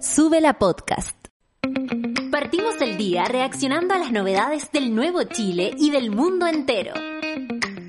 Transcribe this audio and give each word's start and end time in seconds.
Sube 0.00 0.40
la 0.40 0.54
podcast. 0.54 1.14
Partimos 2.30 2.80
el 2.80 2.96
día 2.96 3.24
reaccionando 3.24 3.92
a 3.92 3.98
las 3.98 4.10
novedades 4.10 4.72
del 4.72 4.94
nuevo 4.94 5.24
Chile 5.24 5.74
y 5.76 5.90
del 5.90 6.10
mundo 6.10 6.46
entero. 6.46 6.94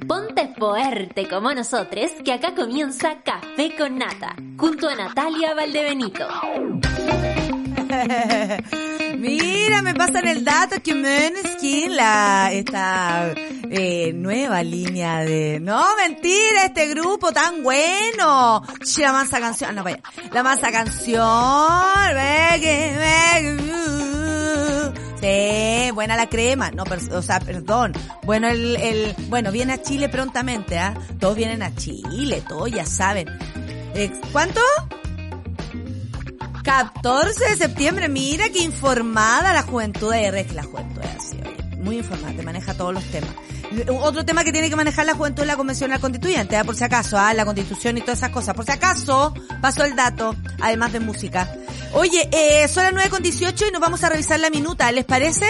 Ponte 0.09 0.53
fuerte 0.57 1.29
como 1.29 1.53
nosotros, 1.53 2.11
que 2.25 2.33
acá 2.33 2.53
comienza 2.53 3.21
Café 3.23 3.73
con 3.77 3.97
Nata, 3.97 4.35
junto 4.57 4.89
a 4.89 4.95
Natalia 4.95 5.53
Valdebenito. 5.53 6.27
Mira, 9.17 9.81
me 9.81 9.93
pasan 9.93 10.27
el 10.27 10.43
dato 10.43 10.83
que 10.83 10.93
Måneskin, 10.93 11.95
la, 11.95 12.51
eh, 13.73 14.11
nueva 14.13 14.63
línea 14.63 15.21
de... 15.21 15.59
No, 15.61 15.95
mentira, 15.95 16.65
este 16.65 16.87
grupo 16.87 17.31
tan 17.31 17.63
bueno. 17.63 18.61
La 18.97 19.11
masa 19.13 19.39
canción, 19.39 19.69
ah, 19.69 19.73
no, 19.73 19.83
vaya. 19.83 20.01
La 20.33 20.43
masa 20.43 20.71
canción. 20.71 21.21
Sí, 25.21 25.91
buena 25.93 26.17
la 26.17 26.27
crema. 26.27 26.71
No, 26.71 26.83
pero, 26.83 27.01
o 27.17 27.21
sea, 27.21 27.39
perdón. 27.39 27.93
Bueno, 28.23 28.49
el, 28.49 28.75
el, 28.75 29.15
bueno, 29.29 29.53
viene 29.53 29.73
a 29.73 29.81
Chile 29.81 30.09
prontamente, 30.09 30.77
¿ah? 30.77 30.93
Todos 31.17 31.37
vienen 31.37 31.63
a 31.63 31.73
Chile, 31.73 32.43
todos 32.45 32.69
ya 32.69 32.85
saben. 32.85 33.29
Eh, 33.95 34.11
¿Cuánto? 34.33 34.59
14 36.63 37.49
de 37.51 37.55
septiembre, 37.55 38.09
mira 38.09 38.49
qué 38.49 38.59
informada 38.59 39.53
la 39.53 39.63
juventud 39.63 40.11
de 40.11 40.25
R, 40.25 40.47
la 40.53 40.63
juventud 40.63 41.01
es 41.01 41.15
así, 41.15 41.37
oye, 41.41 41.60
muy 41.81 41.97
informada, 41.97 42.33
te 42.33 42.43
maneja 42.43 42.73
todos 42.73 42.93
los 42.93 43.03
temas. 43.05 43.31
Otro 44.01 44.25
tema 44.25 44.43
que 44.43 44.51
tiene 44.51 44.69
que 44.69 44.75
manejar 44.75 45.05
la 45.05 45.15
juventud 45.15 45.43
es 45.43 45.47
la 45.47 45.55
convención 45.55 45.91
constituyente, 45.99 46.57
¿eh? 46.57 46.63
por 46.63 46.75
si 46.75 46.83
acaso, 46.83 47.17
¿ah? 47.17 47.33
la 47.33 47.45
constitución 47.45 47.97
y 47.97 48.01
todas 48.01 48.19
esas 48.19 48.31
cosas. 48.31 48.55
Por 48.55 48.65
si 48.65 48.71
acaso, 48.71 49.33
pasó 49.61 49.83
el 49.83 49.95
dato, 49.95 50.35
además 50.59 50.93
de 50.93 50.99
música. 50.99 51.49
Oye, 51.93 52.29
eh, 52.31 52.67
son 52.67 52.83
las 52.83 52.93
9 52.93 53.09
con 53.09 53.23
18 53.23 53.67
y 53.67 53.71
nos 53.71 53.81
vamos 53.81 54.03
a 54.03 54.09
revisar 54.09 54.39
la 54.39 54.49
minuta, 54.49 54.91
¿les 54.91 55.05
parece? 55.05 55.45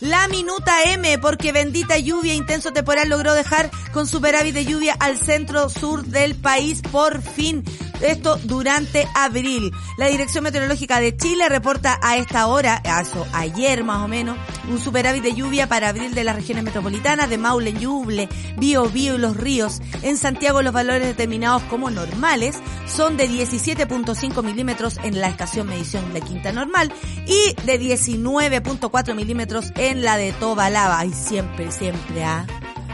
La 0.00 0.28
minuta 0.28 0.82
M, 0.84 1.18
porque 1.18 1.52
bendita 1.52 1.98
lluvia, 1.98 2.32
intenso 2.32 2.72
temporal 2.72 3.10
logró 3.10 3.34
dejar 3.34 3.70
con 3.92 4.06
superávit 4.06 4.54
de 4.54 4.64
lluvia 4.64 4.96
al 4.98 5.18
centro 5.18 5.68
sur 5.68 6.06
del 6.06 6.34
país 6.34 6.80
por 6.90 7.20
fin. 7.20 7.62
Esto 8.00 8.40
durante 8.44 9.06
abril. 9.14 9.72
La 9.98 10.06
Dirección 10.06 10.44
Meteorológica 10.44 11.00
de 11.00 11.14
Chile 11.14 11.50
reporta 11.50 12.00
a 12.02 12.16
esta 12.16 12.46
hora, 12.46 12.80
eso 13.02 13.26
ayer 13.34 13.84
más 13.84 14.02
o 14.02 14.08
menos, 14.08 14.38
un 14.70 14.78
superávit 14.78 15.22
de 15.22 15.34
lluvia 15.34 15.68
para 15.68 15.90
abril 15.90 16.14
de 16.14 16.24
las 16.24 16.34
regiones 16.34 16.64
metropolitanas 16.64 17.28
de 17.28 17.36
Maule, 17.36 17.74
Ñuble, 17.74 18.30
Bío, 18.56 18.88
Bío 18.88 19.16
y 19.16 19.18
Los 19.18 19.36
Ríos. 19.36 19.82
En 20.00 20.16
Santiago 20.16 20.62
los 20.62 20.72
valores 20.72 21.06
determinados 21.08 21.62
como 21.64 21.90
normales 21.90 22.58
son 22.86 23.18
de 23.18 23.28
17.5 23.28 24.42
milímetros 24.42 24.98
en 25.04 25.20
la 25.20 25.28
estación 25.28 25.66
medición 25.66 26.14
de 26.14 26.22
Quinta 26.22 26.52
Normal 26.52 26.90
y 27.26 27.54
de 27.66 27.78
19.4 27.78 29.14
milímetros 29.14 29.72
en 29.76 29.89
la 29.96 30.16
de 30.16 30.32
Tobalaba. 30.32 31.04
Y 31.04 31.12
siempre, 31.12 31.70
siempre, 31.72 32.24
¿ah? 32.24 32.46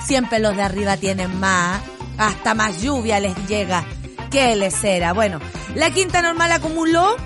Siempre 0.05 0.39
los 0.39 0.56
de 0.56 0.62
arriba 0.62 0.97
tienen 0.97 1.38
más, 1.41 1.80
hasta 2.19 2.55
más 2.55 2.83
lluvia 2.83 3.20
les 3.20 3.34
llega. 3.47 3.84
¿Qué 4.30 4.56
les 4.56 4.83
era? 4.84 5.12
Bueno, 5.12 5.41
la 5.75 5.91
quinta 5.91 6.22
normal 6.22 6.53
acumuló 6.53 7.16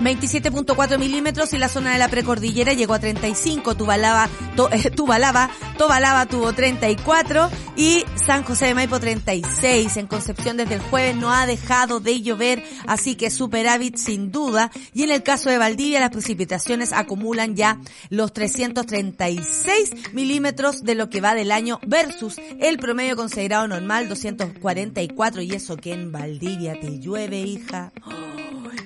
27.4 0.00 0.98
milímetros 0.98 1.52
y 1.52 1.58
la 1.58 1.68
zona 1.68 1.92
de 1.92 1.98
la 1.98 2.08
precordillera 2.08 2.72
llegó 2.72 2.94
a 2.94 2.98
35, 2.98 3.76
Tubalaba, 3.76 4.28
to, 4.56 4.70
eh, 4.72 4.90
Tubalaba, 4.90 5.50
tuvo 6.26 6.52
34 6.52 7.50
y 7.76 8.04
San 8.16 8.42
José 8.42 8.66
de 8.66 8.74
Maipo 8.74 8.98
36. 8.98 9.96
En 9.96 10.06
Concepción 10.06 10.56
desde 10.56 10.74
el 10.74 10.80
jueves 10.80 11.16
no 11.16 11.32
ha 11.32 11.46
dejado 11.46 12.00
de 12.00 12.20
llover, 12.20 12.62
así 12.86 13.14
que 13.14 13.30
superávit 13.30 13.96
sin 13.96 14.32
duda. 14.32 14.70
Y 14.94 15.04
en 15.04 15.10
el 15.10 15.22
caso 15.22 15.50
de 15.50 15.58
Valdivia 15.58 16.00
las 16.00 16.10
precipitaciones 16.10 16.92
acumulan 16.92 17.56
ya 17.56 17.78
los 18.10 18.32
336 18.32 20.12
milímetros 20.12 20.82
de 20.82 20.94
lo 20.94 21.10
que 21.10 21.20
va 21.20 21.34
del 21.34 21.52
año 21.52 21.80
versus 21.86 22.36
el 22.60 22.78
promedio 22.78 23.16
considerado 23.16 23.68
normal 23.68 24.08
244 24.08 25.42
y 25.42 25.52
eso 25.52 25.76
que 25.76 25.92
en 25.92 26.12
Valdivia 26.12 26.78
te 26.80 26.98
llueve, 26.98 27.40
hija. 27.40 27.92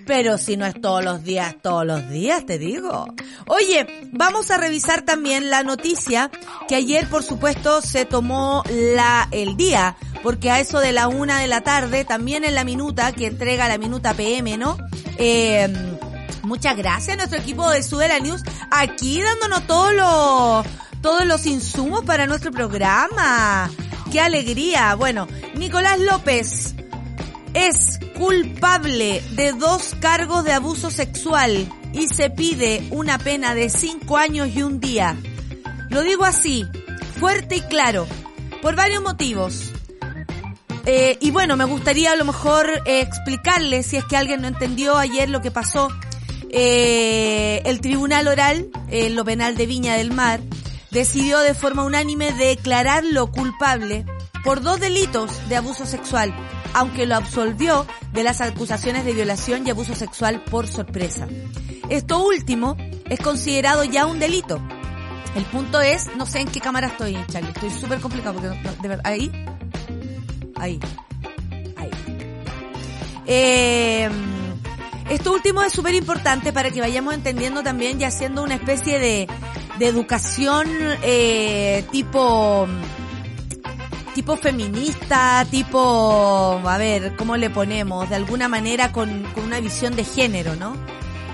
Pero 0.06 0.38
si 0.38 0.56
no 0.56 0.64
es 0.66 0.80
todos 0.80 1.04
los 1.04 1.24
días, 1.24 1.56
todos 1.60 1.84
los 1.84 2.08
días, 2.08 2.46
te 2.46 2.58
digo. 2.58 3.06
Oye, 3.46 4.08
vamos 4.12 4.52
a 4.52 4.56
revisar 4.56 5.02
también 5.02 5.50
la 5.50 5.64
noticia 5.64 6.30
que 6.68 6.76
ayer, 6.76 7.08
por 7.08 7.24
supuesto, 7.24 7.82
se 7.82 8.04
tomó 8.04 8.62
la, 8.70 9.26
el 9.32 9.56
día, 9.56 9.96
porque 10.22 10.50
a 10.50 10.60
eso 10.60 10.78
de 10.78 10.92
la 10.92 11.08
una 11.08 11.40
de 11.40 11.48
la 11.48 11.62
tarde, 11.62 12.04
también 12.04 12.44
en 12.44 12.54
la 12.54 12.62
minuta, 12.62 13.10
que 13.12 13.26
entrega 13.26 13.68
la 13.68 13.78
minuta 13.78 14.14
PM, 14.14 14.56
¿no? 14.56 14.78
Eh, 15.18 15.68
muchas 16.42 16.76
gracias 16.76 17.14
a 17.14 17.16
nuestro 17.16 17.40
equipo 17.40 17.68
de 17.68 17.82
Sudela 17.82 18.20
News, 18.20 18.42
aquí 18.70 19.20
dándonos 19.20 19.66
todos 19.66 19.92
los, 19.92 20.66
todos 21.02 21.26
los 21.26 21.46
insumos 21.46 22.04
para 22.04 22.26
nuestro 22.26 22.52
programa. 22.52 23.68
¡Qué 24.12 24.20
alegría! 24.20 24.94
Bueno, 24.94 25.26
Nicolás 25.56 25.98
López 25.98 26.76
es 27.56 27.98
culpable 28.18 29.22
de 29.30 29.52
dos 29.52 29.94
cargos 29.98 30.44
de 30.44 30.52
abuso 30.52 30.90
sexual 30.90 31.66
y 31.94 32.06
se 32.06 32.28
pide 32.28 32.86
una 32.90 33.16
pena 33.16 33.54
de 33.54 33.70
cinco 33.70 34.18
años 34.18 34.50
y 34.54 34.62
un 34.62 34.78
día. 34.78 35.16
Lo 35.88 36.02
digo 36.02 36.26
así, 36.26 36.66
fuerte 37.18 37.56
y 37.56 37.60
claro, 37.62 38.06
por 38.60 38.76
varios 38.76 39.02
motivos. 39.02 39.72
Eh, 40.84 41.16
y 41.18 41.30
bueno, 41.30 41.56
me 41.56 41.64
gustaría 41.64 42.12
a 42.12 42.16
lo 42.16 42.26
mejor 42.26 42.68
eh, 42.84 43.00
explicarle, 43.00 43.82
si 43.82 43.96
es 43.96 44.04
que 44.04 44.18
alguien 44.18 44.42
no 44.42 44.48
entendió 44.48 44.98
ayer 44.98 45.30
lo 45.30 45.40
que 45.40 45.50
pasó. 45.50 45.88
Eh, 46.50 47.62
el 47.64 47.80
Tribunal 47.80 48.28
Oral, 48.28 48.68
en 48.90 49.16
lo 49.16 49.24
penal 49.24 49.56
de 49.56 49.64
Viña 49.64 49.94
del 49.94 50.12
Mar, 50.12 50.40
decidió 50.90 51.38
de 51.38 51.54
forma 51.54 51.84
unánime 51.84 52.32
declararlo 52.32 53.28
culpable 53.28 54.04
por 54.44 54.60
dos 54.60 54.78
delitos 54.78 55.30
de 55.48 55.56
abuso 55.56 55.86
sexual 55.86 56.34
aunque 56.76 57.06
lo 57.06 57.16
absolvió 57.16 57.86
de 58.12 58.22
las 58.22 58.42
acusaciones 58.42 59.06
de 59.06 59.14
violación 59.14 59.66
y 59.66 59.70
abuso 59.70 59.94
sexual 59.94 60.44
por 60.44 60.68
sorpresa. 60.68 61.26
Esto 61.88 62.22
último 62.22 62.76
es 63.08 63.18
considerado 63.18 63.82
ya 63.84 64.04
un 64.04 64.18
delito. 64.18 64.60
El 65.34 65.44
punto 65.46 65.80
es, 65.80 66.14
no 66.16 66.26
sé 66.26 66.40
en 66.40 66.48
qué 66.48 66.60
cámara 66.60 66.88
estoy, 66.88 67.16
Charlie, 67.28 67.48
estoy 67.48 67.70
súper 67.70 67.98
complicado 68.00 68.34
porque 68.34 68.58
de 68.82 68.88
verdad, 68.88 69.06
ahí, 69.06 69.32
ahí, 70.56 70.78
ahí. 71.76 71.90
Eh, 73.24 74.10
esto 75.08 75.32
último 75.32 75.62
es 75.62 75.72
súper 75.72 75.94
importante 75.94 76.52
para 76.52 76.70
que 76.70 76.80
vayamos 76.82 77.14
entendiendo 77.14 77.62
también 77.62 77.98
y 77.98 78.04
haciendo 78.04 78.42
una 78.42 78.56
especie 78.56 78.98
de, 78.98 79.26
de 79.78 79.86
educación 79.86 80.68
eh, 81.02 81.86
tipo 81.90 82.68
tipo 84.16 84.34
feminista, 84.34 85.46
tipo, 85.50 86.58
a 86.64 86.78
ver, 86.78 87.14
¿cómo 87.16 87.36
le 87.36 87.50
ponemos? 87.50 88.08
De 88.08 88.16
alguna 88.16 88.48
manera 88.48 88.90
con, 88.90 89.24
con 89.34 89.44
una 89.44 89.60
visión 89.60 89.94
de 89.94 90.04
género, 90.04 90.56
¿no? 90.56 90.74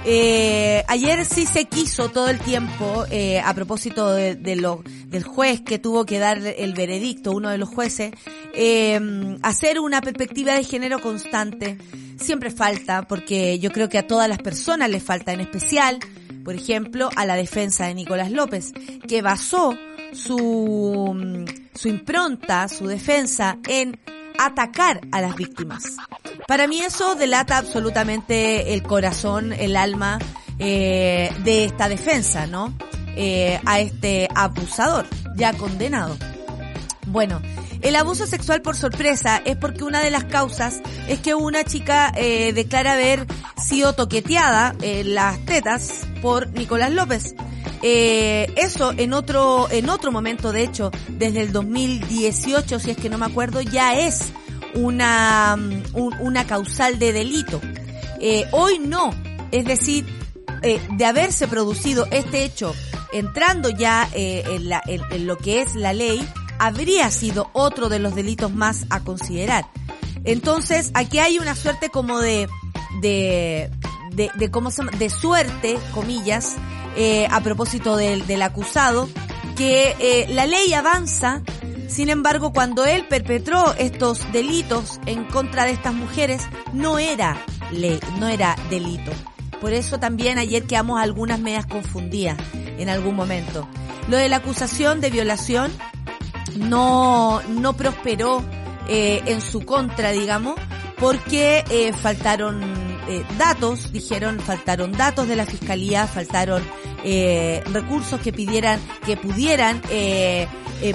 Eh, 0.05 0.83
ayer 0.89 1.25
sí 1.25 1.47
se 1.47 1.67
quiso 1.67 2.09
todo 2.09 2.29
el 2.29 2.41
tiempo, 2.41 3.05
eh, 3.09 3.39
a 3.39 3.55
propósito 3.55 4.13
de, 4.13 4.57
lo, 4.57 4.83
del 5.07 5.23
juez 5.23 5.61
que 5.61 5.79
tuvo 5.79 6.05
que 6.05 6.19
dar 6.19 6.39
el 6.39 6.75
veredicto, 6.75 7.31
uno 7.31 7.51
de 7.51 7.59
los 7.59 7.69
jueces, 7.69 8.11
eh, 8.53 9.01
hacer 9.43 9.79
una 9.79 10.01
perspectiva 10.01 10.55
de 10.55 10.65
género 10.65 11.01
constante. 11.01 11.79
Siempre 12.17 12.51
falta, 12.51 13.03
porque 13.03 13.61
yo 13.61 13.71
creo 13.71 13.89
que 13.89 13.99
a 13.99 14.09
todas 14.09 14.29
las 14.29 14.39
personas 14.39 14.91
les 14.91 15.05
falta, 15.05 15.33
en 15.33 15.41
especial, 15.41 16.01
por 16.45 16.57
ejemplo, 16.57 17.11
a 17.15 17.27
la 17.27 17.37
defensa 17.37 17.87
de 17.87 17.95
Nicolás 17.95 18.33
López, 18.33 18.73
que 19.07 19.23
basó 19.23 19.79
su, 20.13 21.47
su 21.75 21.89
impronta, 21.89 22.69
su 22.69 22.87
defensa 22.87 23.59
en 23.69 23.99
atacar 24.39 25.01
a 25.13 25.21
las 25.21 25.37
víctimas. 25.37 25.97
Para 26.47 26.67
mí 26.67 26.81
eso 26.81 27.15
delata 27.15 27.59
absolutamente 27.59 28.75
el 28.75 28.83
corazón, 28.83 29.53
el 29.53 29.77
alma 29.77 30.19
eh, 30.59 31.33
de 31.45 31.65
esta 31.65 31.89
defensa, 31.89 32.47
¿no? 32.47 32.75
Eh, 33.17 33.61
a 33.67 33.81
este 33.81 34.29
abusador 34.35 35.07
ya 35.37 35.53
condenado. 35.53 36.17
Bueno, 37.07 37.43
el 37.83 37.97
abuso 37.97 38.27
sexual 38.27 38.63
por 38.63 38.77
sorpresa 38.77 39.43
es 39.45 39.57
porque 39.57 39.85
una 39.85 40.01
de 40.01 40.11
las 40.11 40.25
causas 40.25 40.81
es 41.09 41.21
que 41.21 41.35
una 41.35 41.65
chica 41.65 42.13
eh, 42.17 42.53
declara 42.53 42.93
haber 42.93 43.27
sido 43.57 43.93
toqueteada 43.93 44.75
en 44.81 45.15
las 45.15 45.45
tetas 45.45 46.07
por 46.23 46.49
Nicolás 46.49 46.93
López. 46.93 47.35
Eh, 47.83 48.53
eso 48.57 48.93
en 48.97 49.13
otro, 49.13 49.69
en 49.71 49.89
otro 49.91 50.13
momento, 50.13 50.53
de 50.53 50.63
hecho, 50.63 50.91
desde 51.09 51.43
el 51.43 51.53
2018, 51.53 52.79
si 52.79 52.91
es 52.91 52.97
que 52.97 53.11
no 53.11 53.19
me 53.19 53.27
acuerdo, 53.27 53.61
ya 53.61 53.99
es 53.99 54.33
una, 54.75 55.57
una 55.93 56.47
causal 56.47 56.99
de 56.99 57.13
delito. 57.13 57.61
Eh, 58.21 58.47
hoy 58.53 58.79
no. 58.79 59.11
Es 59.51 59.65
decir, 59.65 60.07
eh, 60.63 60.81
de 60.93 61.05
haberse 61.05 61.49
producido 61.49 62.07
este 62.11 62.45
hecho 62.45 62.75
entrando 63.13 63.69
ya 63.69 64.09
en, 64.15 64.73
en, 64.87 65.27
lo 65.27 65.37
que 65.37 65.61
es 65.61 65.75
la 65.75 65.93
ley, 65.93 66.27
habría 66.59 67.11
sido 67.11 67.51
otro 67.53 67.91
de 67.91 67.99
los 67.99 68.15
delitos 68.15 68.55
más 68.55 68.87
a 68.89 69.01
considerar. 69.01 69.67
Entonces, 70.25 70.93
aquí 70.95 71.19
hay 71.19 71.39
una 71.39 71.55
suerte 71.55 71.91
como 71.91 72.21
de, 72.21 72.49
de, 73.03 73.71
de, 74.13 74.31
de 74.35 74.51
cómo 74.51 74.71
se 74.71 74.85
de 74.85 75.11
suerte, 75.11 75.79
comillas, 75.93 76.57
eh, 76.97 77.27
a 77.31 77.41
propósito 77.41 77.97
del, 77.97 78.27
del 78.27 78.43
acusado, 78.43 79.09
que 79.57 79.97
eh, 79.99 80.27
la 80.31 80.47
ley 80.47 80.73
avanza, 80.75 81.43
sin 81.89 82.11
embargo, 82.11 82.53
cuando 82.53 82.85
él 82.85 83.07
perpetró 83.09 83.75
estos 83.75 84.31
delitos 84.33 85.01
en 85.07 85.25
contra 85.25 85.65
de 85.65 85.73
estas 85.73 85.95
mujeres, 85.95 86.43
no 86.73 86.99
era 86.99 87.45
ley, 87.71 87.99
no 88.19 88.29
era 88.29 88.57
delito. 88.71 89.13
Por 89.61 89.73
eso 89.73 90.01
también 90.01 90.39
ayer 90.39 90.65
quedamos 90.65 91.01
algunas 91.01 91.39
medias 91.39 91.67
confundidas 91.67 92.37
en 92.79 92.89
algún 92.89 93.15
momento. 93.15 93.69
Lo 94.09 94.17
de 94.17 94.29
la 94.29 94.37
acusación 94.37 95.01
de 95.01 95.11
violación 95.11 95.71
no, 96.57 97.41
no 97.49 97.75
prosperó 97.75 98.43
eh, 98.89 99.23
en 99.27 99.41
su 99.41 99.65
contra, 99.65 100.11
digamos, 100.11 100.57
porque 100.99 101.65
eh, 101.71 101.93
faltaron 101.93 102.82
eh, 103.09 103.25
datos, 103.39 103.93
dijeron, 103.93 104.41
faltaron 104.41 104.93
datos 104.93 105.29
de 105.29 105.37
la 105.37 105.47
fiscalía, 105.47 106.07
faltaron 106.07 106.63
eh, 107.05 107.63
recursos 107.73 108.21
que 108.21 108.33
pidieran, 108.33 108.81
que 109.05 109.17
pudieran, 109.17 109.81
eh, 109.91 110.47
eh, 110.83 110.95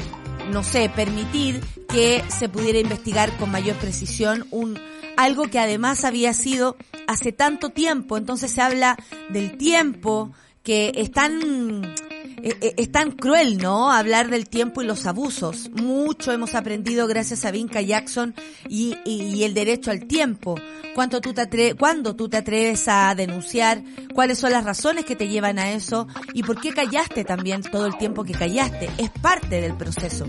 no 0.51 0.63
sé, 0.63 0.89
permitir 0.89 1.61
que 1.89 2.23
se 2.29 2.49
pudiera 2.49 2.79
investigar 2.79 3.35
con 3.37 3.51
mayor 3.51 3.75
precisión 3.77 4.45
un 4.51 4.79
algo 5.17 5.43
que 5.43 5.59
además 5.59 6.05
había 6.05 6.33
sido 6.33 6.77
hace 7.07 7.31
tanto 7.31 7.69
tiempo, 7.69 8.17
entonces 8.17 8.51
se 8.51 8.61
habla 8.61 8.97
del 9.29 9.57
tiempo 9.57 10.31
que 10.63 10.91
es 10.95 11.11
tan 11.11 11.95
eh, 12.43 12.55
eh, 12.61 12.73
es 12.77 12.91
tan 12.91 13.11
cruel, 13.11 13.57
¿no? 13.57 13.91
Hablar 13.91 14.29
del 14.29 14.47
tiempo 14.47 14.81
y 14.81 14.85
los 14.85 15.05
abusos. 15.07 15.71
Mucho 15.71 16.31
hemos 16.31 16.53
aprendido 16.53 17.07
gracias 17.07 17.45
a 17.45 17.51
Vinca 17.51 17.81
Jackson 17.81 18.35
y, 18.69 18.95
y, 19.05 19.23
y 19.23 19.43
el 19.43 19.53
derecho 19.55 19.89
al 19.89 20.05
tiempo. 20.05 20.55
¿Cuánto 20.97 21.21
tú 21.21 21.31
te 21.31 21.41
atre 21.41 21.75
¿Cuándo 21.75 22.15
tú 22.15 22.27
te 22.27 22.37
atreves 22.37 22.87
a 22.87 23.13
denunciar? 23.13 23.83
¿Cuáles 24.15 24.39
son 24.39 24.51
las 24.51 24.63
razones 24.63 25.05
que 25.05 25.15
te 25.15 25.27
llevan 25.27 25.59
a 25.59 25.69
eso? 25.69 26.07
¿Y 26.33 26.41
por 26.41 26.59
qué 26.59 26.73
callaste 26.73 27.23
también 27.23 27.61
todo 27.61 27.85
el 27.85 27.95
tiempo 27.99 28.23
que 28.23 28.33
callaste? 28.33 28.89
Es 28.97 29.11
parte 29.11 29.61
del 29.61 29.75
proceso. 29.75 30.25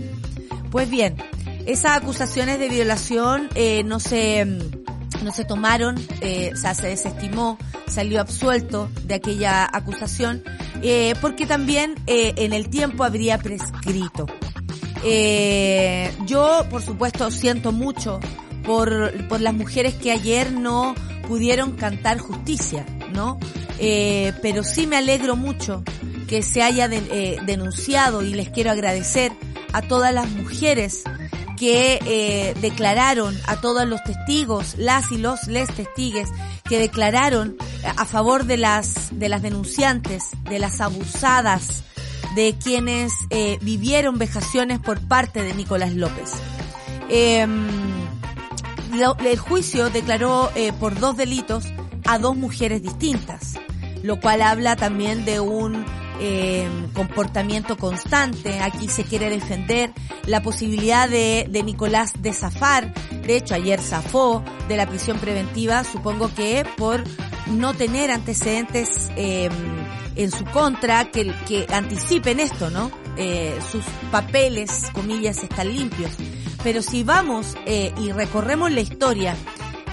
Pues 0.69 0.87
bien, 0.87 1.15
esas 1.65 1.97
acusaciones 1.97 2.59
de 2.59 2.69
violación 2.69 3.49
eh, 3.55 3.83
no 3.83 3.99
se 3.99 4.45
no 5.23 5.31
se 5.31 5.43
tomaron, 5.43 5.95
eh, 6.21 6.51
o 6.53 6.55
sea, 6.55 6.75
se 6.75 6.85
desestimó, 6.85 7.57
salió 7.87 8.21
absuelto 8.21 8.91
de 9.05 9.15
aquella 9.15 9.67
acusación, 9.73 10.43
eh, 10.83 11.15
porque 11.19 11.47
también 11.47 11.95
eh, 12.05 12.33
en 12.37 12.53
el 12.53 12.69
tiempo 12.69 13.03
habría 13.03 13.39
prescrito. 13.39 14.27
Eh, 15.03 16.13
yo, 16.27 16.67
por 16.69 16.83
supuesto, 16.83 17.31
siento 17.31 17.71
mucho 17.71 18.19
por, 18.63 19.27
por 19.27 19.41
las 19.41 19.53
mujeres 19.53 19.95
que 19.95 20.11
ayer 20.11 20.51
no 20.51 20.95
pudieron 21.27 21.73
cantar 21.73 22.17
justicia, 22.17 22.85
¿no? 23.13 23.39
Eh, 23.79 24.33
pero 24.41 24.63
sí 24.63 24.87
me 24.87 24.97
alegro 24.97 25.35
mucho 25.35 25.83
que 26.27 26.43
se 26.43 26.61
haya 26.61 26.89
eh, 26.91 27.37
denunciado 27.45 28.21
y 28.21 28.33
les 28.33 28.49
quiero 28.49 28.71
agradecer 28.71 29.31
a 29.73 29.81
todas 29.81 30.13
las 30.13 30.29
mujeres 30.29 31.03
que 31.59 31.99
eh, 32.05 32.55
declararon 32.61 33.37
a 33.45 33.59
todos 33.59 33.85
los 33.85 34.01
testigos, 34.03 34.75
las 34.77 35.11
y 35.11 35.17
los 35.17 35.47
les 35.47 35.67
testigues, 35.73 36.29
que 36.63 36.79
declararon 36.79 37.57
a 37.83 38.05
favor 38.05 38.45
de 38.45 38.57
las, 38.57 39.09
de 39.11 39.27
las 39.27 39.41
denunciantes, 39.41 40.29
de 40.49 40.57
las 40.57 40.79
abusadas, 40.79 41.83
de 42.35 42.55
quienes 42.63 43.11
eh, 43.29 43.59
vivieron 43.61 44.17
vejaciones 44.17 44.79
por 44.79 45.05
parte 45.05 45.43
de 45.43 45.53
Nicolás 45.53 45.93
López. 45.93 46.31
Eh, 47.09 47.45
el 48.91 49.37
juicio 49.37 49.89
declaró 49.89 50.51
eh, 50.55 50.73
por 50.73 50.99
dos 50.99 51.17
delitos 51.17 51.65
a 52.05 52.17
dos 52.17 52.35
mujeres 52.35 52.81
distintas, 52.81 53.55
lo 54.03 54.19
cual 54.19 54.41
habla 54.41 54.75
también 54.75 55.25
de 55.25 55.39
un 55.39 55.85
eh, 56.19 56.67
comportamiento 56.93 57.77
constante. 57.77 58.59
Aquí 58.59 58.89
se 58.89 59.03
quiere 59.03 59.29
defender 59.29 59.91
la 60.25 60.41
posibilidad 60.41 61.07
de, 61.07 61.47
de 61.49 61.63
Nicolás 61.63 62.13
de 62.19 62.33
zafar. 62.33 62.93
De 63.25 63.37
hecho, 63.37 63.55
ayer 63.55 63.79
zafó 63.79 64.43
de 64.67 64.77
la 64.77 64.87
prisión 64.87 65.19
preventiva, 65.19 65.83
supongo 65.83 66.33
que 66.33 66.65
por 66.77 67.03
no 67.47 67.73
tener 67.73 68.11
antecedentes 68.11 69.09
eh, 69.15 69.49
en 70.15 70.31
su 70.31 70.45
contra 70.45 71.11
que, 71.11 71.33
que 71.47 71.65
anticipen 71.71 72.39
esto, 72.39 72.69
¿no? 72.69 72.91
Eh, 73.17 73.57
sus 73.71 73.83
papeles, 74.11 74.89
comillas, 74.93 75.43
están 75.43 75.73
limpios. 75.73 76.11
Pero 76.63 76.81
si 76.81 77.03
vamos 77.03 77.55
eh, 77.65 77.93
y 77.97 78.11
recorremos 78.11 78.71
la 78.71 78.81
historia, 78.81 79.35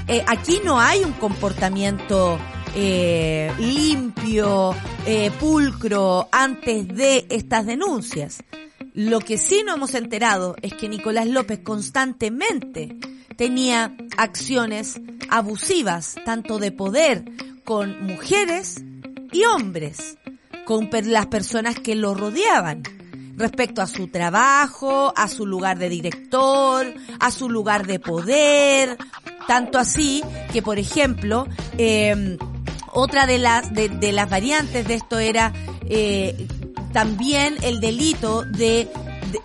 eh, 0.08 0.24
aquí 0.26 0.60
no 0.64 0.80
hay 0.80 1.02
un 1.04 1.12
comportamiento 1.12 2.38
eh, 2.74 3.50
limpio, 3.58 4.74
eh, 5.06 5.30
pulcro, 5.40 6.28
antes 6.30 6.86
de 6.86 7.26
estas 7.30 7.66
denuncias. 7.66 8.42
Lo 8.92 9.18
que 9.20 9.38
sí 9.38 9.62
no 9.64 9.74
hemos 9.74 9.94
enterado 9.94 10.56
es 10.62 10.74
que 10.74 10.88
Nicolás 10.88 11.26
López 11.26 11.60
constantemente 11.60 12.96
tenía 13.36 13.96
acciones 14.16 15.00
abusivas, 15.28 16.16
tanto 16.24 16.58
de 16.58 16.70
poder 16.70 17.24
con 17.64 18.06
mujeres 18.06 18.84
y 19.32 19.44
hombres, 19.44 20.18
con 20.64 20.88
per 20.88 21.06
las 21.06 21.26
personas 21.26 21.80
que 21.80 21.94
lo 21.94 22.14
rodeaban 22.14 22.82
respecto 23.36 23.82
a 23.82 23.86
su 23.86 24.08
trabajo, 24.08 25.12
a 25.16 25.28
su 25.28 25.46
lugar 25.46 25.78
de 25.78 25.88
director, 25.88 26.92
a 27.20 27.30
su 27.30 27.48
lugar 27.48 27.86
de 27.86 28.00
poder, 28.00 28.96
tanto 29.46 29.78
así 29.78 30.22
que, 30.52 30.62
por 30.62 30.78
ejemplo, 30.78 31.46
eh, 31.78 32.36
otra 32.92 33.26
de 33.26 33.38
las 33.38 33.72
de, 33.72 34.12
las 34.12 34.28
variantes 34.30 34.88
de 34.88 34.94
esto 34.94 35.18
era 35.18 35.52
eh, 35.82 36.48
también 36.92 37.56
el 37.62 37.80
delito 37.80 38.42
de 38.42 38.88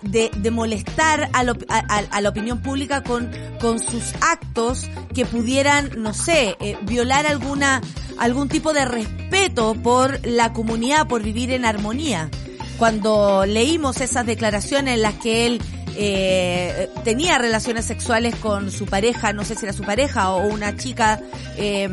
de, 0.02 0.50
molestar 0.50 1.28
a, 1.32 1.42
lo, 1.42 1.54
a, 1.68 1.78
a, 1.78 2.20
la 2.20 2.28
opinión 2.28 2.62
pública 2.62 3.02
con, 3.02 3.30
con 3.60 3.78
sus 3.78 4.14
actos 4.20 4.88
que 5.14 5.26
pudieran, 5.26 5.90
no 5.98 6.14
sé, 6.14 6.56
eh, 6.60 6.78
violar 6.82 7.26
alguna, 7.26 7.80
algún 8.18 8.48
tipo 8.48 8.72
de 8.72 8.84
respeto 8.84 9.74
por 9.74 10.24
la 10.26 10.52
comunidad, 10.52 11.08
por 11.08 11.22
vivir 11.22 11.50
en 11.50 11.64
armonía. 11.64 12.30
Cuando 12.78 13.44
leímos 13.46 14.00
esas 14.00 14.26
declaraciones 14.26 14.94
en 14.94 15.02
las 15.02 15.14
que 15.14 15.46
él 15.46 15.62
eh, 15.96 16.88
tenía 17.04 17.38
relaciones 17.38 17.84
sexuales 17.84 18.34
con 18.36 18.70
su 18.70 18.86
pareja, 18.86 19.32
no 19.32 19.44
sé 19.44 19.54
si 19.54 19.66
era 19.66 19.72
su 19.72 19.82
pareja 19.84 20.30
o 20.30 20.46
una 20.46 20.76
chica 20.76 21.20
eh, 21.56 21.88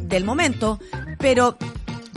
del 0.00 0.24
momento, 0.24 0.78
pero 1.18 1.58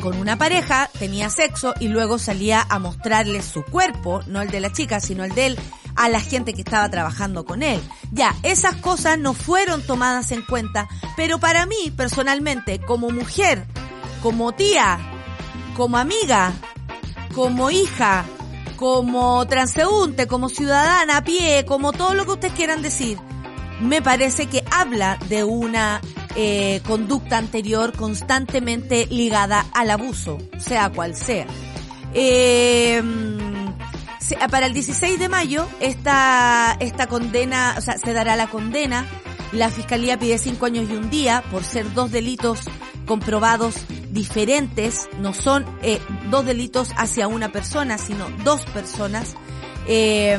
con 0.02 0.18
una 0.18 0.38
pareja, 0.38 0.89
tenía 1.00 1.30
sexo 1.30 1.74
y 1.80 1.88
luego 1.88 2.20
salía 2.20 2.66
a 2.70 2.80
mostrarle 2.80 3.42
su 3.42 3.63
cuerpo, 3.63 4.22
no 4.27 4.42
el 4.42 4.50
de 4.50 4.60
la 4.60 4.72
chica, 4.72 5.00
sino 5.00 5.24
el 5.24 5.34
de 5.34 5.48
él, 5.48 5.60
a 5.96 6.10
la 6.10 6.22
gente 6.22 6.54
que 6.54 6.62
estaba 6.62 6.88
trabajando 6.89 7.46
con 7.46 7.63
él. 7.63 7.82
Ya, 8.12 8.36
esas 8.44 8.75
cosas 8.75 9.18
no 9.18 9.34
fueron 9.34 9.82
tomadas 9.82 10.32
en 10.32 10.44
cuenta, 10.44 10.88
pero 11.16 11.39
para 11.39 11.66
mí, 11.66 11.92
personalmente, 11.96 12.80
como 12.80 13.10
mujer, 13.10 13.66
como 14.22 14.51
tía, 14.54 15.00
como 15.75 15.98
amiga, 15.98 16.54
como 17.38 17.70
hija, 17.70 18.25
como 18.77 19.46
transeúnte, 19.46 20.25
como 20.25 20.50
ciudadana 20.50 21.17
a 21.17 21.24
pie, 21.24 21.65
como 21.67 21.91
todo 21.94 22.15
lo 22.15 22.25
que 22.25 22.32
ustedes 22.32 22.56
quieran 22.56 22.82
decir, 22.82 23.20
me 23.79 24.01
parece 24.01 24.48
que 24.48 24.63
habla 24.72 25.20
de 25.29 25.44
una 25.44 26.01
eh, 26.36 26.82
conducta 26.88 27.38
anterior 27.38 27.94
constantemente 27.96 29.06
ligada 29.12 29.67
al 29.75 29.91
abuso, 29.91 30.39
sea 30.58 30.89
cual 30.89 31.15
sea. 31.15 31.46
Eh, 32.15 33.03
para 34.50 34.65
el 34.65 34.74
16 34.74 35.20
de 35.20 35.29
mayo 35.29 35.67
esta, 35.79 36.75
esta 36.79 37.06
condena, 37.06 37.75
o 37.77 37.82
sea, 37.82 38.00
se 38.00 38.13
dará 38.13 38.36
la 38.36 38.48
condena. 38.48 39.06
La 39.51 39.70
fiscalía 39.70 40.17
pide 40.17 40.39
cinco 40.39 40.65
años 40.65 40.89
y 40.89 40.96
un 40.96 41.12
día 41.12 41.44
por 41.51 41.63
ser 41.63 41.94
dos 41.94 42.12
delitos 42.12 42.62
comprobados 43.06 43.75
diferentes, 44.12 45.08
no 45.20 45.34
son 45.34 45.66
eh, 45.82 46.00
dos 46.30 46.46
delitos 46.46 46.90
hacia 46.96 47.28
una 47.28 47.52
persona, 47.52 47.98
sino 47.98 48.30
dos 48.44 48.66
personas. 48.66 49.36
Eh, 49.88 50.38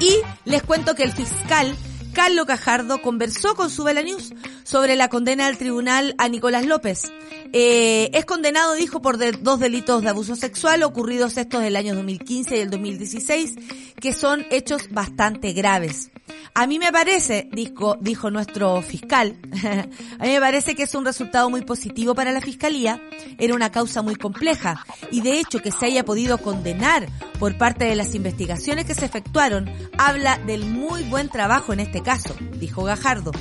y 0.00 0.16
les 0.44 0.62
cuento 0.62 0.94
que 0.94 1.02
el 1.02 1.12
fiscal 1.12 1.76
Carlos 2.16 2.46
Cajardo 2.46 3.02
conversó 3.02 3.54
con 3.54 3.68
Subela 3.68 4.02
News 4.02 4.32
sobre 4.64 4.96
la 4.96 5.08
condena 5.08 5.46
del 5.46 5.58
tribunal 5.58 6.14
a 6.16 6.28
Nicolás 6.28 6.64
López. 6.64 7.12
Eh, 7.52 8.10
es 8.14 8.24
condenado, 8.24 8.72
dijo, 8.72 9.02
por 9.02 9.18
dos 9.18 9.60
delitos 9.60 10.02
de 10.02 10.08
abuso 10.08 10.34
sexual 10.34 10.82
ocurridos 10.82 11.36
estos 11.36 11.62
del 11.62 11.76
año 11.76 11.94
2015 11.94 12.56
y 12.56 12.60
el 12.60 12.70
2016, 12.70 13.56
que 14.00 14.14
son 14.14 14.46
hechos 14.50 14.88
bastante 14.90 15.52
graves. 15.52 16.10
A 16.54 16.66
mí 16.66 16.78
me 16.78 16.90
parece, 16.90 17.48
dijo, 17.52 18.30
nuestro 18.30 18.80
fiscal, 18.80 19.36
a 20.18 20.24
mí 20.24 20.30
me 20.30 20.40
parece 20.40 20.74
que 20.74 20.84
es 20.84 20.94
un 20.94 21.04
resultado 21.04 21.50
muy 21.50 21.62
positivo 21.62 22.14
para 22.14 22.32
la 22.32 22.40
fiscalía, 22.40 23.00
era 23.38 23.54
una 23.54 23.70
causa 23.70 24.00
muy 24.00 24.16
compleja, 24.16 24.84
y 25.10 25.20
de 25.20 25.38
hecho 25.38 25.60
que 25.60 25.70
se 25.70 25.86
haya 25.86 26.04
podido 26.04 26.38
condenar 26.38 27.08
por 27.38 27.58
parte 27.58 27.84
de 27.84 27.94
las 27.94 28.14
investigaciones 28.14 28.86
que 28.86 28.94
se 28.94 29.04
efectuaron, 29.04 29.70
habla 29.98 30.38
del 30.46 30.64
muy 30.64 31.02
buen 31.04 31.28
trabajo 31.28 31.72
en 31.74 31.80
este 31.80 32.02
caso, 32.02 32.34
dijo 32.58 32.84
Gajardo. 32.84 33.32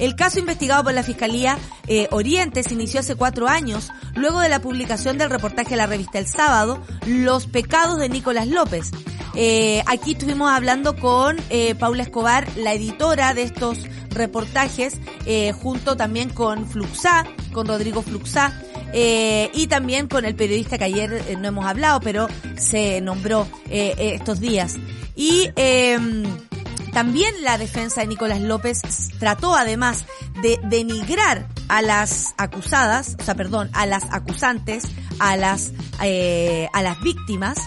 El 0.00 0.16
caso 0.16 0.38
investigado 0.38 0.82
por 0.82 0.94
la 0.94 1.02
Fiscalía 1.02 1.58
eh, 1.86 2.08
Oriente 2.10 2.62
se 2.62 2.72
inició 2.72 3.00
hace 3.00 3.16
cuatro 3.16 3.48
años, 3.48 3.90
luego 4.14 4.40
de 4.40 4.48
la 4.48 4.62
publicación 4.62 5.18
del 5.18 5.28
reportaje 5.28 5.70
de 5.70 5.76
la 5.76 5.86
revista 5.86 6.18
El 6.18 6.26
Sábado, 6.26 6.82
Los 7.06 7.46
pecados 7.46 7.98
de 7.98 8.08
Nicolás 8.08 8.48
López. 8.48 8.92
Eh, 9.34 9.82
aquí 9.86 10.12
estuvimos 10.12 10.50
hablando 10.50 10.96
con 10.96 11.36
eh, 11.50 11.74
Paula 11.74 12.02
Escobar, 12.02 12.46
la 12.56 12.72
editora 12.72 13.34
de 13.34 13.44
estos 13.44 13.78
reportajes, 14.10 14.98
eh, 15.24 15.52
junto 15.52 15.96
también 15.96 16.30
con 16.30 16.66
Fluxá, 16.66 17.24
con 17.52 17.66
Rodrigo 17.66 18.02
Fluxá, 18.02 18.52
eh, 18.92 19.50
y 19.54 19.66
también 19.68 20.08
con 20.08 20.24
el 20.24 20.34
periodista 20.34 20.78
que 20.78 20.84
ayer 20.84 21.12
eh, 21.28 21.36
no 21.38 21.48
hemos 21.48 21.64
hablado, 21.64 22.00
pero 22.00 22.28
se 22.56 23.00
nombró 23.00 23.46
eh, 23.68 23.94
estos 24.14 24.40
días. 24.40 24.76
Y 25.14 25.50
em, 25.56 26.24
también 26.92 27.32
la 27.42 27.58
defensa 27.58 28.00
de 28.00 28.08
Nicolás 28.08 28.40
López 28.40 28.80
trató 29.18 29.54
además 29.54 30.06
de 30.42 30.58
denigrar 30.64 31.46
a 31.68 31.82
las 31.82 32.34
acusadas, 32.36 33.16
o 33.20 33.22
sea, 33.22 33.34
perdón, 33.34 33.70
a 33.74 33.86
las 33.86 34.04
acusantes, 34.10 34.84
a 35.20 35.36
las, 35.36 35.72
a 36.00 36.82
las 36.82 37.00
víctimas, 37.00 37.58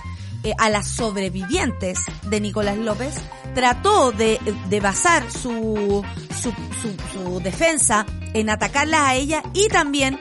eh, 0.44 0.54
a 0.58 0.70
las 0.70 0.88
sobrevivientes 0.88 2.00
de 2.24 2.42
Nicolás 2.42 2.78
López, 2.78 3.16
trató 3.54 4.12
de, 4.12 4.40
de 4.70 4.80
basar 4.80 5.30
su, 5.32 6.04
su, 6.36 6.52
su, 6.82 6.96
su 7.14 7.40
defensa 7.40 8.06
en 8.34 8.50
atacarlas 8.50 9.02
a 9.02 9.16
ella 9.16 9.44
y 9.54 9.68
también 9.68 10.20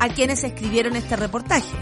a 0.00 0.08
quienes 0.08 0.44
escribieron 0.44 0.96
este 0.96 1.16
reportaje. 1.16 1.76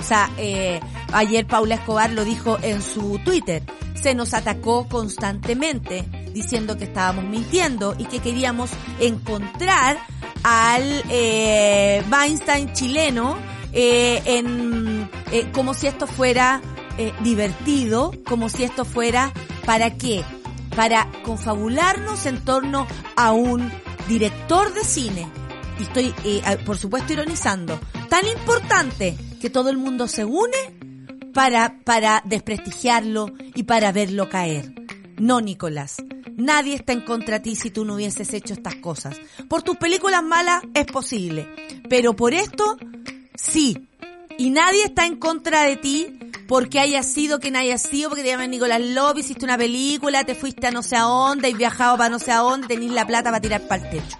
O 0.00 0.02
sea, 0.02 0.30
eh, 0.36 0.80
ayer 1.12 1.46
Paula 1.46 1.76
Escobar 1.76 2.10
lo 2.12 2.24
dijo 2.24 2.58
en 2.62 2.82
su 2.82 3.18
Twitter. 3.24 3.62
Se 3.94 4.14
nos 4.14 4.34
atacó 4.34 4.86
constantemente 4.88 6.04
diciendo 6.34 6.76
que 6.76 6.84
estábamos 6.84 7.24
mintiendo 7.24 7.94
y 7.96 8.04
que 8.04 8.18
queríamos 8.18 8.70
encontrar 9.00 9.96
al 10.42 11.02
eh, 11.08 12.02
Weinstein 12.10 12.72
chileno 12.74 13.38
eh, 13.72 14.20
en 14.26 15.08
eh, 15.32 15.50
como 15.52 15.74
si 15.74 15.86
esto 15.86 16.06
fuera 16.06 16.60
eh, 16.98 17.12
divertido, 17.22 18.12
como 18.24 18.48
si 18.48 18.64
esto 18.64 18.84
fuera 18.84 19.32
para 19.64 19.96
qué, 19.96 20.24
para 20.74 21.10
confabularnos 21.22 22.26
en 22.26 22.44
torno 22.44 22.86
a 23.16 23.32
un 23.32 23.70
director 24.08 24.72
de 24.74 24.84
cine 24.84 25.26
y 25.78 25.82
estoy 25.82 26.14
eh, 26.24 26.42
por 26.64 26.78
supuesto 26.78 27.12
ironizando, 27.12 27.78
tan 28.08 28.26
importante 28.26 29.16
que 29.40 29.50
todo 29.50 29.70
el 29.70 29.76
mundo 29.76 30.06
se 30.08 30.24
une 30.24 30.56
para, 31.32 31.80
para 31.84 32.22
desprestigiarlo 32.24 33.32
y 33.54 33.64
para 33.64 33.92
verlo 33.92 34.28
caer. 34.28 34.72
No, 35.18 35.40
Nicolás. 35.40 35.96
Nadie 36.36 36.74
está 36.74 36.92
en 36.92 37.02
contra 37.02 37.38
de 37.38 37.44
ti 37.44 37.56
si 37.56 37.70
tú 37.70 37.84
no 37.84 37.94
hubieses 37.94 38.32
hecho 38.34 38.54
estas 38.54 38.76
cosas. 38.76 39.16
Por 39.48 39.62
tus 39.62 39.76
películas 39.76 40.22
malas 40.22 40.62
es 40.74 40.86
posible, 40.86 41.48
pero 41.88 42.14
por 42.16 42.34
esto 42.34 42.76
sí. 43.34 43.88
Y 44.38 44.50
nadie 44.50 44.84
está 44.84 45.06
en 45.06 45.16
contra 45.16 45.62
de 45.62 45.76
ti 45.76 46.18
porque 46.46 46.80
hayas 46.80 47.06
sido 47.06 47.40
quien 47.40 47.56
hayas 47.56 47.82
sido, 47.82 48.10
porque 48.10 48.22
te 48.22 48.30
llaman 48.30 48.50
Nicolás 48.50 48.80
López, 48.80 49.24
hiciste 49.24 49.44
una 49.44 49.56
película, 49.56 50.24
te 50.24 50.34
fuiste 50.34 50.66
a 50.66 50.70
no 50.70 50.82
sé 50.82 50.96
a 50.96 51.02
dónde 51.02 51.48
y 51.48 51.54
viajado 51.54 51.96
para 51.96 52.10
no 52.10 52.18
sé 52.18 52.32
a 52.32 52.38
dónde, 52.38 52.66
tenés 52.66 52.90
la 52.90 53.06
plata 53.06 53.30
para 53.30 53.40
tirar 53.40 53.62
para 53.62 53.82
el 53.84 53.90
techo. 53.90 54.18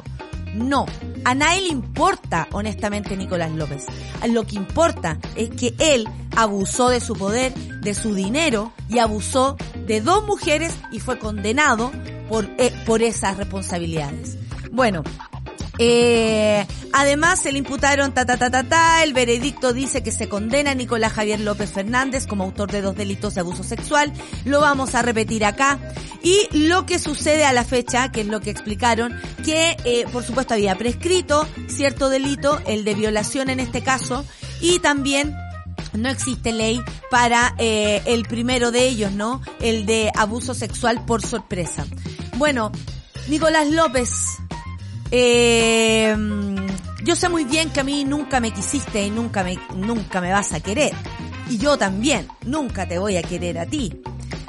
No, 0.54 0.86
a 1.24 1.34
nadie 1.34 1.62
le 1.62 1.68
importa, 1.68 2.46
honestamente, 2.52 3.16
Nicolás 3.16 3.50
López. 3.50 3.86
Lo 4.28 4.46
que 4.46 4.56
importa 4.56 5.18
es 5.34 5.50
que 5.50 5.74
él 5.78 6.08
abusó 6.36 6.88
de 6.88 7.00
su 7.00 7.14
poder, 7.14 7.52
de 7.54 7.94
su 7.94 8.14
dinero 8.14 8.72
y 8.88 9.00
abusó 9.00 9.56
de 9.86 10.00
dos 10.00 10.24
mujeres 10.24 10.72
y 10.92 11.00
fue 11.00 11.18
condenado 11.18 11.90
por, 12.28 12.48
eh, 12.58 12.72
por 12.86 13.02
esas 13.02 13.36
responsabilidades. 13.36 14.38
Bueno, 14.70 15.02
eh, 15.78 16.66
además 16.94 17.42
se 17.42 17.50
le 17.50 17.58
imputaron 17.58 18.14
ta 18.14 18.24
ta 18.24 18.36
ta 18.36 18.50
ta 18.50 18.62
ta, 18.62 19.02
el 19.02 19.12
veredicto 19.12 19.72
dice 19.72 20.04
que 20.04 20.12
se 20.12 20.28
condena 20.28 20.70
a 20.70 20.74
Nicolás 20.74 21.12
Javier 21.12 21.40
López 21.40 21.72
Fernández 21.72 22.26
como 22.26 22.44
autor 22.44 22.70
de 22.70 22.80
dos 22.82 22.94
delitos 22.94 23.34
de 23.34 23.40
abuso 23.40 23.64
sexual, 23.64 24.12
lo 24.44 24.60
vamos 24.60 24.94
a 24.94 25.02
repetir 25.02 25.44
acá, 25.44 25.80
y 26.22 26.48
lo 26.52 26.86
que 26.86 27.00
sucede 27.00 27.44
a 27.44 27.52
la 27.52 27.64
fecha, 27.64 28.12
que 28.12 28.20
es 28.20 28.28
lo 28.28 28.40
que 28.40 28.50
explicaron, 28.50 29.12
que 29.44 29.76
eh, 29.84 30.06
por 30.12 30.22
supuesto 30.22 30.54
había 30.54 30.78
prescrito 30.78 31.48
cierto 31.66 32.08
delito, 32.08 32.60
el 32.66 32.84
de 32.84 32.94
violación 32.94 33.50
en 33.50 33.58
este 33.58 33.82
caso, 33.82 34.24
y 34.60 34.78
también 34.78 35.36
no 35.94 36.08
existe 36.08 36.52
ley 36.52 36.80
para 37.10 37.56
eh, 37.58 38.02
el 38.06 38.24
primero 38.24 38.70
de 38.70 38.86
ellos, 38.86 39.10
¿no? 39.10 39.42
El 39.60 39.84
de 39.84 40.12
abuso 40.14 40.54
sexual 40.54 41.04
por 41.04 41.22
sorpresa. 41.22 41.84
Bueno, 42.36 42.70
Nicolás 43.28 43.68
López, 43.68 44.10
eh, 45.10 46.16
yo 47.04 47.14
sé 47.14 47.28
muy 47.28 47.44
bien 47.44 47.70
que 47.70 47.80
a 47.80 47.84
mí 47.84 48.04
nunca 48.04 48.40
me 48.40 48.50
quisiste 48.50 49.06
y 49.06 49.10
nunca 49.10 49.44
me, 49.44 49.58
nunca 49.76 50.22
me 50.22 50.32
vas 50.32 50.52
a 50.54 50.60
querer. 50.60 50.92
Y 51.50 51.58
yo 51.58 51.76
también, 51.76 52.26
nunca 52.46 52.88
te 52.88 52.98
voy 52.98 53.18
a 53.18 53.22
querer 53.22 53.58
a 53.58 53.66
ti. 53.66 54.02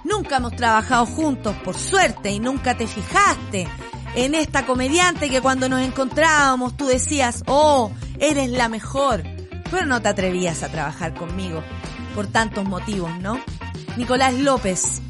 Nunca 0.06 0.38
hemos 0.38 0.56
trabajado 0.56 1.06
juntos, 1.06 1.54
por 1.64 1.76
suerte, 1.78 2.32
y 2.32 2.40
nunca 2.40 2.78
te 2.78 2.88
fijaste 2.88 3.68
en 4.16 4.36
esta 4.36 4.66
comediante 4.66 5.30
que 5.30 5.42
cuando 5.42 5.68
nos 5.68 5.82
encontrábamos 5.82 6.78
tú 6.78 6.88
decías, 6.88 7.44
oh, 7.48 7.92
eres 8.20 8.50
la 8.50 8.70
mejor. 8.70 9.24
Pero 9.70 9.86
no 9.86 10.02
te 10.02 10.08
atrevías 10.08 10.64
a 10.64 10.70
trabajar 10.70 11.14
conmigo, 11.14 11.62
por 12.14 12.28
tantos 12.28 12.64
motivos, 12.64 13.12
¿no? 13.20 13.42
Nicolás 13.98 14.34
López, 14.34 15.02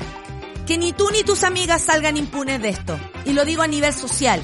que 0.66 0.80
ni 0.80 0.94
tú 0.94 1.12
ni 1.12 1.24
tus 1.24 1.44
amigas 1.44 1.84
salgan 1.84 2.18
impunes 2.18 2.60
de 2.60 2.70
esto. 2.70 2.98
Y 3.26 3.34
lo 3.34 3.46
digo 3.46 3.62
a 3.62 3.68
nivel 3.68 3.94
social. 3.94 4.42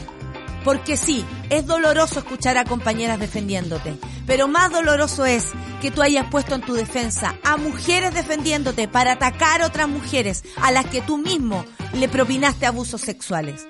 Porque 0.64 0.98
sí, 0.98 1.26
es 1.50 1.66
doloroso 1.66 2.20
escuchar 2.20 2.58
a 2.58 2.66
compañeras 2.66 3.20
defendiéndote, 3.20 3.96
pero 4.28 4.48
más 4.48 4.72
doloroso 4.72 5.26
es 5.26 5.48
que 5.82 5.92
tú 5.92 6.02
hayas 6.02 6.30
puesto 6.30 6.56
en 6.56 6.62
tu 6.62 6.74
defensa 6.74 7.36
a 7.44 7.58
mujeres 7.58 8.14
defendiéndote 8.14 8.88
para 8.88 9.14
atacar 9.14 9.62
a 9.62 9.68
otras 9.68 9.90
mujeres 9.90 10.44
a 10.62 10.72
las 10.72 10.86
que 10.86 11.02
tú 11.02 11.18
mismo 11.18 11.66
le 11.94 12.08
propinaste 12.08 12.66
abusos 12.66 13.02
sexuales. 13.02 13.66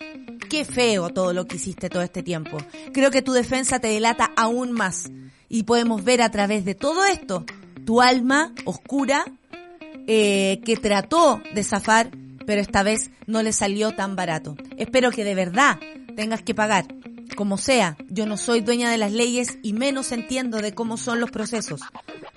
Qué 0.50 0.65
feo 0.65 1.10
todo 1.10 1.31
lo 1.31 1.48
que 1.48 1.55
hiciste 1.55 1.89
todo 1.89 2.03
este 2.03 2.24
tiempo. 2.24 2.57
Creo 2.93 3.10
que 3.10 3.21
tu 3.21 3.31
defensa 3.31 3.79
te 3.79 3.88
delata 3.88 4.31
aún 4.36 4.74
más. 4.74 5.10
Y 5.48 5.63
podemos 5.63 6.03
ver 6.03 6.21
a 6.21 6.29
través 6.29 6.65
de 6.65 6.75
todo 6.75 7.05
esto 7.05 7.45
tu 7.86 8.01
alma 8.01 8.53
oscura 8.65 9.25
eh, 10.07 10.62
que 10.65 10.77
trató 10.77 11.41
de 11.53 11.63
zafar, 11.63 12.12
pero 12.51 12.60
esta 12.60 12.84
vez 12.84 13.12
no 13.27 13.43
le 13.43 13.53
salió 13.53 13.96
tan 13.96 14.17
barato. 14.17 14.58
Espero 14.75 15.12
que 15.12 15.24
de 15.24 15.36
verdad 15.36 15.79
tengas 16.17 16.41
que 16.41 16.53
pagar. 16.53 16.86
Como 17.38 17.58
sea, 17.58 17.96
yo 18.10 18.25
no 18.25 18.36
soy 18.36 18.60
dueña 18.60 18.91
de 18.91 18.98
las 18.98 19.13
leyes 19.13 19.58
y 19.63 19.72
menos 19.72 20.12
entiendo 20.12 20.58
de 20.58 20.74
cómo 20.74 20.98
son 20.98 21.22
los 21.22 21.31
procesos. 21.31 21.79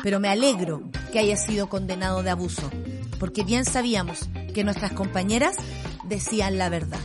Pero 0.04 0.20
me 0.20 0.28
alegro 0.28 0.84
que 1.10 1.18
haya 1.18 1.36
sido 1.36 1.68
condenado 1.68 2.22
de 2.22 2.30
abuso, 2.30 2.70
porque 3.18 3.42
bien 3.42 3.64
sabíamos 3.64 4.28
que 4.54 4.62
nuestras 4.62 4.92
compañeras 4.92 5.56
decían 6.04 6.58
la 6.58 6.68
verdad. 6.68 7.00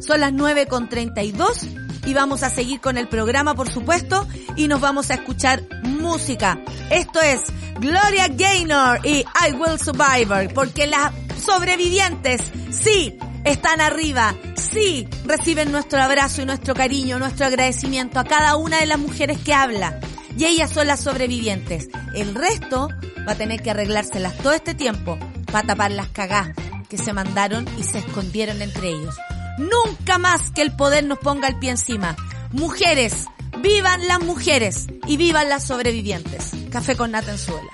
Son 0.00 0.18
las 0.18 0.32
9 0.32 0.66
con 0.66 0.88
32 0.88 1.68
y 2.04 2.14
vamos 2.14 2.42
a 2.42 2.50
seguir 2.50 2.80
con 2.80 2.96
el 2.96 3.08
programa, 3.08 3.54
por 3.54 3.70
supuesto, 3.70 4.26
y 4.56 4.68
nos 4.68 4.80
vamos 4.80 5.10
a 5.10 5.14
escuchar 5.14 5.62
música. 5.82 6.60
Esto 6.90 7.20
es 7.20 7.40
Gloria 7.78 8.28
Gaynor 8.28 9.00
y 9.04 9.18
I 9.20 9.52
Will 9.52 9.78
Survivor, 9.78 10.52
porque 10.54 10.86
las 10.86 11.12
sobrevivientes, 11.44 12.40
sí, 12.70 13.18
están 13.44 13.80
arriba, 13.80 14.34
sí, 14.54 15.08
reciben 15.24 15.72
nuestro 15.72 16.00
abrazo 16.00 16.42
y 16.42 16.46
nuestro 16.46 16.74
cariño, 16.74 17.18
nuestro 17.18 17.46
agradecimiento 17.46 18.18
a 18.18 18.24
cada 18.24 18.56
una 18.56 18.80
de 18.80 18.86
las 18.86 18.98
mujeres 18.98 19.38
que 19.38 19.54
habla. 19.54 19.98
Y 20.36 20.44
ellas 20.44 20.70
son 20.70 20.86
las 20.86 21.00
sobrevivientes. 21.00 21.88
El 22.14 22.34
resto 22.34 22.88
va 23.26 23.32
a 23.32 23.36
tener 23.36 23.62
que 23.62 23.70
arreglárselas 23.70 24.36
todo 24.38 24.52
este 24.52 24.74
tiempo 24.74 25.18
para 25.50 25.66
tapar 25.66 25.90
las 25.90 26.08
cagás 26.08 26.50
que 26.88 26.98
se 26.98 27.12
mandaron 27.12 27.66
y 27.78 27.82
se 27.82 27.98
escondieron 27.98 28.62
entre 28.62 28.88
ellos. 28.88 29.14
Nunca 29.60 30.16
más 30.16 30.50
que 30.52 30.62
el 30.62 30.74
poder 30.74 31.04
nos 31.04 31.18
ponga 31.18 31.46
el 31.46 31.58
pie 31.58 31.70
encima. 31.70 32.16
Mujeres, 32.50 33.26
vivan 33.58 34.08
las 34.08 34.20
mujeres 34.22 34.86
y 35.06 35.18
vivan 35.18 35.50
las 35.50 35.66
sobrevivientes. 35.66 36.52
Café 36.70 36.96
con 36.96 37.10
nata 37.10 37.32
en 37.32 37.38
suela. 37.38 37.70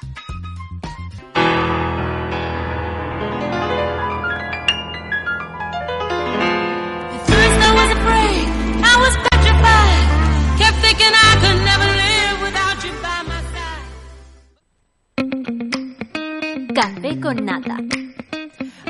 Café 16.75 17.21
con 17.21 17.45
nata. 17.45 18.06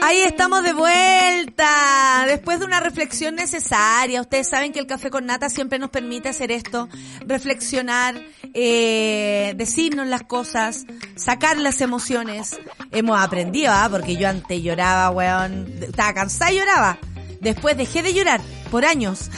Ahí 0.07 0.23
estamos 0.23 0.63
de 0.63 0.73
vuelta. 0.73 2.27
Después 2.29 2.61
de 2.61 2.65
una 2.65 2.79
reflexión 2.79 3.35
necesaria. 3.35 4.21
Ustedes 4.21 4.49
saben 4.49 4.73
que 4.73 4.79
el 4.79 4.87
café 4.87 5.11
con 5.11 5.27
nata 5.27 5.49
siempre 5.49 5.81
nos 5.81 5.91
permite 5.91 6.29
hacer 6.29 6.53
esto. 6.53 6.89
Reflexionar, 7.27 8.15
eh, 8.55 9.55
decirnos 9.57 10.07
las 10.07 10.23
cosas, 10.23 10.87
sacar 11.17 11.59
las 11.59 11.81
emociones. 11.81 12.57
Hemos 12.93 13.19
aprendido, 13.21 13.73
¿ah? 13.73 13.89
Porque 13.91 14.17
yo 14.17 14.29
antes 14.29 14.63
lloraba, 14.63 15.11
weón. 15.11 15.67
Estaba 15.83 16.15
cansada 16.15 16.53
y 16.53 16.59
lloraba. 16.59 16.99
Después 17.41 17.77
dejé 17.77 18.05
de 18.05 18.15
llorar 18.15 18.41
por 18.71 18.85
años. 18.85 19.29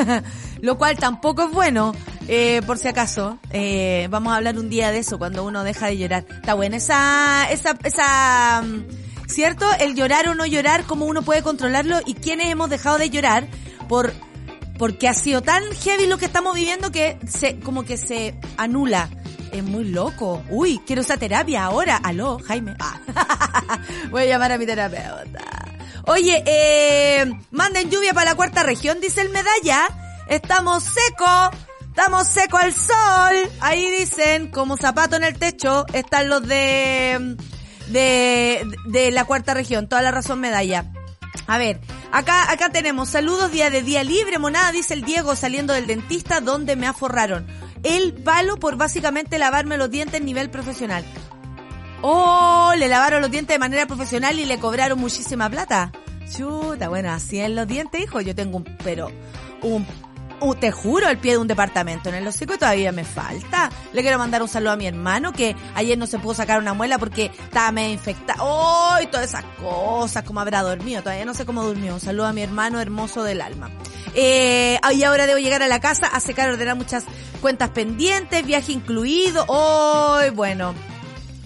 lo 0.60 0.76
cual 0.76 0.98
tampoco 0.98 1.44
es 1.44 1.50
bueno, 1.50 1.94
eh, 2.28 2.60
por 2.66 2.76
si 2.76 2.88
acaso. 2.88 3.38
Eh, 3.52 4.06
vamos 4.10 4.34
a 4.34 4.36
hablar 4.36 4.58
un 4.58 4.68
día 4.68 4.90
de 4.90 4.98
eso, 4.98 5.18
cuando 5.18 5.44
uno 5.44 5.64
deja 5.64 5.86
de 5.86 5.96
llorar. 5.96 6.26
Está 6.28 6.52
buena 6.52 6.76
esa, 6.76 7.50
esa, 7.50 7.74
esa, 7.84 8.62
mm, 8.62 8.84
¿cierto? 9.30 9.66
El 9.78 9.94
llorar 9.94 10.28
o 10.28 10.34
no 10.34 10.44
llorar, 10.44 10.84
cómo 10.84 11.06
uno 11.06 11.22
puede 11.22 11.42
controlarlo 11.42 12.00
y 12.04 12.14
quiénes 12.14 12.48
hemos 12.48 12.68
dejado 12.68 12.98
de 12.98 13.10
llorar 13.10 13.46
por, 13.88 14.12
porque 14.78 15.08
ha 15.08 15.14
sido 15.14 15.42
tan 15.42 15.62
heavy 15.72 16.06
lo 16.06 16.18
que 16.18 16.26
estamos 16.26 16.54
viviendo 16.54 16.90
que 16.90 17.18
se, 17.26 17.58
como 17.60 17.84
que 17.84 17.96
se 17.96 18.34
anula. 18.56 19.08
Es 19.52 19.64
muy 19.64 19.84
loco. 19.84 20.44
Uy, 20.48 20.80
quiero 20.86 21.02
usar 21.02 21.18
terapia 21.18 21.64
ahora. 21.64 21.96
Aló, 21.96 22.38
Jaime. 22.38 22.76
Ah. 22.78 23.80
Voy 24.10 24.22
a 24.22 24.26
llamar 24.26 24.52
a 24.52 24.58
mi 24.58 24.66
terapeuta. 24.66 25.40
Oye, 26.06 26.42
eh, 26.46 27.32
manden 27.50 27.90
lluvia 27.90 28.14
para 28.14 28.30
la 28.30 28.36
cuarta 28.36 28.62
región, 28.62 29.00
dice 29.00 29.22
el 29.22 29.30
medalla. 29.30 29.88
Estamos 30.28 30.84
seco, 30.84 31.50
estamos 31.88 32.28
seco 32.28 32.56
al 32.56 32.72
sol. 32.72 33.50
Ahí 33.60 33.90
dicen, 33.90 34.50
como 34.50 34.76
zapato 34.76 35.16
en 35.16 35.24
el 35.24 35.36
techo, 35.36 35.84
están 35.92 36.28
los 36.28 36.46
de, 36.46 37.36
de, 37.90 38.66
de 38.86 39.10
la 39.10 39.24
cuarta 39.24 39.54
región. 39.54 39.88
Toda 39.88 40.02
la 40.02 40.10
razón 40.10 40.40
medalla. 40.40 40.92
A 41.46 41.58
ver, 41.58 41.80
acá, 42.12 42.50
acá 42.50 42.70
tenemos 42.70 43.08
saludos 43.08 43.50
día 43.50 43.70
de 43.70 43.82
día 43.82 44.04
libre, 44.04 44.38
monada, 44.38 44.72
dice 44.72 44.94
el 44.94 45.02
Diego 45.02 45.34
saliendo 45.36 45.72
del 45.72 45.86
dentista 45.86 46.40
donde 46.40 46.76
me 46.76 46.86
aforraron. 46.86 47.46
El 47.82 48.14
palo 48.14 48.56
por 48.58 48.76
básicamente 48.76 49.38
lavarme 49.38 49.76
los 49.76 49.90
dientes 49.90 50.20
a 50.20 50.24
nivel 50.24 50.50
profesional. 50.50 51.04
Oh, 52.02 52.72
le 52.76 52.88
lavaron 52.88 53.20
los 53.20 53.30
dientes 53.30 53.54
de 53.54 53.58
manera 53.58 53.86
profesional 53.86 54.38
y 54.38 54.44
le 54.44 54.58
cobraron 54.58 54.98
muchísima 54.98 55.50
plata. 55.50 55.92
Chuta, 56.34 56.88
bueno, 56.88 57.10
así 57.10 57.40
en 57.40 57.56
los 57.56 57.66
dientes, 57.66 58.00
hijo, 58.00 58.20
yo 58.20 58.34
tengo 58.34 58.58
un, 58.58 58.64
pero, 58.84 59.10
un, 59.62 59.86
te 60.58 60.70
juro, 60.70 61.08
el 61.08 61.18
pie 61.18 61.32
de 61.32 61.38
un 61.38 61.46
departamento 61.46 62.08
en 62.08 62.14
el 62.14 62.26
hocico 62.26 62.56
todavía 62.58 62.92
me 62.92 63.04
falta. 63.04 63.70
Le 63.92 64.02
quiero 64.02 64.18
mandar 64.18 64.42
un 64.42 64.48
saludo 64.48 64.72
a 64.72 64.76
mi 64.76 64.86
hermano 64.86 65.32
que 65.32 65.54
ayer 65.74 65.96
no 65.98 66.06
se 66.06 66.18
pudo 66.18 66.34
sacar 66.34 66.58
una 66.58 66.74
muela 66.74 66.98
porque 66.98 67.26
estaba 67.26 67.70
medio 67.72 67.92
infectado. 67.92 68.38
¡Oh! 68.42 68.96
Todas 69.10 69.30
esas 69.30 69.44
cosas, 69.60 70.24
como 70.24 70.40
habrá 70.40 70.62
dormido, 70.62 71.02
todavía 71.02 71.24
no 71.24 71.34
sé 71.34 71.44
cómo 71.46 71.64
durmió. 71.64 71.94
Un 71.94 72.00
saludo 72.00 72.26
a 72.26 72.32
mi 72.32 72.42
hermano 72.42 72.80
hermoso 72.80 73.22
del 73.22 73.40
alma. 73.40 73.70
Eh, 74.14 74.78
y 74.92 75.02
ahora 75.04 75.26
debo 75.26 75.38
llegar 75.38 75.62
a 75.62 75.68
la 75.68 75.80
casa 75.80 76.06
a 76.06 76.20
secar, 76.20 76.50
ordenar 76.50 76.76
muchas 76.76 77.04
cuentas 77.40 77.70
pendientes, 77.70 78.44
viaje 78.44 78.72
incluido. 78.72 79.44
¡Oh! 79.48 80.20
Bueno. 80.34 80.74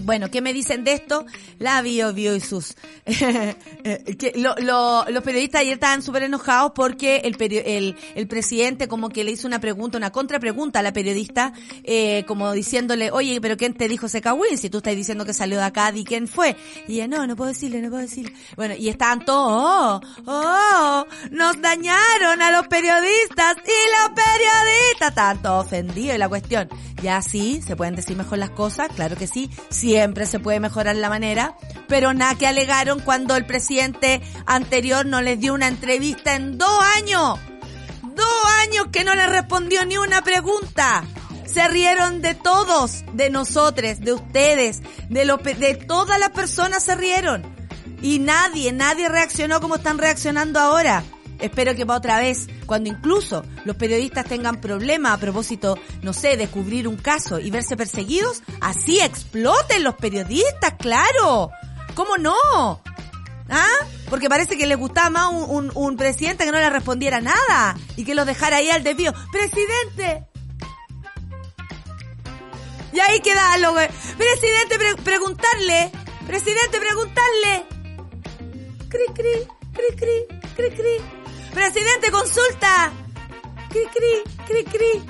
Bueno, 0.05 0.31
¿qué 0.31 0.41
me 0.43 0.53
dicen 0.53 0.85
de 0.85 0.93
esto? 0.93 1.25
La 1.59 1.81
Bio 1.83 2.13
Bio 2.13 2.35
y 2.37 2.41
sus... 2.41 2.75
lo- 4.35 5.05
los 5.09 5.23
periodistas 5.23 5.63
ayer 5.63 5.75
estaban 5.75 6.03
súper 6.03 6.25
enojados 6.25 6.73
porque 6.75 7.23
el, 7.25 7.97
el, 8.15 8.27
presidente 8.29 8.87
como 8.89 9.09
que 9.09 9.25
le 9.25 9.31
hizo 9.31 9.47
una 9.47 9.61
pregunta, 9.61 9.97
una 9.99 10.11
contrapregunta 10.11 10.81
a 10.81 10.83
la 10.83 10.93
periodista, 10.93 11.53
eh, 11.85 12.25
como 12.27 12.53
diciéndole, 12.53 13.11
oye, 13.11 13.41
pero 13.41 13.57
¿quién 13.57 13.75
te 13.75 13.89
dijo 13.89 14.09
Seca 14.09 14.35
Win? 14.35 14.59
Si 14.59 14.69
tú 14.71 14.79
estás 14.79 14.95
diciendo 14.95 15.25
que 15.25 15.33
salió 15.33 15.57
de 15.59 15.65
acá, 15.65 15.91
di 15.93 16.05
quién 16.05 16.29
fue. 16.29 16.57
Y 16.87 16.95
ella, 16.97 17.09
no, 17.09 17.27
no 17.27 17.37
puedo 17.37 17.49
decirle, 17.49 17.81
no 17.81 17.89
puedo 17.89 18.03
decirle. 18.03 18.35
Bueno, 18.57 18.75
y 18.79 18.89
estaban 18.89 19.25
todos, 19.25 20.03
oh, 20.27 20.27
oh, 20.27 21.07
nos 21.31 21.61
dañaron 21.61 22.43
a 22.43 22.51
los 22.51 22.67
periodistas 22.69 23.57
y 23.65 24.03
los 24.03 24.11
periodistas 24.15 25.09
estaban 25.11 25.41
todos 25.43 25.65
ofendidos 25.67 26.17
y 26.17 26.19
la 26.19 26.29
cuestión. 26.29 26.69
Ya 27.03 27.21
sí, 27.23 27.61
se 27.67 27.77
pueden 27.77 27.95
decir 27.97 28.17
mejor 28.17 28.39
las 28.39 28.51
cosas, 28.51 28.89
claro 28.95 29.17
que 29.17 29.27
sí, 29.27 29.51
siempre 29.95 30.27
se 30.27 30.41
puede 30.41 30.59
mejorar 30.59 30.97
la 30.97 31.09
manera, 31.09 31.55
pero 31.87 32.13
nada 32.15 32.35
que 32.35 32.49
alegaron 32.49 32.99
cuando 32.99 33.37
el 33.37 33.47
presidente 33.47 34.21
anterior 34.45 35.07
no 35.07 35.23
les 35.23 35.39
dio 35.39 35.55
una 35.55 35.69
entrevista 35.69 36.35
en 36.35 36.59
dos 36.59 36.81
años. 36.97 37.39
Dos 38.03 38.45
años 38.63 38.89
que 38.91 39.05
no 39.05 39.15
le 39.15 39.25
respondió 39.29 39.87
ni 39.87 39.97
una 39.97 40.21
pregunta. 40.23 41.05
Se 41.47 41.69
rieron 41.69 42.23
de 42.23 42.35
todos, 42.35 43.05
de 43.13 43.31
nosotros, 43.31 44.01
de 44.01 44.15
ustedes, 44.15 44.83
de, 45.09 45.25
de 45.61 45.75
todas 45.77 46.19
las 46.19 46.31
personas 46.31 46.83
se 46.83 46.97
rieron. 46.97 47.45
Y 48.03 48.19
nadie, 48.19 48.73
nadie 48.73 49.09
reaccionó 49.09 49.61
como 49.61 49.77
están 49.77 49.99
reaccionando 49.99 50.59
ahora. 50.59 51.05
Espero 51.39 51.75
que 51.75 51.85
para 51.85 51.99
otra 51.99 52.19
vez, 52.19 52.49
cuando 52.67 52.89
incluso 52.89 53.45
los 53.65 53.77
periodistas 53.77 54.27
tengan 54.27 54.61
problemas 54.61 55.13
a 55.13 55.19
propósito, 55.19 55.79
no 56.03 56.13
sé, 56.13 56.37
de 56.37 56.49
cubrir 56.49 56.89
un 56.89 56.97
caso 56.97 57.39
y 57.39 57.51
verse 57.51 57.77
perseguidos, 57.77 58.43
así 58.61 59.01
exploten 59.01 59.85
los 59.85 59.95
periodistas, 59.95 60.75
claro. 60.79 61.51
¿Cómo 61.95 62.17
no? 62.19 62.83
¿Ah? 63.49 63.67
Porque 64.09 64.29
parece 64.29 64.57
que 64.57 64.67
les 64.67 64.79
gustaba 64.79 65.11
más 65.11 65.29
un, 65.33 65.97
presidente 65.97 66.45
que 66.45 66.53
no 66.53 66.59
le 66.59 66.71
respondiera 66.71 67.21
nada 67.21 67.77
y 67.97 68.05
que 68.05 68.15
los 68.15 68.27
dejara 68.27 68.57
ahí 68.59 68.71
al 68.71 68.83
desvío. 68.83 69.13
¡Presidente! 69.33 70.27
Y 72.93 73.01
ahí 73.01 73.21
queda 73.21 73.59
lo. 73.59 73.75
Presidente, 73.75 74.79
pre- 74.79 75.03
preguntarle. 75.03 75.91
Presidente, 76.27 76.79
preguntarle. 76.79 77.67
Cri, 78.89 79.05
cri, 79.15 79.49
cri, 79.73 79.97
cri, 79.97 80.39
cri, 80.55 80.71
cri. 80.71 81.24
Presidente, 81.55 82.11
consulta. 82.11 82.93
Cri, 83.71 83.87
cri, 83.87 84.45
cri, 84.47 84.65
cri. 84.65 85.05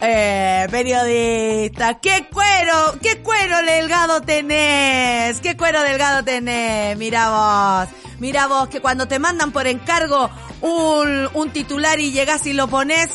Eh, 0.00 0.66
periodista, 0.70 1.98
qué 1.98 2.28
cuero, 2.30 2.98
qué 3.00 3.22
cuero 3.22 3.62
delgado 3.62 4.20
tenés, 4.20 5.40
qué 5.40 5.56
cuero 5.56 5.82
delgado 5.82 6.22
tenés, 6.24 6.98
mira 6.98 7.30
vos, 7.30 7.88
mira 8.18 8.46
vos, 8.46 8.68
que 8.68 8.80
cuando 8.80 9.08
te 9.08 9.18
mandan 9.18 9.50
por 9.50 9.66
encargo 9.66 10.28
un, 10.60 11.30
un 11.32 11.50
titular 11.52 12.00
y 12.00 12.12
llegas 12.12 12.44
y 12.46 12.52
lo 12.52 12.68
pones, 12.68 13.08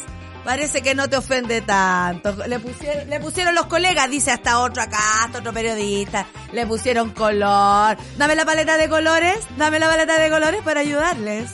parece 0.44 0.82
que 0.82 0.96
no 0.96 1.10
te 1.10 1.18
ofende 1.18 1.62
tanto. 1.62 2.36
Le 2.48 2.60
pusieron, 2.60 3.10
le 3.10 3.20
pusieron 3.20 3.56
los 3.56 3.66
colegas, 3.68 4.10
dice 4.10 4.32
hasta 4.32 4.60
otro 4.60 4.82
acá, 4.82 5.26
hasta 5.26 5.40
otro 5.40 5.54
periodista, 5.54 6.28
le 6.54 6.66
pusieron 6.66 7.12
color. 7.12 7.98
Dame 8.18 8.36
la 8.36 8.46
paleta 8.46 8.78
de 8.78 8.90
colores, 8.90 9.40
dame 9.58 9.80
la 9.80 9.88
paleta 9.88 10.20
de 10.20 10.30
colores 10.30 10.62
para 10.64 10.82
ayudarles. 10.82 11.52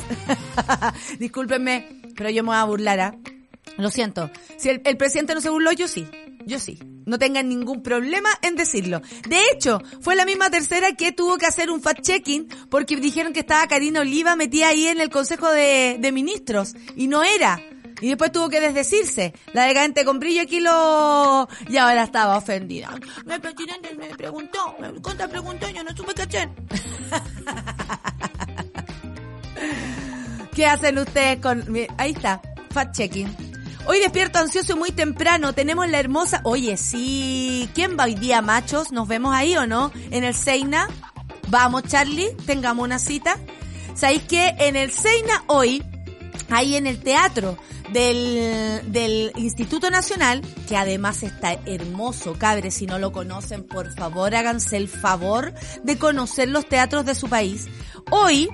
Discúlpenme, 1.19 2.01
pero 2.15 2.29
yo 2.29 2.43
me 2.43 2.47
voy 2.47 2.57
a 2.57 2.63
burlar, 2.63 2.99
¿ah? 2.99 3.15
Lo 3.77 3.89
siento. 3.89 4.29
Si 4.57 4.69
el, 4.69 4.97
presidente 4.97 5.33
no 5.33 5.41
se 5.41 5.49
burló, 5.49 5.71
yo 5.71 5.87
sí. 5.87 6.07
Yo 6.45 6.59
sí. 6.59 6.79
No 7.05 7.19
tengan 7.19 7.49
ningún 7.49 7.83
problema 7.83 8.29
en 8.41 8.55
decirlo. 8.55 9.01
De 9.27 9.39
hecho, 9.51 9.81
fue 10.01 10.15
la 10.15 10.25
misma 10.25 10.49
tercera 10.49 10.93
que 10.93 11.11
tuvo 11.11 11.37
que 11.37 11.45
hacer 11.45 11.69
un 11.69 11.81
fact-checking 11.81 12.47
porque 12.69 12.95
dijeron 12.95 13.33
que 13.33 13.41
estaba 13.41 13.67
Karina 13.67 14.01
Oliva 14.01 14.35
metida 14.35 14.69
ahí 14.69 14.87
en 14.87 15.01
el 15.01 15.09
Consejo 15.09 15.51
de 15.51 16.09
Ministros. 16.13 16.75
Y 16.95 17.07
no 17.07 17.23
era. 17.23 17.61
Y 18.01 18.09
después 18.09 18.31
tuvo 18.31 18.49
que 18.49 18.59
desdecirse. 18.59 19.33
La 19.53 19.65
decadente 19.65 20.03
con 20.05 20.19
brillo 20.19 20.41
aquí 20.41 20.59
lo... 20.59 21.47
Y 21.69 21.77
ahora 21.77 22.03
estaba 22.03 22.37
ofendida. 22.37 22.89
Presidente 23.41 23.95
me 23.95 24.07
preguntó, 24.15 24.75
me 24.79 25.01
contra 25.01 25.27
preguntó, 25.27 25.69
yo 25.69 25.83
no 25.83 25.95
supe 25.95 26.13
cachar. 26.13 26.49
¿Qué 30.53 30.65
hacen 30.65 30.97
ustedes 30.97 31.39
con...? 31.39 31.63
Ahí 31.97 32.11
está, 32.11 32.41
fact-checking. 32.73 33.55
Hoy 33.87 33.99
despierto 33.99 34.39
ansioso 34.39 34.73
y 34.73 34.79
muy 34.79 34.91
temprano. 34.91 35.53
Tenemos 35.53 35.87
la 35.87 35.99
hermosa... 35.99 36.41
Oye, 36.43 36.75
sí. 36.75 37.69
¿Quién 37.75 37.97
va 37.99 38.05
hoy 38.05 38.15
día, 38.15 38.41
machos? 38.41 38.91
¿Nos 38.91 39.07
vemos 39.07 39.35
ahí 39.35 39.55
o 39.55 39.67
no? 39.67 39.91
En 40.09 40.23
el 40.23 40.33
Seina. 40.33 40.87
Vamos, 41.49 41.83
Charlie. 41.83 42.35
Tengamos 42.47 42.83
una 42.83 42.97
cita. 42.97 43.37
¿Sabéis 43.93 44.23
que 44.23 44.55
en 44.57 44.75
el 44.75 44.91
Seina 44.91 45.43
hoy, 45.47 45.83
ahí 46.49 46.75
en 46.75 46.87
el 46.87 46.99
teatro 46.99 47.57
del, 47.91 48.81
del 48.91 49.31
Instituto 49.35 49.89
Nacional, 49.89 50.41
que 50.67 50.77
además 50.77 51.23
está 51.23 51.53
hermoso, 51.65 52.33
cabres, 52.37 52.75
si 52.75 52.85
no 52.85 52.99
lo 52.99 53.11
conocen, 53.11 53.63
por 53.63 53.93
favor 53.93 54.35
háganse 54.35 54.77
el 54.77 54.87
favor 54.87 55.53
de 55.83 55.97
conocer 55.97 56.49
los 56.49 56.67
teatros 56.67 57.05
de 57.05 57.15
su 57.15 57.27
país. 57.27 57.67
Hoy, 58.11 58.49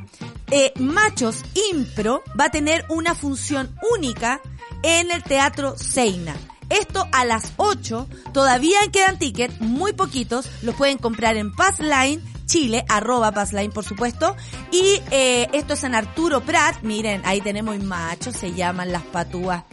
eh, 0.52 0.74
Machos 0.80 1.44
Impro 1.72 2.24
va 2.40 2.46
a 2.46 2.52
tener 2.52 2.86
una 2.90 3.16
función 3.16 3.76
única 3.96 4.42
en 4.84 5.12
el 5.12 5.24
Teatro 5.24 5.78
Seina. 5.78 6.36
Esto 6.70 7.06
a 7.12 7.26
las 7.26 7.52
8, 7.58 8.08
todavía 8.34 8.80
quedan 8.94 9.20
tickets, 9.20 9.60
muy 9.60 9.92
poquitos, 9.92 10.50
los 10.62 10.76
pueden 10.76 10.98
comprar 10.98 11.36
en 11.36 11.54
Passline 11.54 12.22
Chile, 12.52 12.84
arroba 12.90 13.32
Passline 13.32 13.72
por 13.72 13.86
supuesto, 13.86 14.36
y 14.72 15.02
eh, 15.10 15.48
esto 15.54 15.76
es 15.76 15.86
en 15.86 15.96
Arturo 15.96 16.42
Prat, 16.42 16.82
miren, 16.82 17.22
ahí 17.24 17.40
tenemos 17.40 17.80
machos, 17.80 18.36
se 18.36 18.52
llaman 18.52 18.92
las 18.92 19.04
patúas. 19.04 19.64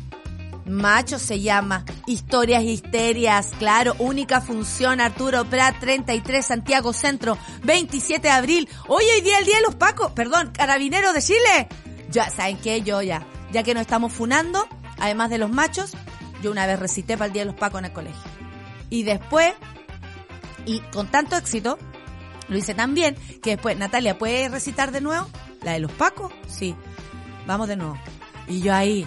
Macho 0.65 1.19
se 1.19 1.41
llama. 1.41 1.85
Historias 2.07 2.63
Histerias, 2.63 3.51
claro, 3.59 3.97
única 3.99 4.41
función, 4.41 5.01
Arturo 5.01 5.45
Prat, 5.47 5.81
33, 5.81 6.47
Santiago 6.47 6.93
Centro, 6.93 7.37
27 7.65 8.29
de 8.29 8.31
abril. 8.31 8.69
Hoy, 8.87 9.03
hoy 9.13 9.23
día 9.23 9.41
el 9.41 9.45
día 9.45 9.57
de 9.57 9.63
los 9.63 9.75
Pacos, 9.75 10.13
perdón, 10.13 10.53
Carabineros 10.53 11.15
de 11.15 11.23
Chile. 11.23 11.69
Ya, 12.13 12.31
¿saben 12.31 12.59
qué? 12.59 12.83
Yo 12.83 13.03
ya, 13.03 13.27
ya 13.51 13.65
que 13.65 13.75
nos 13.75 13.81
estamos 13.81 14.13
funando, 14.13 14.69
además 15.01 15.31
de 15.31 15.39
los 15.39 15.51
machos, 15.51 15.95
yo 16.45 16.53
una 16.53 16.65
vez 16.67 16.79
recité 16.79 17.17
para 17.17 17.27
el 17.27 17.33
día 17.33 17.43
de 17.43 17.51
los 17.51 17.57
Pacos 17.59 17.81
en 17.81 17.87
el 17.87 17.93
colegio. 17.93 18.31
Y 18.89 19.03
después, 19.03 19.53
y 20.65 20.79
con 20.93 21.09
tanto 21.09 21.35
éxito, 21.37 21.77
lo 22.49 22.57
hice 22.57 22.75
tan 22.75 22.95
bien, 22.95 23.17
que 23.43 23.51
después, 23.51 23.77
Natalia, 23.77 24.19
¿puede 24.19 24.49
recitar 24.49 24.93
de 24.93 25.01
nuevo? 25.01 25.29
¿La 25.63 25.73
de 25.73 25.81
los 25.81 25.93
Pacos? 25.93 26.33
Sí. 26.49 26.75
Vamos 27.47 27.69
de 27.69 27.77
nuevo. 27.77 27.99
Y 28.47 28.61
yo 28.61 28.75
ahí, 28.75 29.07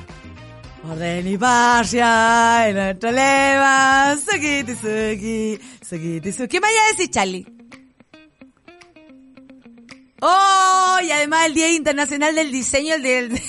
Orden 0.83 1.27
y 1.27 1.37
paz 1.37 1.93
en 1.93 2.75
nuestro 2.75 3.11
lema. 3.11 4.17
Suki, 4.17 4.61
suki, 4.61 5.59
suki, 5.87 6.31
suki. 6.31 6.47
¿Qué 6.47 6.59
me 6.59 6.67
vaya 6.67 6.79
a 6.81 6.91
decir, 6.91 7.09
Charlie? 7.11 7.45
Oh, 10.21 10.97
y 11.03 11.11
además 11.11 11.45
el 11.47 11.53
Día 11.53 11.71
Internacional 11.71 12.33
del 12.35 12.51
Diseño, 12.51 12.95
el 12.95 13.03
del... 13.03 13.41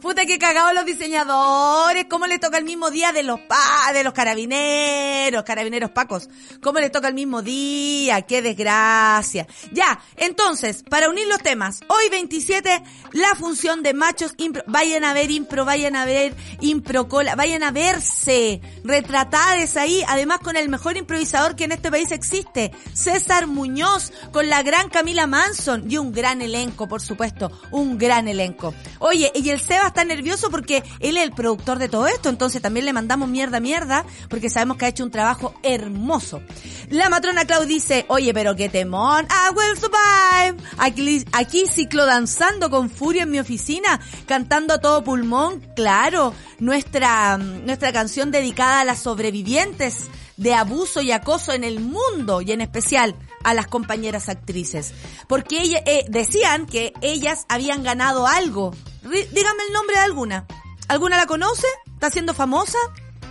Puta 0.00 0.24
que 0.24 0.38
cagado 0.38 0.72
los 0.72 0.86
diseñadores, 0.86 2.06
cómo 2.08 2.26
le 2.26 2.38
toca 2.38 2.56
el 2.56 2.64
mismo 2.64 2.90
día 2.90 3.12
de 3.12 3.22
los 3.22 3.38
pa, 3.40 3.92
de 3.92 4.02
los 4.02 4.14
carabineros, 4.14 5.42
carabineros 5.42 5.90
pacos, 5.90 6.30
cómo 6.62 6.78
le 6.78 6.88
toca 6.88 7.08
el 7.08 7.14
mismo 7.14 7.42
día, 7.42 8.22
qué 8.22 8.40
desgracia. 8.40 9.46
Ya, 9.72 10.00
entonces, 10.16 10.84
para 10.88 11.10
unir 11.10 11.26
los 11.26 11.42
temas, 11.42 11.80
hoy 11.88 12.08
27, 12.10 12.82
la 13.12 13.34
función 13.34 13.82
de 13.82 13.92
machos 13.92 14.32
impro, 14.38 14.62
vayan 14.66 15.04
a 15.04 15.12
ver 15.12 15.30
impro, 15.30 15.66
vayan 15.66 15.94
a 15.94 16.06
ver 16.06 16.34
impro 16.60 17.06
cola, 17.06 17.36
vayan 17.36 17.62
a 17.62 17.70
verse, 17.70 18.62
retratadas 18.82 19.76
ahí, 19.76 20.02
además 20.08 20.38
con 20.38 20.56
el 20.56 20.70
mejor 20.70 20.96
improvisador 20.96 21.56
que 21.56 21.64
en 21.64 21.72
este 21.72 21.90
país 21.90 22.10
existe, 22.10 22.72
César 22.94 23.46
Muñoz, 23.46 24.12
con 24.32 24.48
la 24.48 24.62
gran 24.62 24.88
Camila 24.88 25.26
Manson 25.26 25.90
y 25.90 25.98
un 25.98 26.10
gran 26.10 26.40
elenco, 26.40 26.88
por 26.88 27.02
supuesto, 27.02 27.52
un 27.70 27.98
gran 27.98 28.28
elenco. 28.28 28.74
Oye, 28.98 29.30
y 29.34 29.50
el 29.50 29.60
Seba 29.60 29.89
está 29.90 30.04
nervioso 30.04 30.50
porque 30.50 30.82
él 31.00 31.16
es 31.16 31.24
el 31.24 31.32
productor 31.32 31.78
de 31.78 31.88
todo 31.88 32.06
esto, 32.06 32.28
entonces 32.28 32.62
también 32.62 32.86
le 32.86 32.92
mandamos 32.92 33.28
mierda, 33.28 33.60
mierda, 33.60 34.04
porque 34.28 34.50
sabemos 34.50 34.76
que 34.76 34.86
ha 34.86 34.88
hecho 34.88 35.04
un 35.04 35.10
trabajo 35.10 35.54
hermoso. 35.62 36.42
La 36.88 37.08
matrona 37.08 37.44
Clau 37.44 37.66
dice, 37.66 38.06
oye, 38.08 38.32
pero 38.34 38.56
qué 38.56 38.68
temón, 38.68 39.26
I 39.26 39.54
will 39.54 39.76
survive. 39.76 40.62
Aquí, 40.78 41.24
aquí 41.32 41.66
ciclo 41.66 42.06
danzando 42.06 42.70
con 42.70 42.90
furia 42.90 43.24
en 43.24 43.30
mi 43.30 43.38
oficina, 43.38 44.00
cantando 44.26 44.74
a 44.74 44.78
todo 44.78 45.04
pulmón, 45.04 45.60
claro, 45.76 46.34
nuestra, 46.58 47.36
nuestra 47.38 47.92
canción 47.92 48.30
dedicada 48.30 48.80
a 48.80 48.84
las 48.84 49.00
sobrevivientes 49.00 50.08
de 50.40 50.54
abuso 50.54 51.02
y 51.02 51.12
acoso 51.12 51.52
en 51.52 51.64
el 51.64 51.80
mundo 51.80 52.40
y 52.40 52.52
en 52.52 52.62
especial 52.62 53.14
a 53.44 53.52
las 53.52 53.66
compañeras 53.66 54.28
actrices. 54.28 54.92
Porque 55.28 55.60
ella, 55.60 55.82
eh, 55.84 56.04
decían 56.08 56.66
que 56.66 56.94
ellas 57.02 57.44
habían 57.48 57.82
ganado 57.82 58.26
algo. 58.26 58.72
Dígame 59.10 59.62
el 59.66 59.72
nombre 59.72 59.96
de 59.96 60.02
alguna. 60.02 60.46
¿Alguna 60.88 61.16
la 61.16 61.26
conoce? 61.26 61.66
¿Está 61.94 62.10
siendo 62.10 62.34
famosa? 62.34 62.78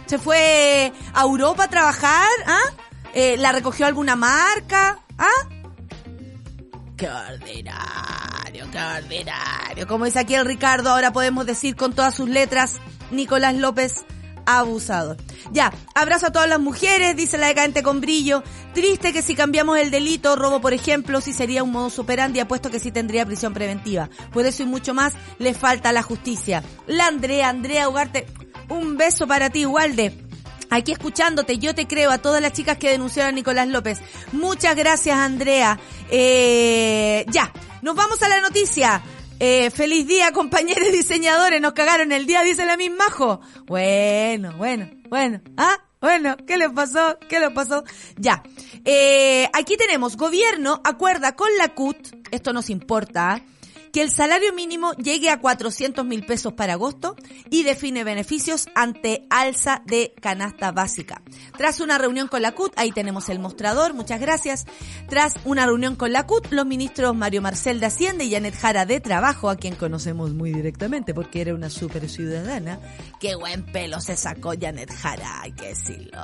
¿Se 0.06 0.18
fue 0.18 0.92
a 1.14 1.22
Europa 1.22 1.66
a 1.66 1.70
trabajar? 1.70 2.28
¿Ah? 2.46 2.62
Eh, 3.14 3.38
¿La 3.38 3.52
recogió 3.52 3.86
alguna 3.86 4.16
marca? 4.16 5.00
¿Ah? 5.18 5.28
¡Qué 6.98 7.10
ordinario, 7.10 8.70
qué 8.72 8.78
ordinario! 8.78 9.88
Como 9.88 10.06
dice 10.06 10.20
aquí 10.20 10.36
el 10.36 10.46
Ricardo, 10.46 10.92
ahora 10.92 11.14
podemos 11.14 11.46
decir 11.46 11.76
con 11.76 11.94
todas 11.94 12.14
sus 12.14 12.28
letras, 12.28 12.78
Nicolás 13.12 13.56
López 13.56 14.06
abusado. 14.58 15.16
Ya, 15.52 15.72
abrazo 15.94 16.28
a 16.28 16.32
todas 16.32 16.50
las 16.50 16.60
mujeres, 16.60 17.16
dice 17.16 17.38
la 17.38 17.48
decadente 17.48 17.84
con 17.84 18.02
brillo. 18.02 18.44
Triste 18.74 19.14
que 19.14 19.22
si 19.22 19.36
cambiamos 19.36 19.78
el 19.78 19.92
delito, 19.92 20.36
robo 20.36 20.60
por 20.62 20.74
ejemplo, 20.74 21.22
si 21.22 21.34
sería 21.34 21.64
un 21.64 21.72
modo 21.72 21.90
superandi, 21.90 22.40
apuesto 22.40 22.72
que 22.72 22.80
sí 22.80 22.92
tendría 22.92 23.26
prisión 23.26 23.54
preventiva. 23.54 24.10
Por 24.34 24.46
eso 24.46 24.64
y 24.64 24.66
mucho 24.66 24.94
más, 24.94 25.14
le 25.38 25.54
falta 25.54 25.92
la 25.92 26.04
justicia. 26.04 26.64
La 26.88 27.08
Andrea, 27.08 27.50
Andrea 27.50 27.90
Ugarte, 27.90 28.26
un 28.70 28.98
beso 28.98 29.28
para 29.28 29.50
ti, 29.50 29.66
Walde. 29.66 30.26
Aquí 30.72 30.92
escuchándote, 30.92 31.58
yo 31.58 31.74
te 31.74 31.88
creo 31.88 32.12
a 32.12 32.20
todas 32.20 32.42
las 32.42 32.54
chicas 32.54 32.78
que 32.78 32.90
denunciaron 32.90 33.30
a 33.30 33.36
Nicolás 33.36 33.68
López. 33.68 34.00
Muchas 34.32 34.76
gracias, 34.76 35.18
Andrea. 35.18 35.80
Eh, 36.12 37.26
ya, 37.30 37.52
nos 37.82 37.96
vamos 37.96 38.22
a 38.22 38.30
la 38.30 38.40
noticia. 38.42 39.02
Eh, 39.42 39.72
feliz 39.72 40.06
día, 40.06 40.32
compañeros 40.34 40.92
diseñadores. 40.92 41.62
Nos 41.62 41.74
cagaron 41.74 42.12
el 42.12 42.26
día, 42.26 42.44
dice 42.44 42.66
la 42.66 42.76
misma 42.76 43.06
Jo. 43.10 43.40
Bueno, 43.66 44.54
bueno, 44.58 44.90
bueno. 45.10 45.42
¿Ah? 45.56 45.78
Bueno, 46.02 46.38
¿qué 46.46 46.58
le 46.58 46.70
pasó? 46.70 47.18
¿Qué 47.28 47.40
le 47.40 47.50
pasó? 47.52 47.84
Ya. 48.18 48.44
Eh, 48.86 49.50
aquí 49.54 49.76
tenemos, 49.78 50.16
gobierno 50.16 50.82
acuerda 50.84 51.36
con 51.36 51.50
la 51.58 51.74
CUT, 51.74 51.98
esto 52.32 52.54
nos 52.54 52.70
importa. 52.70 53.42
Que 53.92 54.02
el 54.02 54.12
salario 54.12 54.54
mínimo 54.54 54.94
llegue 54.94 55.30
a 55.30 55.40
400 55.40 56.06
mil 56.06 56.26
pesos 56.26 56.54
para 56.54 56.74
agosto 56.74 57.16
y 57.50 57.64
define 57.64 58.04
beneficios 58.04 58.68
ante 58.76 59.26
alza 59.30 59.82
de 59.86 60.14
canasta 60.22 60.72
básica. 60.72 61.22
Tras 61.58 61.80
una 61.80 61.98
reunión 61.98 62.28
con 62.28 62.42
la 62.42 62.54
CUT, 62.54 62.74
ahí 62.76 62.92
tenemos 62.92 63.30
el 63.30 63.40
mostrador, 63.40 63.94
muchas 63.94 64.20
gracias. 64.20 64.66
Tras 65.08 65.36
una 65.46 65.66
reunión 65.66 65.96
con 65.96 66.14
la 66.14 66.26
CUT, 66.26 66.48
los 66.52 66.66
ministros 66.66 67.16
Mario 67.16 67.42
Marcel 67.42 67.80
de 67.80 67.88
Hacienda 67.88 68.24
y 68.24 68.32
Janet 68.32 68.56
Jara 68.56 68.86
de 68.86 69.00
Trabajo, 69.00 69.50
a 69.50 69.56
quien 69.56 69.76
conocemos 69.76 70.34
muy 70.34 70.52
directamente 70.52 71.14
porque 71.14 71.42
era 71.42 71.54
una 71.54 71.70
super 71.70 72.08
ciudadana, 72.10 72.80
qué 73.20 73.36
buen 73.36 73.66
pelo 73.66 74.00
se 74.00 74.16
sacó 74.16 74.54
Janet 74.60 74.92
Jara, 74.94 75.42
hay 75.42 75.52
que 75.54 75.68
decirlo. 75.68 76.24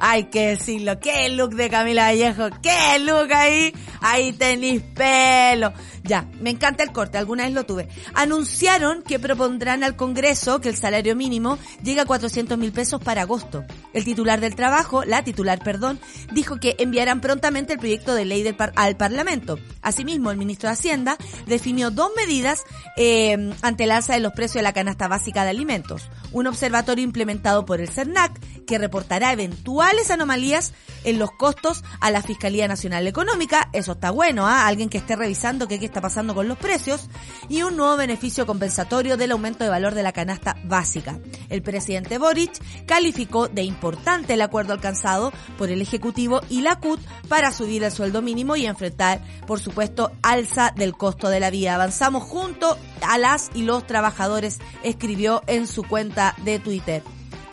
Hay 0.00 0.24
que 0.24 0.48
decirlo, 0.48 0.98
qué 1.00 1.28
look 1.30 1.54
de 1.54 1.70
Camila 1.70 2.04
Vallejo, 2.04 2.48
qué 2.62 2.98
look 3.00 3.32
ahí, 3.32 3.72
ahí 4.00 4.32
tenéis 4.32 4.82
pelo. 4.94 5.72
Ya, 6.02 6.28
me 6.40 6.50
encanta 6.50 6.82
el 6.82 6.92
corte, 7.04 7.18
alguna 7.18 7.44
vez 7.44 7.52
lo 7.52 7.64
tuve. 7.64 7.88
Anunciaron 8.14 9.02
que 9.02 9.18
propondrán 9.18 9.84
al 9.84 9.96
Congreso 9.96 10.60
que 10.60 10.68
el 10.70 10.76
salario 10.76 11.14
mínimo 11.14 11.58
llegue 11.82 12.00
a 12.00 12.04
400 12.06 12.56
mil 12.58 12.72
pesos 12.72 13.02
para 13.02 13.22
agosto. 13.22 13.64
El 13.92 14.04
titular 14.04 14.40
del 14.40 14.54
trabajo, 14.54 15.04
la 15.04 15.22
titular, 15.22 15.62
perdón, 15.62 16.00
dijo 16.32 16.58
que 16.58 16.74
enviarán 16.78 17.20
prontamente 17.20 17.74
el 17.74 17.78
proyecto 17.78 18.14
de 18.14 18.24
ley 18.24 18.42
del 18.42 18.56
par- 18.56 18.72
al 18.76 18.96
Parlamento. 18.96 19.58
Asimismo, 19.82 20.30
el 20.30 20.36
ministro 20.38 20.68
de 20.68 20.72
Hacienda 20.72 21.16
definió 21.46 21.90
dos 21.90 22.10
medidas 22.16 22.62
eh, 22.96 23.52
ante 23.62 23.84
el 23.84 23.90
alza 23.90 24.14
de 24.14 24.20
los 24.20 24.32
precios 24.32 24.54
de 24.56 24.62
la 24.62 24.72
canasta 24.72 25.06
básica 25.06 25.44
de 25.44 25.50
alimentos. 25.50 26.08
Un 26.32 26.46
observatorio 26.46 27.04
implementado 27.04 27.64
por 27.66 27.80
el 27.80 27.88
CERNAC 27.88 28.32
que 28.66 28.78
reportará 28.78 29.32
eventuales 29.32 30.10
anomalías 30.10 30.72
en 31.04 31.18
los 31.18 31.30
costos 31.32 31.84
a 32.00 32.10
la 32.10 32.22
Fiscalía 32.22 32.68
Nacional 32.68 33.06
Económica. 33.06 33.68
Eso 33.72 33.92
está 33.92 34.10
bueno, 34.10 34.46
¿ah? 34.46 34.66
Alguien 34.66 34.88
que 34.88 34.98
esté 34.98 35.16
revisando 35.16 35.68
qué, 35.68 35.78
qué 35.78 35.86
está 35.86 36.00
pasando 36.00 36.34
con 36.34 36.48
los 36.48 36.58
precios. 36.58 37.08
Y 37.48 37.62
un 37.62 37.76
nuevo 37.76 37.96
beneficio 37.96 38.46
compensatorio 38.46 39.16
del 39.16 39.32
aumento 39.32 39.64
de 39.64 39.70
valor 39.70 39.94
de 39.94 40.02
la 40.02 40.12
canasta 40.12 40.56
básica. 40.64 41.18
El 41.48 41.62
presidente 41.62 42.18
Boric 42.18 42.52
calificó 42.86 43.48
de 43.48 43.62
importante 43.62 44.34
el 44.34 44.42
acuerdo 44.42 44.72
alcanzado 44.72 45.32
por 45.58 45.70
el 45.70 45.82
Ejecutivo 45.82 46.40
y 46.48 46.62
la 46.62 46.80
CUT 46.80 47.00
para 47.28 47.52
subir 47.52 47.84
el 47.84 47.92
sueldo 47.92 48.22
mínimo 48.22 48.56
y 48.56 48.66
enfrentar, 48.66 49.20
por 49.46 49.60
supuesto, 49.60 50.12
alza 50.22 50.72
del 50.74 50.96
costo 50.96 51.28
de 51.28 51.40
la 51.40 51.50
vida. 51.50 51.74
Avanzamos 51.74 52.22
junto 52.22 52.78
a 53.02 53.18
las 53.18 53.50
y 53.54 53.62
los 53.62 53.86
trabajadores, 53.86 54.58
escribió 54.82 55.42
en 55.46 55.66
su 55.66 55.82
cuenta 55.82 56.34
de 56.44 56.58
Twitter. 56.58 57.02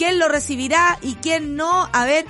¿Quién 0.02 0.18
lo 0.18 0.30
recibirá 0.30 0.98
y 1.04 1.14
quién 1.14 1.56
no? 1.56 1.88
A 1.94 2.06
ver, 2.08 2.26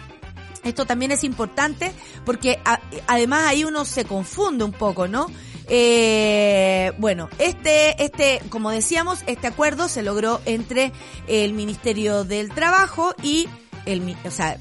esto 0.66 0.86
también 0.86 1.14
es 1.14 1.24
importante 1.24 1.94
porque 2.26 2.60
además 3.08 3.48
ahí 3.48 3.64
uno 3.64 3.86
se 3.86 4.04
confunde 4.04 4.66
un 4.66 4.74
poco, 4.74 5.08
¿no? 5.08 5.28
Eh, 5.70 6.92
bueno, 6.98 7.30
este, 7.40 8.04
este, 8.04 8.42
como 8.50 8.72
decíamos, 8.72 9.24
este 9.26 9.48
acuerdo 9.48 9.88
se 9.88 10.04
logró 10.04 10.42
entre 10.44 10.92
el 11.28 11.54
Ministerio 11.54 12.26
del 12.26 12.50
Trabajo 12.50 13.16
y 13.24 13.48
el, 13.86 14.18
o 14.26 14.32
sea, 14.32 14.60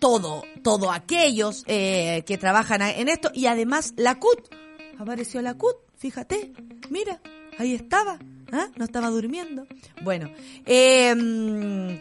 todo, 0.00 0.42
todo 0.64 0.90
aquellos 0.90 1.62
eh, 1.68 2.24
que 2.26 2.36
trabajan 2.36 2.82
en 2.82 3.08
esto 3.08 3.30
y 3.32 3.46
además 3.46 3.94
la 3.96 4.18
CUT. 4.18 4.52
Apareció 4.98 5.40
la 5.40 5.54
CUT, 5.54 5.76
fíjate, 5.98 6.52
mira, 6.88 7.20
ahí 7.58 7.74
estaba, 7.74 8.18
¿ah? 8.50 8.66
no 8.74 8.84
estaba 8.84 9.08
durmiendo. 9.08 9.68
Bueno, 10.02 10.28
eh, 10.66 12.00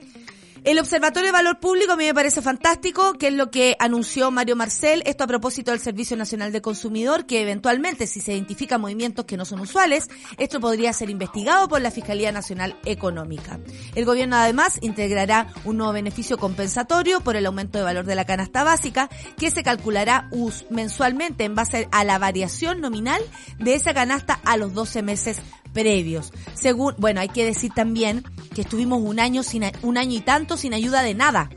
el 0.63 0.79
Observatorio 0.79 1.27
de 1.27 1.31
Valor 1.31 1.59
Público 1.59 1.93
a 1.93 1.95
mí 1.95 2.05
me 2.05 2.13
parece 2.13 2.41
fantástico, 2.41 3.13
que 3.13 3.27
es 3.27 3.33
lo 3.33 3.49
que 3.49 3.75
anunció 3.79 4.31
Mario 4.31 4.55
Marcel, 4.55 5.03
esto 5.05 5.23
a 5.23 5.27
propósito 5.27 5.71
del 5.71 5.79
Servicio 5.79 6.17
Nacional 6.17 6.51
de 6.51 6.61
Consumidor, 6.61 7.25
que 7.25 7.41
eventualmente 7.41 8.07
si 8.07 8.19
se 8.21 8.33
identifican 8.33 8.81
movimientos 8.81 9.25
que 9.25 9.37
no 9.37 9.45
son 9.45 9.61
usuales, 9.61 10.07
esto 10.37 10.59
podría 10.59 10.91
ser 10.93 11.09
investigado 11.09 11.67
por 11.67 11.81
la 11.81 11.91
Fiscalía 11.91 12.31
Nacional 12.31 12.75
Económica. 12.85 13.59
El 13.95 14.05
gobierno 14.05 14.35
además 14.35 14.79
integrará 14.81 15.47
un 15.65 15.77
nuevo 15.77 15.93
beneficio 15.93 16.37
compensatorio 16.37 17.21
por 17.21 17.35
el 17.35 17.45
aumento 17.45 17.77
de 17.77 17.83
valor 17.85 18.05
de 18.05 18.15
la 18.15 18.25
canasta 18.25 18.63
básica, 18.63 19.09
que 19.37 19.51
se 19.51 19.63
calculará 19.63 20.29
mensualmente 20.69 21.43
en 21.43 21.55
base 21.55 21.87
a 21.91 22.03
la 22.03 22.19
variación 22.19 22.81
nominal 22.81 23.21
de 23.59 23.75
esa 23.75 23.93
canasta 23.93 24.39
a 24.43 24.57
los 24.57 24.73
12 24.73 25.03
meses 25.03 25.37
previos. 25.73 26.33
Según, 26.53 26.95
bueno, 26.97 27.21
hay 27.21 27.29
que 27.29 27.45
decir 27.45 27.71
también 27.73 28.23
que 28.59 28.63
estuvimos 28.63 28.99
un 29.01 29.21
año 29.21 29.41
sin 29.41 29.63
un 29.83 29.97
año 29.97 30.17
y 30.17 30.19
tanto 30.19 30.57
sin 30.57 30.73
ayuda 30.73 31.01
de 31.01 31.13
nada. 31.13 31.49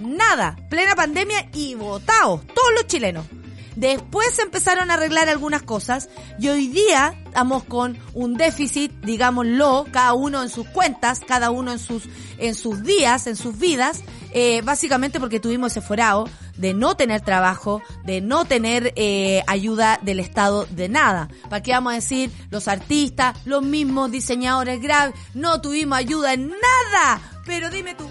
Nada. 0.00 0.56
Plena 0.70 0.94
pandemia 0.94 1.50
y 1.52 1.74
votados, 1.74 2.46
todos 2.46 2.72
los 2.74 2.86
chilenos. 2.86 3.26
Después 3.74 4.32
se 4.32 4.40
empezaron 4.40 4.90
a 4.90 4.94
arreglar 4.94 5.28
algunas 5.28 5.60
cosas 5.60 6.08
y 6.38 6.48
hoy 6.48 6.68
día 6.68 7.14
estamos 7.26 7.64
con 7.64 7.98
un 8.14 8.38
déficit, 8.38 8.90
digámoslo, 9.02 9.84
cada 9.90 10.14
uno 10.14 10.42
en 10.42 10.48
sus 10.48 10.66
cuentas, 10.68 11.20
cada 11.20 11.50
uno 11.50 11.72
en 11.72 11.78
sus, 11.78 12.04
en 12.38 12.54
sus 12.54 12.82
días, 12.82 13.26
en 13.26 13.36
sus 13.36 13.58
vidas, 13.58 14.00
eh, 14.38 14.60
básicamente 14.60 15.18
porque 15.18 15.40
tuvimos 15.40 15.72
ese 15.72 15.80
forado 15.80 16.28
de 16.58 16.74
no 16.74 16.94
tener 16.94 17.22
trabajo, 17.22 17.80
de 18.04 18.20
no 18.20 18.44
tener 18.44 18.92
eh, 18.94 19.42
ayuda 19.46 19.98
del 20.02 20.20
Estado 20.20 20.66
de 20.66 20.90
nada. 20.90 21.30
¿Para 21.48 21.62
qué 21.62 21.72
vamos 21.72 21.92
a 21.92 21.96
decir? 21.96 22.30
Los 22.50 22.68
artistas, 22.68 23.34
los 23.46 23.62
mismos 23.62 24.10
diseñadores 24.10 24.82
graves, 24.82 25.14
no 25.32 25.62
tuvimos 25.62 25.96
ayuda 25.96 26.34
en 26.34 26.48
nada. 26.50 27.22
Pero 27.46 27.70
dime 27.70 27.94
tú, 27.94 28.04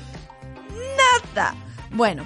nada. 1.35 1.53
Bueno, 1.91 2.25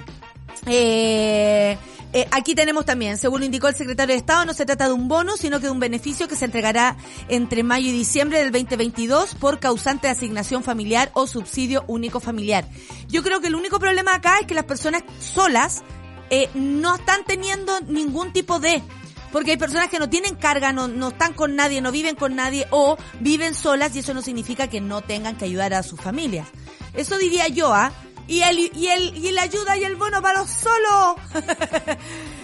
eh, 0.64 1.76
eh, 2.12 2.26
aquí 2.32 2.56
tenemos 2.56 2.84
también, 2.84 3.18
según 3.18 3.44
indicó 3.44 3.68
el 3.68 3.76
secretario 3.76 4.14
de 4.14 4.18
Estado, 4.18 4.44
no 4.44 4.52
se 4.52 4.66
trata 4.66 4.86
de 4.86 4.92
un 4.92 5.06
bono, 5.06 5.36
sino 5.36 5.60
que 5.60 5.66
de 5.66 5.72
un 5.72 5.78
beneficio 5.78 6.26
que 6.26 6.34
se 6.34 6.44
entregará 6.44 6.96
entre 7.28 7.62
mayo 7.62 7.88
y 7.88 7.92
diciembre 7.92 8.38
del 8.38 8.50
2022 8.50 9.36
por 9.36 9.60
causante 9.60 10.08
de 10.08 10.12
asignación 10.12 10.64
familiar 10.64 11.10
o 11.14 11.28
subsidio 11.28 11.84
único 11.86 12.18
familiar. 12.18 12.66
Yo 13.08 13.22
creo 13.22 13.40
que 13.40 13.46
el 13.46 13.54
único 13.54 13.78
problema 13.78 14.14
acá 14.14 14.38
es 14.40 14.46
que 14.46 14.54
las 14.54 14.64
personas 14.64 15.04
solas 15.20 15.84
eh, 16.30 16.48
no 16.54 16.96
están 16.96 17.24
teniendo 17.24 17.80
ningún 17.82 18.32
tipo 18.32 18.58
de... 18.58 18.82
Porque 19.30 19.52
hay 19.52 19.56
personas 19.56 19.88
que 19.88 20.00
no 20.00 20.10
tienen 20.10 20.34
carga, 20.34 20.72
no, 20.72 20.88
no 20.88 21.10
están 21.10 21.34
con 21.34 21.54
nadie, 21.54 21.80
no 21.80 21.92
viven 21.92 22.16
con 22.16 22.34
nadie 22.34 22.66
o 22.70 22.96
viven 23.20 23.54
solas 23.54 23.94
y 23.94 24.00
eso 24.00 24.12
no 24.12 24.22
significa 24.22 24.66
que 24.66 24.80
no 24.80 25.02
tengan 25.02 25.36
que 25.36 25.44
ayudar 25.44 25.72
a 25.72 25.84
sus 25.84 26.00
familias. 26.00 26.48
Eso 26.94 27.16
diría 27.16 27.46
yo, 27.46 27.72
¿ah? 27.72 27.92
Y 28.30 28.42
el, 28.42 28.58
y 28.76 28.86
el, 28.86 29.16
y 29.16 29.32
la 29.32 29.42
ayuda 29.42 29.76
y 29.76 29.82
el 29.82 29.96
bono 29.96 30.22
para 30.22 30.38
los 30.38 30.50
solos. 30.50 31.16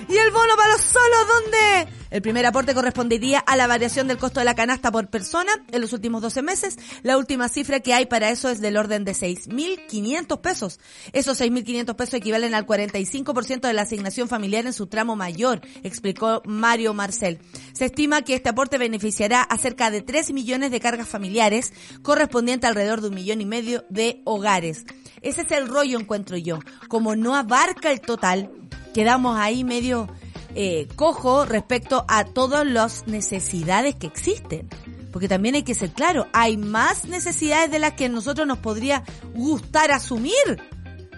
y 0.08 0.16
el 0.16 0.30
bono 0.32 0.56
para 0.56 0.72
los 0.72 0.80
solos, 0.80 1.28
¿dónde? 1.28 1.92
El 2.10 2.22
primer 2.22 2.44
aporte 2.44 2.74
correspondería 2.74 3.38
a 3.38 3.54
la 3.54 3.68
variación 3.68 4.08
del 4.08 4.18
costo 4.18 4.40
de 4.40 4.46
la 4.46 4.56
canasta 4.56 4.90
por 4.90 5.08
persona 5.10 5.52
en 5.70 5.80
los 5.80 5.92
últimos 5.92 6.22
12 6.22 6.42
meses. 6.42 6.76
La 7.04 7.16
última 7.16 7.48
cifra 7.48 7.78
que 7.78 7.94
hay 7.94 8.06
para 8.06 8.30
eso 8.30 8.48
es 8.48 8.60
del 8.60 8.76
orden 8.76 9.04
de 9.04 9.12
6.500 9.12 10.40
pesos. 10.40 10.80
Esos 11.12 11.40
6.500 11.40 11.94
pesos 11.94 12.14
equivalen 12.14 12.56
al 12.56 12.66
45% 12.66 13.60
de 13.60 13.72
la 13.72 13.82
asignación 13.82 14.28
familiar 14.28 14.66
en 14.66 14.72
su 14.72 14.88
tramo 14.88 15.14
mayor, 15.14 15.60
explicó 15.84 16.42
Mario 16.46 16.94
Marcel. 16.94 17.38
Se 17.74 17.84
estima 17.84 18.22
que 18.22 18.34
este 18.34 18.48
aporte 18.48 18.76
beneficiará 18.76 19.42
a 19.42 19.56
cerca 19.56 19.92
de 19.92 20.02
3 20.02 20.32
millones 20.32 20.72
de 20.72 20.80
cargas 20.80 21.06
familiares, 21.06 21.72
correspondiente 22.02 22.66
alrededor 22.66 23.02
de 23.02 23.08
un 23.08 23.14
millón 23.14 23.40
y 23.40 23.46
medio 23.46 23.84
de 23.88 24.20
hogares. 24.24 24.84
Ese 25.22 25.42
es 25.42 25.50
el 25.52 25.68
rollo, 25.68 25.98
encuentro 25.98 26.36
yo. 26.36 26.58
Como 26.88 27.16
no 27.16 27.34
abarca 27.34 27.90
el 27.90 28.00
total, 28.00 28.50
quedamos 28.94 29.38
ahí 29.38 29.64
medio 29.64 30.08
eh, 30.54 30.88
cojo 30.96 31.44
respecto 31.44 32.04
a 32.08 32.24
todas 32.24 32.66
las 32.66 33.06
necesidades 33.06 33.94
que 33.94 34.06
existen. 34.06 34.68
Porque 35.12 35.28
también 35.28 35.54
hay 35.54 35.62
que 35.62 35.74
ser 35.74 35.92
claro, 35.92 36.26
hay 36.32 36.56
más 36.56 37.06
necesidades 37.06 37.70
de 37.70 37.78
las 37.78 37.92
que 37.92 38.06
a 38.06 38.08
nosotros 38.08 38.46
nos 38.46 38.58
podría 38.58 39.02
gustar 39.34 39.90
asumir. 39.90 40.32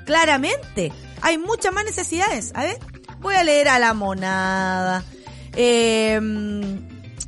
Claramente. 0.06 0.92
Hay 1.20 1.36
muchas 1.36 1.72
más 1.72 1.84
necesidades. 1.84 2.52
A 2.54 2.62
ver, 2.62 2.78
voy 3.20 3.34
a 3.34 3.44
leer 3.44 3.68
a 3.68 3.78
la 3.78 3.94
monada. 3.94 5.04
Eh, 5.54 6.20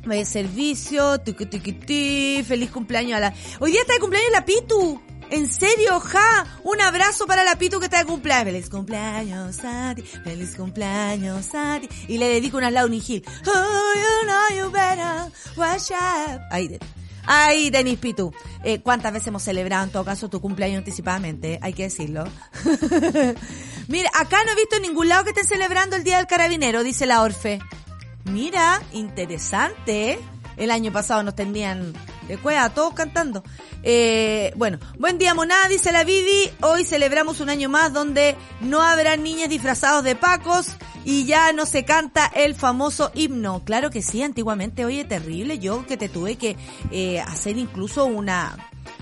de 0.05 0.25
servicio, 0.25 1.19
tuqui, 1.19 1.45
tuqui, 1.45 1.73
ti, 1.73 2.43
feliz 2.47 2.71
cumpleaños 2.71 3.17
a 3.17 3.19
la... 3.19 3.33
Hoy 3.59 3.71
día 3.71 3.81
está 3.81 3.93
de 3.93 3.99
cumpleaños 3.99 4.31
la 4.31 4.45
Pitu. 4.45 5.01
En 5.31 5.49
serio, 5.49 5.99
ja, 6.01 6.45
un 6.63 6.81
abrazo 6.81 7.25
para 7.25 7.43
la 7.43 7.55
Pitu 7.57 7.79
que 7.79 7.85
está 7.85 7.99
de 7.99 8.05
cumpleaños. 8.05 8.45
Feliz 8.51 8.69
cumpleaños 8.69 9.59
a 9.63 9.95
feliz 10.23 10.55
cumpleaños 10.55 11.55
a. 11.55 11.79
Y 12.07 12.17
le 12.17 12.27
dedico 12.27 12.57
unas 12.57 12.73
Launi 12.73 13.01
Hill. 13.05 13.23
Oh, 13.47 13.93
you 13.95 14.27
know 14.27 14.57
you 14.65 14.71
better 14.71 15.31
watch 15.55 15.91
out. 15.91 16.41
Ahí, 16.51 16.67
de- 16.67 16.79
ahí 17.25 17.69
Denis 17.69 17.97
Pitu. 17.97 18.33
Eh, 18.63 18.81
¿Cuántas 18.81 19.13
veces 19.13 19.29
hemos 19.29 19.41
celebrado 19.43 19.85
en 19.85 19.89
todo 19.91 20.03
caso 20.03 20.29
tu 20.29 20.41
cumpleaños 20.41 20.79
anticipadamente? 20.79 21.59
Hay 21.61 21.73
que 21.73 21.83
decirlo. 21.83 22.25
Mira, 23.87 24.09
acá 24.19 24.37
no 24.45 24.51
he 24.51 24.55
visto 24.55 24.75
en 24.75 24.81
ningún 24.83 25.09
lado 25.09 25.23
que 25.23 25.29
estén 25.29 25.47
celebrando 25.47 25.95
el 25.95 26.03
Día 26.03 26.17
del 26.17 26.27
Carabinero, 26.27 26.83
dice 26.83 27.05
la 27.05 27.21
Orfe. 27.21 27.59
Mira, 28.25 28.81
interesante. 28.91 30.11
¿eh? 30.13 30.19
El 30.57 30.71
año 30.71 30.91
pasado 30.91 31.23
nos 31.23 31.35
tenían 31.35 31.93
de 32.27 32.37
cueva, 32.37 32.69
todos 32.69 32.93
cantando. 32.93 33.43
Eh, 33.83 34.53
bueno, 34.55 34.79
buen 34.97 35.17
día 35.17 35.33
monada, 35.33 35.67
dice 35.67 35.91
la 35.91 36.03
Vivi. 36.03 36.49
Hoy 36.61 36.85
celebramos 36.85 37.39
un 37.39 37.49
año 37.49 37.69
más 37.69 37.93
donde 37.93 38.35
no 38.61 38.81
habrá 38.81 39.15
niñas 39.17 39.49
disfrazados 39.49 40.03
de 40.03 40.15
pacos 40.15 40.75
y 41.03 41.25
ya 41.25 41.51
no 41.53 41.65
se 41.65 41.83
canta 41.83 42.27
el 42.27 42.55
famoso 42.55 43.11
himno. 43.13 43.63
Claro 43.63 43.89
que 43.89 44.01
sí, 44.01 44.21
antiguamente, 44.21 44.85
oye, 44.85 45.05
terrible. 45.05 45.59
Yo 45.59 45.85
que 45.85 45.97
te 45.97 46.09
tuve 46.09 46.35
que 46.35 46.55
eh, 46.91 47.19
hacer 47.19 47.57
incluso 47.57 48.05
una, 48.05 48.57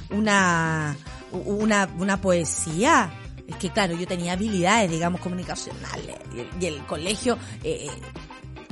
una, 0.09 0.95
una, 1.31 1.89
una 1.97 2.21
poesía. 2.21 3.11
Es 3.47 3.55
que 3.55 3.71
claro, 3.71 3.95
yo 3.95 4.05
tenía 4.05 4.33
habilidades, 4.33 4.91
digamos, 4.91 5.21
comunicacionales 5.21 6.17
y 6.35 6.39
el, 6.39 6.49
y 6.59 6.65
el 6.67 6.85
colegio 6.85 7.37
eh, 7.63 7.87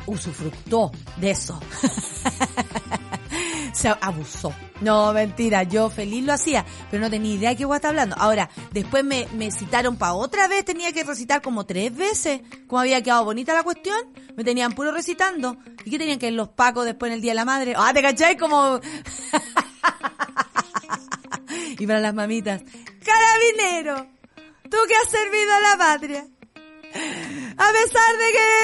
usufructó 0.06 0.92
de 1.18 1.32
eso. 1.32 1.60
Se 3.78 3.90
abusó. 3.90 4.54
No, 4.82 5.14
mentira, 5.14 5.62
yo 5.62 5.92
feliz 5.92 6.26
lo 6.26 6.34
hacía, 6.34 6.66
pero 6.90 7.04
no 7.04 7.12
tenía 7.12 7.36
idea 7.36 7.52
de 7.52 7.58
qué 7.58 7.64
a 7.64 7.76
estar 7.76 7.90
hablando. 7.90 8.16
Ahora, 8.18 8.50
después 8.72 9.04
me, 9.04 9.28
me 9.34 9.52
citaron 9.52 9.98
para 9.98 10.16
otra 10.16 10.48
vez, 10.48 10.66
tenía 10.66 10.92
que 10.92 11.04
recitar 11.04 11.44
como 11.44 11.68
tres 11.68 11.96
veces. 11.96 12.42
Como 12.66 12.80
había 12.80 13.04
quedado 13.04 13.26
bonita 13.26 13.54
la 13.54 13.62
cuestión, 13.62 14.00
me 14.36 14.44
tenían 14.44 14.74
puro 14.74 14.92
recitando. 14.92 15.58
¿Y 15.86 15.92
qué 15.92 16.00
tenían 16.00 16.18
que 16.18 16.32
los 16.32 16.50
pacos 16.50 16.86
después 16.86 17.12
en 17.12 17.18
el 17.18 17.22
Día 17.22 17.34
de 17.34 17.36
la 17.36 17.46
Madre? 17.46 17.76
Ah, 17.78 17.92
¿te 17.94 18.02
cachai? 18.02 18.36
Como... 18.36 18.80
y 21.78 21.86
para 21.86 22.00
las 22.00 22.16
mamitas, 22.16 22.64
carabinero, 23.06 24.08
tú 24.72 24.78
que 24.88 24.96
has 24.96 25.12
servido 25.12 25.54
a 25.54 25.60
la 25.60 25.78
patria. 25.78 26.26
A 27.58 27.72
pesar 27.72 28.18
de 28.18 28.32
que... 28.32 28.58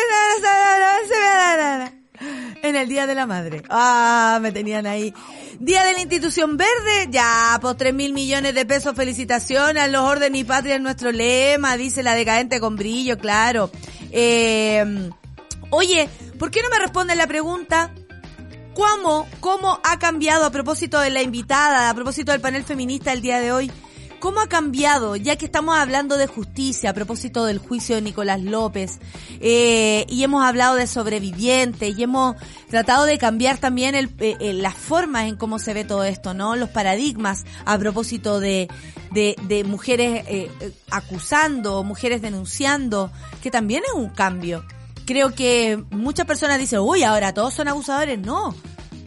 En 2.63 2.77
el 2.77 2.87
Día 2.87 3.05
de 3.05 3.13
la 3.13 3.25
Madre. 3.25 3.61
Ah, 3.69 4.39
me 4.41 4.53
tenían 4.53 4.85
ahí. 4.85 5.13
Día 5.59 5.83
de 5.83 5.91
la 5.91 5.99
Institución 5.99 6.55
Verde. 6.55 7.09
Ya, 7.09 7.59
pues 7.61 7.75
tres 7.75 7.93
mil 7.93 8.13
millones 8.13 8.55
de 8.55 8.65
pesos. 8.65 8.95
Felicitaciones 8.95 9.83
a 9.83 9.87
los 9.89 10.01
orden 10.01 10.33
y 10.33 10.45
patria 10.45 10.75
en 10.75 10.83
nuestro 10.83 11.11
lema, 11.11 11.75
dice 11.75 12.03
la 12.03 12.15
decadente 12.15 12.61
con 12.61 12.77
brillo, 12.77 13.17
claro. 13.17 13.69
Eh, 14.11 15.09
oye, 15.71 16.07
¿por 16.39 16.51
qué 16.51 16.61
no 16.61 16.69
me 16.69 16.79
responden 16.79 17.17
la 17.17 17.27
pregunta? 17.27 17.93
¿Cómo, 18.73 19.27
cómo 19.41 19.81
ha 19.83 19.99
cambiado 19.99 20.45
a 20.45 20.49
propósito 20.49 21.01
de 21.01 21.09
la 21.09 21.21
invitada, 21.21 21.89
a 21.89 21.93
propósito 21.93 22.31
del 22.31 22.39
panel 22.39 22.63
feminista 22.63 23.11
el 23.11 23.21
día 23.21 23.41
de 23.41 23.51
hoy? 23.51 23.71
¿Cómo 24.23 24.39
ha 24.39 24.47
cambiado, 24.47 25.17
ya 25.17 25.35
que 25.35 25.43
estamos 25.43 25.77
hablando 25.77 26.15
de 26.15 26.27
justicia 26.27 26.91
a 26.91 26.93
propósito 26.93 27.43
del 27.43 27.57
juicio 27.57 27.95
de 27.95 28.01
Nicolás 28.01 28.41
López, 28.41 28.99
eh, 29.41 30.05
y 30.07 30.23
hemos 30.23 30.45
hablado 30.45 30.75
de 30.75 30.87
sobrevivientes, 30.87 31.99
y 31.99 32.03
hemos 32.03 32.37
tratado 32.69 33.03
de 33.03 33.17
cambiar 33.17 33.57
también 33.57 33.95
el, 33.95 34.05
eh, 34.19 34.37
eh, 34.39 34.53
las 34.53 34.75
formas 34.75 35.25
en 35.25 35.35
cómo 35.35 35.59
se 35.59 35.73
ve 35.73 35.83
todo 35.83 36.05
esto, 36.05 36.33
¿no? 36.33 36.55
Los 36.55 36.69
paradigmas 36.69 37.43
a 37.65 37.77
propósito 37.77 38.39
de, 38.39 38.69
de, 39.11 39.35
de 39.49 39.65
mujeres 39.65 40.23
eh, 40.29 40.49
acusando, 40.89 41.83
mujeres 41.83 42.21
denunciando, 42.21 43.11
que 43.41 43.51
también 43.51 43.83
es 43.85 43.93
un 43.93 44.07
cambio. 44.07 44.63
Creo 45.05 45.35
que 45.35 45.83
muchas 45.91 46.25
personas 46.25 46.59
dicen, 46.59 46.79
uy, 46.79 47.03
ahora 47.03 47.33
todos 47.33 47.53
son 47.53 47.67
abusadores. 47.67 48.19
No, 48.19 48.55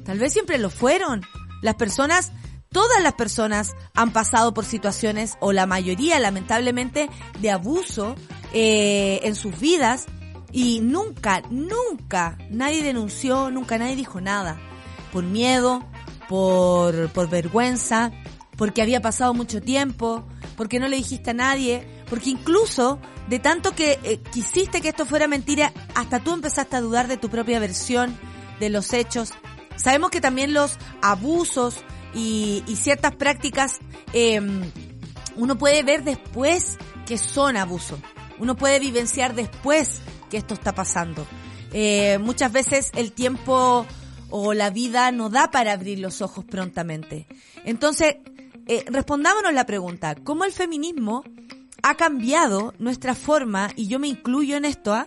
tal 0.05 0.19
vez 0.19 0.35
siempre 0.35 0.59
lo 0.59 0.69
fueron. 0.69 1.23
Las 1.63 1.77
personas 1.77 2.33
todas 2.77 3.03
las 3.03 3.15
personas 3.15 3.75
han 3.95 4.13
pasado 4.13 4.53
por 4.53 4.67
situaciones, 4.67 5.39
o 5.41 5.55
la 5.55 5.65
mayoría 5.65 6.21
lamentablemente, 6.21 7.09
de 7.41 7.51
abuso 7.51 8.17
eh, 8.53 9.21
en 9.23 9.35
sus 9.35 9.59
vidas 9.59 10.05
y 10.53 10.81
nunca, 10.81 11.41
nunca 11.49 12.37
nadie 12.51 12.83
denunció, 12.83 13.51
nunca 13.51 13.79
nadie 13.79 13.97
dijo 13.97 14.21
nada. 14.21 14.61
Por 15.11 15.25
miedo, 15.25 15.87
por, 16.29 17.09
por 17.13 17.31
vergüenza, 17.31 18.13
porque 18.59 18.83
había 18.83 19.01
pasado 19.01 19.33
mucho 19.33 19.63
tiempo, 19.63 20.23
porque 20.55 20.79
no 20.79 20.87
le 20.87 20.99
dijiste 20.99 21.31
a 21.31 21.33
nadie, 21.33 22.05
porque 22.11 22.29
incluso 22.29 22.99
de 23.27 23.39
tanto 23.39 23.75
que 23.75 23.99
eh, 24.03 24.21
quisiste 24.35 24.83
que 24.83 24.91
esto 24.91 25.07
fuera 25.07 25.29
mentira, 25.29 25.73
hasta 25.95 26.21
tú 26.21 26.35
empezaste 26.35 26.77
a 26.77 26.83
dudar 26.83 27.09
de 27.09 27.17
tu 27.17 27.31
propia 27.31 27.59
versión, 27.59 28.15
de 28.61 28.69
los 28.69 28.93
hechos. 28.93 29.33
Sabemos 29.77 30.11
que 30.11 30.21
también 30.21 30.53
los 30.53 30.77
abusos 31.01 31.83
y, 32.17 32.65
y 32.67 32.77
ciertas 32.77 33.15
prácticas 33.15 33.79
eh, 34.13 34.41
uno 35.37 35.57
puede 35.57 35.83
ver 35.83 36.03
después 36.03 36.79
que 37.07 37.19
son 37.19 37.57
abuso. 37.57 37.99
Uno 38.39 38.57
puede 38.57 38.81
vivenciar 38.81 39.35
después 39.35 40.01
que 40.31 40.39
esto 40.39 40.55
está 40.55 40.75
pasando. 40.75 41.27
Eh, 41.73 42.19
muchas 42.19 42.53
veces 42.53 42.91
el 42.95 43.13
tiempo 43.13 43.87
o 44.31 44.55
la 44.55 44.71
vida 44.71 45.13
no 45.13 45.29
da 45.29 45.51
para 45.51 45.73
abrir 45.73 45.99
los 45.99 46.23
ojos 46.23 46.45
prontamente. 46.45 47.27
Entonces, 47.65 48.17
eh, 48.67 48.85
respondámonos 48.89 49.53
la 49.53 49.67
pregunta, 49.67 50.15
¿cómo 50.17 50.45
el 50.45 50.53
feminismo 50.53 51.23
ha 51.83 51.95
cambiado 51.95 52.75
nuestra 52.79 53.15
forma, 53.15 53.71
y 53.77 53.87
yo 53.87 53.99
me 54.01 54.09
incluyo 54.09 54.57
en 54.57 54.65
esto, 54.65 54.93
¿ah? 54.93 55.07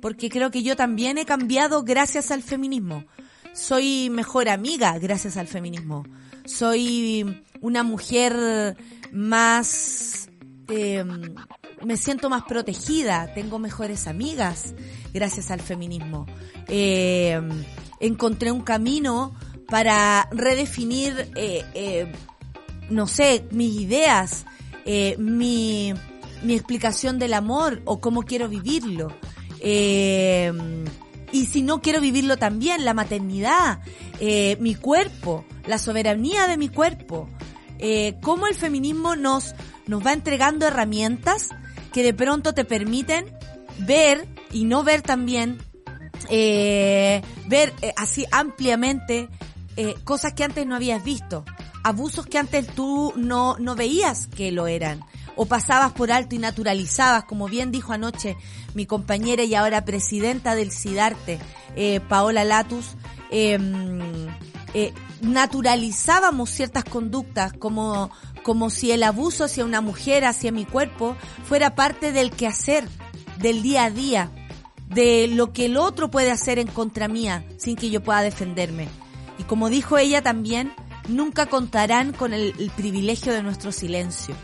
porque 0.00 0.30
creo 0.30 0.50
que 0.50 0.62
yo 0.62 0.76
también 0.76 1.18
he 1.18 1.24
cambiado 1.24 1.82
gracias 1.82 2.30
al 2.30 2.42
feminismo. 2.42 3.04
Soy 3.52 4.10
mejor 4.10 4.48
amiga 4.48 4.96
gracias 4.98 5.36
al 5.36 5.48
feminismo. 5.48 6.04
Soy 6.50 7.44
una 7.60 7.82
mujer 7.82 8.76
más... 9.12 10.28
eh, 10.68 11.04
me 11.84 11.96
siento 11.96 12.28
más 12.28 12.42
protegida, 12.42 13.32
tengo 13.34 13.58
mejores 13.58 14.06
amigas 14.06 14.74
gracias 15.14 15.50
al 15.50 15.60
feminismo. 15.60 16.26
Eh, 16.68 17.40
encontré 18.00 18.52
un 18.52 18.60
camino 18.60 19.34
para 19.68 20.28
redefinir, 20.32 21.30
eh, 21.36 21.64
eh, 21.74 22.12
no 22.90 23.06
sé, 23.06 23.46
mis 23.50 23.80
ideas, 23.80 24.44
eh, 24.84 25.16
mi, 25.18 25.94
mi 26.42 26.54
explicación 26.54 27.18
del 27.18 27.34
amor 27.34 27.80
o 27.84 28.00
cómo 28.00 28.24
quiero 28.24 28.48
vivirlo. 28.48 29.08
Y 31.32 31.46
si 31.46 31.62
no 31.62 31.80
quiero 31.80 32.00
vivirlo 32.00 32.36
también, 32.36 32.84
la 32.84 32.94
maternidad, 32.94 33.80
eh, 34.18 34.56
mi 34.60 34.74
cuerpo, 34.74 35.44
la 35.66 35.78
soberanía 35.78 36.46
de 36.48 36.56
mi 36.56 36.68
cuerpo. 36.68 37.28
Eh, 37.78 38.16
cómo 38.20 38.46
el 38.46 38.54
feminismo 38.54 39.16
nos, 39.16 39.54
nos 39.86 40.04
va 40.04 40.12
entregando 40.12 40.66
herramientas 40.66 41.50
que 41.92 42.02
de 42.02 42.14
pronto 42.14 42.52
te 42.52 42.64
permiten 42.64 43.26
ver 43.78 44.28
y 44.52 44.64
no 44.64 44.82
ver 44.82 45.02
también, 45.02 45.58
eh, 46.28 47.22
ver 47.46 47.72
eh, 47.82 47.92
así 47.96 48.26
ampliamente 48.30 49.28
eh, 49.76 49.94
cosas 50.04 50.34
que 50.34 50.44
antes 50.44 50.66
no 50.66 50.76
habías 50.76 51.02
visto, 51.04 51.44
abusos 51.82 52.26
que 52.26 52.38
antes 52.38 52.66
tú 52.66 53.12
no, 53.16 53.56
no 53.58 53.74
veías 53.74 54.26
que 54.26 54.52
lo 54.52 54.66
eran, 54.66 55.00
o 55.36 55.46
pasabas 55.46 55.92
por 55.92 56.12
alto 56.12 56.34
y 56.34 56.38
naturalizabas, 56.38 57.24
como 57.24 57.48
bien 57.48 57.70
dijo 57.70 57.92
anoche 57.92 58.36
mi 58.74 58.86
compañera 58.86 59.42
y 59.44 59.54
ahora 59.54 59.84
presidenta 59.84 60.54
del 60.54 60.70
SIDARTE, 60.70 61.38
eh, 61.76 62.00
Paola 62.08 62.44
Latus, 62.44 62.96
eh, 63.30 63.58
eh, 64.74 64.92
naturalizábamos 65.22 66.50
ciertas 66.50 66.84
conductas 66.84 67.52
como, 67.52 68.10
como 68.42 68.70
si 68.70 68.92
el 68.92 69.02
abuso 69.02 69.44
hacia 69.44 69.64
una 69.64 69.80
mujer, 69.80 70.24
hacia 70.24 70.52
mi 70.52 70.64
cuerpo, 70.64 71.16
fuera 71.44 71.74
parte 71.74 72.12
del 72.12 72.30
quehacer, 72.30 72.88
del 73.38 73.62
día 73.62 73.84
a 73.84 73.90
día, 73.90 74.30
de 74.88 75.28
lo 75.28 75.52
que 75.52 75.66
el 75.66 75.76
otro 75.76 76.10
puede 76.10 76.30
hacer 76.30 76.58
en 76.58 76.66
contra 76.66 77.08
mía 77.08 77.44
sin 77.58 77.76
que 77.76 77.90
yo 77.90 78.02
pueda 78.02 78.22
defenderme. 78.22 78.88
Y 79.38 79.44
como 79.44 79.70
dijo 79.70 79.98
ella 79.98 80.22
también, 80.22 80.72
nunca 81.08 81.46
contarán 81.46 82.12
con 82.12 82.32
el 82.34 82.52
privilegio 82.76 83.32
de 83.32 83.42
nuestro 83.42 83.72
silencio. 83.72 84.34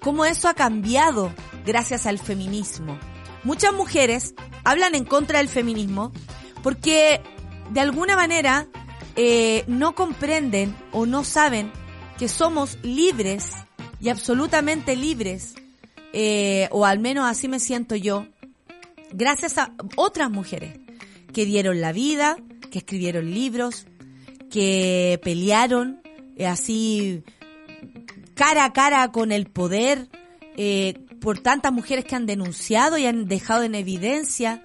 Cómo 0.00 0.24
eso 0.24 0.48
ha 0.48 0.54
cambiado 0.54 1.32
gracias 1.64 2.06
al 2.06 2.18
feminismo. 2.18 2.98
Muchas 3.44 3.72
mujeres 3.72 4.34
hablan 4.64 4.94
en 4.94 5.04
contra 5.04 5.38
del 5.38 5.48
feminismo 5.48 6.12
porque 6.62 7.20
de 7.70 7.80
alguna 7.80 8.16
manera 8.16 8.66
eh, 9.16 9.64
no 9.66 9.94
comprenden 9.94 10.74
o 10.92 11.06
no 11.06 11.24
saben 11.24 11.72
que 12.18 12.28
somos 12.28 12.78
libres 12.82 13.52
y 14.00 14.08
absolutamente 14.08 14.96
libres, 14.96 15.54
eh, 16.12 16.68
o 16.70 16.84
al 16.84 16.98
menos 16.98 17.28
así 17.28 17.48
me 17.48 17.60
siento 17.60 17.96
yo, 17.96 18.26
gracias 19.12 19.58
a 19.58 19.72
otras 19.96 20.30
mujeres 20.30 20.78
que 21.32 21.46
dieron 21.46 21.80
la 21.80 21.92
vida, 21.92 22.36
que 22.70 22.78
escribieron 22.78 23.32
libros, 23.32 23.86
que 24.50 25.20
pelearon 25.22 26.00
eh, 26.36 26.46
así 26.46 27.22
cara 28.38 28.64
a 28.64 28.72
cara 28.72 29.10
con 29.10 29.32
el 29.32 29.46
poder, 29.46 30.08
eh, 30.56 30.94
por 31.20 31.40
tantas 31.40 31.72
mujeres 31.72 32.04
que 32.04 32.14
han 32.14 32.24
denunciado 32.24 32.96
y 32.96 33.04
han 33.04 33.26
dejado 33.26 33.64
en 33.64 33.74
evidencia, 33.74 34.62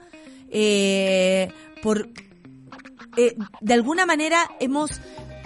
eh, 0.51 1.51
por 1.81 2.07
eh, 3.17 3.35
de 3.61 3.73
alguna 3.73 4.05
manera 4.05 4.47
hemos 4.59 4.91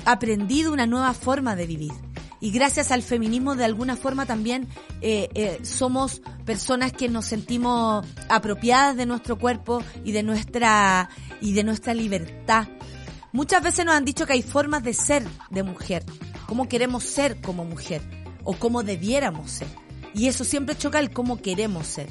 aprendido 0.05 0.73
una 0.73 0.85
nueva 0.85 1.13
forma 1.13 1.55
de 1.55 1.67
vivir. 1.67 1.93
Y 2.41 2.51
gracias 2.51 2.91
al 2.91 3.01
feminismo, 3.01 3.55
de 3.55 3.63
alguna 3.63 3.95
forma 3.95 4.25
también 4.25 4.67
eh, 5.01 5.29
eh, 5.33 5.59
somos 5.63 6.21
personas 6.45 6.91
que 6.91 7.07
nos 7.07 7.25
sentimos 7.25 8.05
apropiadas 8.27 8.97
de 8.97 9.05
nuestro 9.05 9.39
cuerpo 9.39 9.81
y 10.03 10.11
de 10.11 10.21
nuestra 10.21 11.09
y 11.39 11.53
de 11.53 11.63
nuestra 11.63 11.93
libertad. 11.93 12.67
Muchas 13.31 13.63
veces 13.63 13.85
nos 13.85 13.95
han 13.95 14.05
dicho 14.05 14.25
que 14.25 14.33
hay 14.33 14.43
formas 14.43 14.83
de 14.83 14.93
ser 14.93 15.23
de 15.49 15.63
mujer, 15.63 16.03
cómo 16.45 16.67
queremos 16.67 17.05
ser 17.05 17.41
como 17.41 17.65
mujer 17.65 18.16
o 18.47 18.53
cómo 18.53 18.81
debiéramos 18.81 19.51
ser. 19.51 19.67
Y 20.13 20.27
eso 20.27 20.45
siempre 20.45 20.77
choca 20.77 20.99
el 20.99 21.11
cómo 21.11 21.41
queremos 21.41 21.85
ser. 21.85 22.07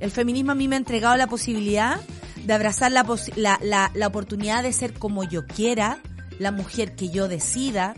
El 0.00 0.10
feminismo 0.10 0.50
a 0.50 0.56
mí 0.56 0.66
me 0.66 0.74
ha 0.74 0.78
entregado 0.78 1.16
la 1.16 1.28
posibilidad 1.28 2.00
de 2.44 2.52
abrazar 2.52 2.90
la, 2.90 3.06
la, 3.36 3.60
la, 3.62 3.92
la 3.94 4.06
oportunidad 4.08 4.64
de 4.64 4.72
ser 4.72 4.92
como 4.92 5.22
yo 5.22 5.46
quiera, 5.46 6.00
la 6.40 6.50
mujer 6.50 6.96
que 6.96 7.10
yo 7.10 7.28
decida, 7.28 7.94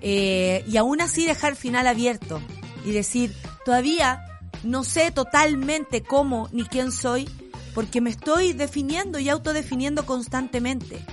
eh, 0.00 0.64
y 0.68 0.76
aún 0.76 1.00
así 1.00 1.26
dejar 1.26 1.56
final 1.56 1.88
abierto 1.88 2.40
y 2.84 2.92
decir, 2.92 3.34
todavía 3.64 4.24
no 4.62 4.84
sé 4.84 5.10
totalmente 5.10 6.02
cómo 6.02 6.48
ni 6.52 6.64
quién 6.64 6.92
soy, 6.92 7.28
porque 7.74 8.00
me 8.00 8.10
estoy 8.10 8.52
definiendo 8.52 9.18
y 9.18 9.28
autodefiniendo 9.28 10.06
constantemente. 10.06 11.04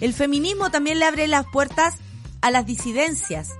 El 0.00 0.12
feminismo 0.12 0.70
también 0.70 0.98
le 0.98 1.04
abre 1.04 1.28
las 1.28 1.46
puertas 1.52 1.94
a 2.40 2.50
las 2.50 2.66
disidencias, 2.66 3.50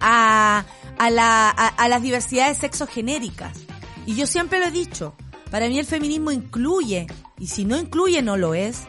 a, 0.00 0.64
a, 0.98 1.10
la, 1.10 1.50
a, 1.50 1.68
a 1.68 1.88
las 1.88 2.02
diversidades 2.02 2.58
sexogenéricas. 2.58 3.58
Y 4.06 4.14
yo 4.14 4.26
siempre 4.26 4.58
lo 4.58 4.66
he 4.66 4.70
dicho, 4.70 5.14
para 5.50 5.68
mí 5.68 5.78
el 5.78 5.86
feminismo 5.86 6.30
incluye, 6.30 7.06
y 7.38 7.46
si 7.46 7.64
no 7.64 7.78
incluye 7.78 8.22
no 8.22 8.36
lo 8.36 8.54
es, 8.54 8.82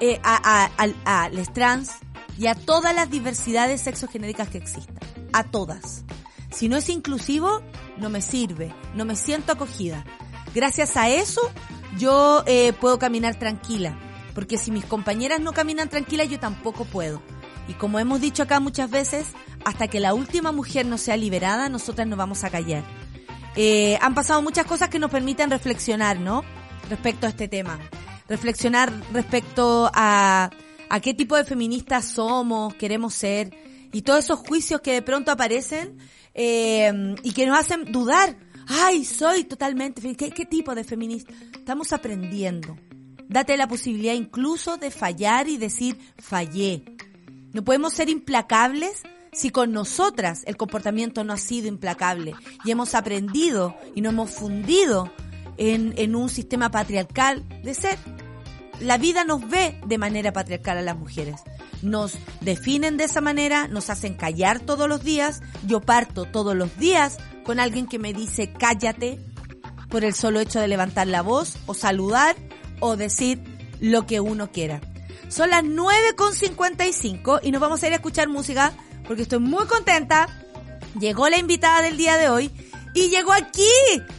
eh, 0.00 0.20
a, 0.22 0.70
a, 0.76 1.24
a, 1.24 1.28
les 1.28 1.52
trans 1.52 1.90
y 2.38 2.46
a 2.46 2.54
todas 2.54 2.94
las 2.94 3.10
diversidades 3.10 3.80
sexogenéricas 3.82 4.48
que 4.48 4.58
existan. 4.58 4.98
A 5.32 5.44
todas. 5.44 6.04
Si 6.50 6.68
no 6.68 6.76
es 6.76 6.88
inclusivo, 6.88 7.62
no 7.98 8.10
me 8.10 8.20
sirve, 8.20 8.74
no 8.94 9.04
me 9.04 9.16
siento 9.16 9.52
acogida. 9.52 10.04
Gracias 10.54 10.96
a 10.96 11.08
eso, 11.08 11.40
yo 11.98 12.42
eh, 12.46 12.72
puedo 12.74 12.98
caminar 12.98 13.38
tranquila. 13.38 13.98
Porque 14.34 14.58
si 14.58 14.70
mis 14.70 14.84
compañeras 14.84 15.40
no 15.40 15.52
caminan 15.52 15.88
tranquilas, 15.88 16.28
yo 16.28 16.40
tampoco 16.40 16.84
puedo. 16.84 17.22
Y 17.72 17.74
como 17.74 17.98
hemos 17.98 18.20
dicho 18.20 18.42
acá 18.42 18.60
muchas 18.60 18.90
veces, 18.90 19.28
hasta 19.64 19.88
que 19.88 19.98
la 19.98 20.12
última 20.12 20.52
mujer 20.52 20.84
no 20.84 20.98
sea 20.98 21.16
liberada, 21.16 21.70
nosotras 21.70 22.06
nos 22.06 22.18
vamos 22.18 22.44
a 22.44 22.50
callar. 22.50 22.84
Eh, 23.56 23.98
han 24.02 24.14
pasado 24.14 24.42
muchas 24.42 24.66
cosas 24.66 24.90
que 24.90 24.98
nos 24.98 25.10
permiten 25.10 25.50
reflexionar, 25.50 26.20
¿no? 26.20 26.44
Respecto 26.90 27.26
a 27.26 27.30
este 27.30 27.48
tema. 27.48 27.78
Reflexionar 28.28 28.92
respecto 29.14 29.90
a, 29.94 30.50
a 30.90 31.00
qué 31.00 31.14
tipo 31.14 31.34
de 31.34 31.44
feministas 31.44 32.04
somos, 32.04 32.74
queremos 32.74 33.14
ser, 33.14 33.54
y 33.90 34.02
todos 34.02 34.24
esos 34.24 34.38
juicios 34.40 34.82
que 34.82 34.92
de 34.92 35.02
pronto 35.02 35.30
aparecen 35.30 35.96
eh, 36.34 37.14
y 37.22 37.32
que 37.32 37.46
nos 37.46 37.58
hacen 37.58 37.90
dudar. 37.90 38.36
Ay, 38.68 39.04
soy 39.06 39.44
totalmente, 39.44 40.02
fe- 40.02 40.14
¿qué, 40.14 40.30
qué 40.30 40.44
tipo 40.44 40.74
de 40.74 40.84
feminista? 40.84 41.32
Estamos 41.54 41.92
aprendiendo. 41.94 42.76
Date 43.28 43.56
la 43.56 43.66
posibilidad 43.66 44.12
incluso 44.12 44.76
de 44.76 44.90
fallar 44.90 45.48
y 45.48 45.56
decir, 45.56 45.98
fallé. 46.18 46.84
No 47.52 47.62
podemos 47.62 47.92
ser 47.92 48.08
implacables 48.08 49.02
si 49.32 49.50
con 49.50 49.72
nosotras 49.72 50.42
el 50.46 50.56
comportamiento 50.56 51.24
no 51.24 51.32
ha 51.32 51.38
sido 51.38 51.68
implacable 51.68 52.34
y 52.64 52.70
hemos 52.70 52.94
aprendido 52.94 53.74
y 53.94 54.00
nos 54.02 54.12
hemos 54.12 54.30
fundido 54.30 55.10
en, 55.56 55.94
en 55.96 56.14
un 56.14 56.28
sistema 56.28 56.70
patriarcal 56.70 57.42
de 57.62 57.74
ser. 57.74 57.98
La 58.80 58.98
vida 58.98 59.24
nos 59.24 59.48
ve 59.48 59.80
de 59.86 59.98
manera 59.98 60.32
patriarcal 60.32 60.78
a 60.78 60.82
las 60.82 60.98
mujeres. 60.98 61.40
Nos 61.82 62.14
definen 62.40 62.96
de 62.96 63.04
esa 63.04 63.20
manera, 63.20 63.68
nos 63.68 63.90
hacen 63.90 64.14
callar 64.14 64.60
todos 64.60 64.88
los 64.88 65.02
días. 65.02 65.40
Yo 65.66 65.80
parto 65.80 66.24
todos 66.24 66.54
los 66.54 66.76
días 66.78 67.18
con 67.44 67.60
alguien 67.60 67.86
que 67.86 67.98
me 67.98 68.12
dice 68.12 68.52
cállate 68.52 69.18
por 69.88 70.04
el 70.04 70.14
solo 70.14 70.40
hecho 70.40 70.60
de 70.60 70.68
levantar 70.68 71.06
la 71.06 71.22
voz 71.22 71.58
o 71.66 71.74
saludar 71.74 72.36
o 72.80 72.96
decir 72.96 73.40
lo 73.80 74.06
que 74.06 74.20
uno 74.20 74.50
quiera. 74.50 74.80
Son 75.32 75.48
las 75.48 75.64
9.55 75.64 77.40
y 77.42 77.52
nos 77.52 77.60
vamos 77.62 77.82
a 77.82 77.86
ir 77.86 77.94
a 77.94 77.96
escuchar 77.96 78.28
música 78.28 78.74
porque 79.06 79.22
estoy 79.22 79.38
muy 79.38 79.66
contenta. 79.66 80.26
Llegó 81.00 81.26
la 81.30 81.38
invitada 81.38 81.80
del 81.80 81.96
día 81.96 82.18
de 82.18 82.28
hoy 82.28 82.50
y 82.92 83.08
llegó 83.08 83.32
aquí, 83.32 83.70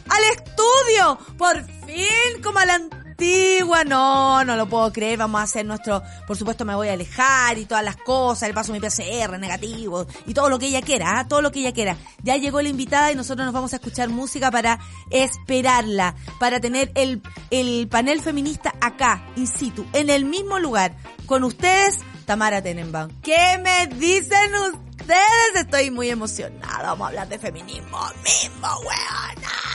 al 0.08 0.24
estudio, 0.36 1.18
por 1.38 1.62
fin, 1.86 2.42
como 2.42 2.58
a 2.58 2.66
la 2.66 2.80
antigua. 3.14 3.84
No, 3.84 4.44
no 4.44 4.56
lo 4.56 4.68
puedo 4.68 4.92
creer. 4.92 5.18
Vamos 5.18 5.40
a 5.40 5.44
hacer 5.44 5.64
nuestro, 5.64 6.02
por 6.26 6.36
supuesto 6.36 6.64
me 6.64 6.74
voy 6.74 6.88
a 6.88 6.92
alejar 6.92 7.58
y 7.58 7.64
todas 7.64 7.84
las 7.84 7.96
cosas, 7.96 8.48
le 8.48 8.54
paso 8.54 8.72
mi 8.72 8.80
PCR 8.80 9.38
negativo 9.38 10.06
y 10.26 10.34
todo 10.34 10.48
lo 10.48 10.58
que 10.58 10.66
ella 10.66 10.82
quiera, 10.82 11.20
¿ah? 11.20 11.28
todo 11.28 11.40
lo 11.40 11.50
que 11.50 11.60
ella 11.60 11.72
quiera. 11.72 11.96
Ya 12.22 12.36
llegó 12.36 12.60
la 12.60 12.68
invitada 12.68 13.12
y 13.12 13.14
nosotros 13.14 13.44
nos 13.44 13.54
vamos 13.54 13.72
a 13.72 13.76
escuchar 13.76 14.08
música 14.08 14.50
para 14.50 14.78
esperarla, 15.10 16.14
para 16.40 16.60
tener 16.60 16.90
el, 16.94 17.22
el 17.50 17.88
panel 17.88 18.20
feminista 18.20 18.74
acá, 18.80 19.24
in 19.36 19.46
situ, 19.46 19.86
en 19.92 20.10
el 20.10 20.24
mismo 20.24 20.58
lugar, 20.58 20.96
con 21.26 21.44
ustedes, 21.44 21.98
Tamara 22.26 22.62
Tenenbaum. 22.62 23.10
¿Qué 23.22 23.58
me 23.62 23.86
dicen 23.94 24.54
ustedes? 24.72 25.54
Estoy 25.54 25.90
muy 25.90 26.10
emocionada. 26.10 26.90
Vamos 26.90 27.06
a 27.06 27.08
hablar 27.08 27.28
de 27.28 27.38
feminismo 27.38 27.98
mismo, 28.24 28.68
weona. 28.80 29.73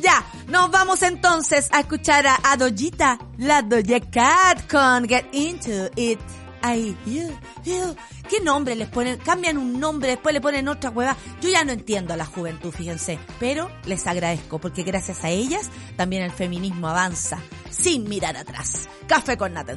Ya, 0.00 0.24
nos 0.46 0.70
vamos 0.70 1.02
entonces 1.02 1.68
a 1.72 1.80
escuchar 1.80 2.26
a, 2.26 2.36
a 2.36 2.56
la 2.56 3.62
Doja 3.62 4.00
Cat 4.10 4.70
con 4.70 5.08
Get 5.08 5.26
Into 5.32 5.90
It. 5.96 6.20
Ahí, 6.62 6.96
you, 7.06 7.28
you. 7.64 7.96
¿Qué 8.28 8.40
nombre 8.40 8.74
les 8.74 8.88
ponen? 8.88 9.18
Cambian 9.18 9.56
un 9.56 9.78
nombre, 9.78 10.10
después 10.10 10.32
le 10.32 10.40
ponen 10.40 10.68
otra 10.68 10.90
hueva. 10.90 11.16
Yo 11.40 11.48
ya 11.48 11.64
no 11.64 11.72
entiendo 11.72 12.14
a 12.14 12.16
la 12.16 12.26
juventud, 12.26 12.72
fíjense. 12.72 13.18
Pero 13.40 13.70
les 13.86 14.06
agradezco 14.06 14.58
porque 14.58 14.82
gracias 14.82 15.24
a 15.24 15.30
ellas 15.30 15.70
también 15.96 16.22
el 16.22 16.32
feminismo 16.32 16.88
avanza 16.88 17.38
sin 17.70 18.08
mirar 18.08 18.36
atrás. 18.36 18.88
Café 19.06 19.36
con 19.36 19.52
nata 19.54 19.76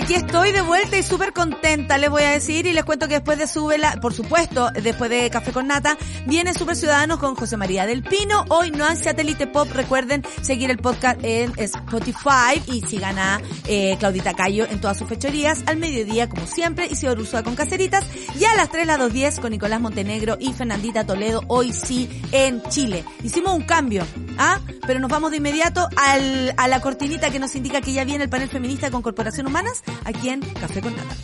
Aquí 0.00 0.14
estoy 0.14 0.50
de 0.52 0.62
vuelta 0.62 0.96
y 0.96 1.02
súper 1.02 1.34
contenta, 1.34 1.98
les 1.98 2.08
voy 2.08 2.22
a 2.22 2.30
decir, 2.30 2.64
y 2.64 2.72
les 2.72 2.84
cuento 2.84 3.06
que 3.06 3.14
después 3.14 3.36
de 3.36 3.46
Súbela, 3.46 3.98
por 4.00 4.14
supuesto, 4.14 4.70
después 4.70 5.10
de 5.10 5.28
Café 5.28 5.52
con 5.52 5.66
Nata, 5.66 5.98
viene 6.26 6.54
Super 6.54 6.74
Ciudadanos 6.74 7.18
con 7.18 7.34
José 7.34 7.58
María 7.58 7.84
del 7.84 8.02
Pino. 8.02 8.46
Hoy 8.48 8.70
no 8.70 8.86
hay 8.86 8.96
Satélite 8.96 9.46
Pop, 9.46 9.68
recuerden 9.72 10.24
seguir 10.40 10.70
el 10.70 10.78
podcast 10.78 11.20
en 11.22 11.52
Spotify 11.58 12.62
y 12.66 12.80
sigan 12.80 13.18
a 13.18 13.42
eh, 13.66 13.96
Claudita 13.98 14.32
Cayo 14.32 14.66
en 14.70 14.80
todas 14.80 14.96
sus 14.96 15.06
fechorías, 15.06 15.62
al 15.66 15.76
mediodía 15.76 16.30
como 16.30 16.46
siempre, 16.46 16.88
y 16.90 17.06
Ursúa 17.06 17.42
con 17.42 17.54
Caseritas, 17.54 18.04
y 18.38 18.44
a 18.46 18.54
las 18.54 18.70
3, 18.70 18.86
las 18.86 18.98
2.10 18.98 19.40
con 19.40 19.50
Nicolás 19.50 19.82
Montenegro 19.82 20.38
y 20.40 20.54
Fernandita 20.54 21.04
Toledo, 21.04 21.42
hoy 21.48 21.74
sí 21.74 22.08
en 22.32 22.62
Chile. 22.70 23.04
Hicimos 23.22 23.54
un 23.54 23.64
cambio, 23.64 24.06
¿ah? 24.38 24.60
Pero 24.86 24.98
nos 24.98 25.10
vamos 25.10 25.30
de 25.30 25.36
inmediato 25.36 25.86
al, 25.96 26.54
a 26.56 26.68
la 26.68 26.80
cortinita 26.80 27.30
que 27.30 27.38
nos 27.38 27.54
indica 27.54 27.82
que 27.82 27.92
ya 27.92 28.04
viene 28.04 28.24
el 28.24 28.30
panel 28.30 28.48
feminista 28.48 28.90
con 28.90 29.02
Corporación 29.02 29.46
Humanas, 29.46 29.82
aquí 30.04 30.28
en 30.28 30.40
Café 30.40 30.80
con 30.80 30.94
Nata. 30.96 31.14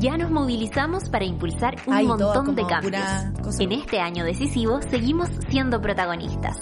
Ya 0.00 0.16
nos 0.16 0.32
movilizamos 0.32 1.08
para 1.10 1.24
impulsar 1.24 1.76
un 1.86 1.94
Ay, 1.94 2.06
montón 2.06 2.56
de 2.56 2.66
cambios. 2.66 3.02
cosa. 3.40 3.62
En 3.62 3.70
este 3.72 4.00
año 4.00 4.24
decisivo 4.24 4.80
seguimos 4.82 5.28
siendo 5.48 5.80
protagonistas. 5.80 6.56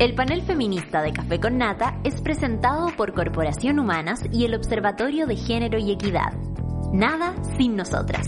El 0.00 0.16
panel 0.16 0.42
feminista 0.42 1.00
de 1.02 1.12
Café 1.12 1.38
con 1.38 1.56
Nata 1.56 2.00
es 2.02 2.20
presentado 2.20 2.88
por 2.96 3.14
Corporación 3.14 3.78
Humanas 3.78 4.22
y 4.32 4.44
el 4.44 4.56
Observatorio 4.56 5.26
de 5.28 5.36
Género 5.36 5.78
y 5.78 5.92
Equidad. 5.92 6.32
Nada 6.92 7.34
sin 7.56 7.76
nosotras. 7.76 8.26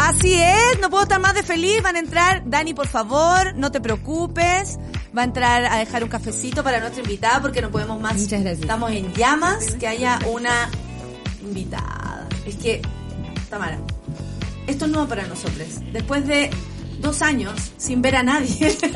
Así 0.00 0.34
es, 0.34 0.80
no 0.80 0.90
puedo 0.90 1.04
estar 1.04 1.20
más 1.20 1.34
de 1.34 1.42
feliz. 1.44 1.82
Van 1.82 1.94
a 1.96 2.00
entrar, 2.00 2.42
Dani, 2.46 2.74
por 2.74 2.86
favor, 2.88 3.54
no 3.56 3.70
te 3.70 3.80
preocupes. 3.80 4.78
Va 5.16 5.22
a 5.22 5.24
entrar 5.24 5.64
a 5.64 5.76
dejar 5.78 6.04
un 6.04 6.10
cafecito 6.10 6.62
para 6.62 6.80
nuestra 6.80 7.02
invitada 7.02 7.40
porque 7.40 7.62
no 7.62 7.70
podemos 7.70 8.00
más. 8.00 8.14
Muchas 8.14 8.40
gracias. 8.42 8.60
Estamos 8.60 8.92
en 8.92 9.12
llamas, 9.14 9.74
que 9.74 9.86
haya 9.88 10.18
una 10.30 10.68
invitada. 11.42 12.26
Es 12.46 12.56
que, 12.56 12.82
Tamara, 13.48 13.78
esto 14.66 14.84
es 14.84 14.90
nuevo 14.90 15.08
para 15.08 15.26
nosotros. 15.26 15.66
Después 15.92 16.26
de 16.26 16.50
dos 17.00 17.22
años 17.22 17.54
sin 17.78 18.02
ver 18.02 18.16
a 18.16 18.22
nadie. 18.22 18.76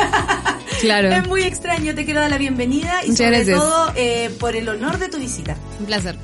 Claro. 0.80 1.12
es 1.12 1.28
muy 1.28 1.42
extraño, 1.44 1.94
te 1.94 2.04
quiero 2.04 2.18
dar 2.20 2.30
la 2.30 2.38
bienvenida 2.38 3.04
y 3.04 3.10
Muchas 3.10 3.18
sobre 3.18 3.30
gracias. 3.44 3.56
todo 3.60 3.92
eh, 3.94 4.34
por 4.40 4.56
el 4.56 4.68
honor 4.68 4.98
de 4.98 5.08
tu 5.08 5.18
visita. 5.18 5.54
Un 5.78 5.86
placer. 5.86 6.16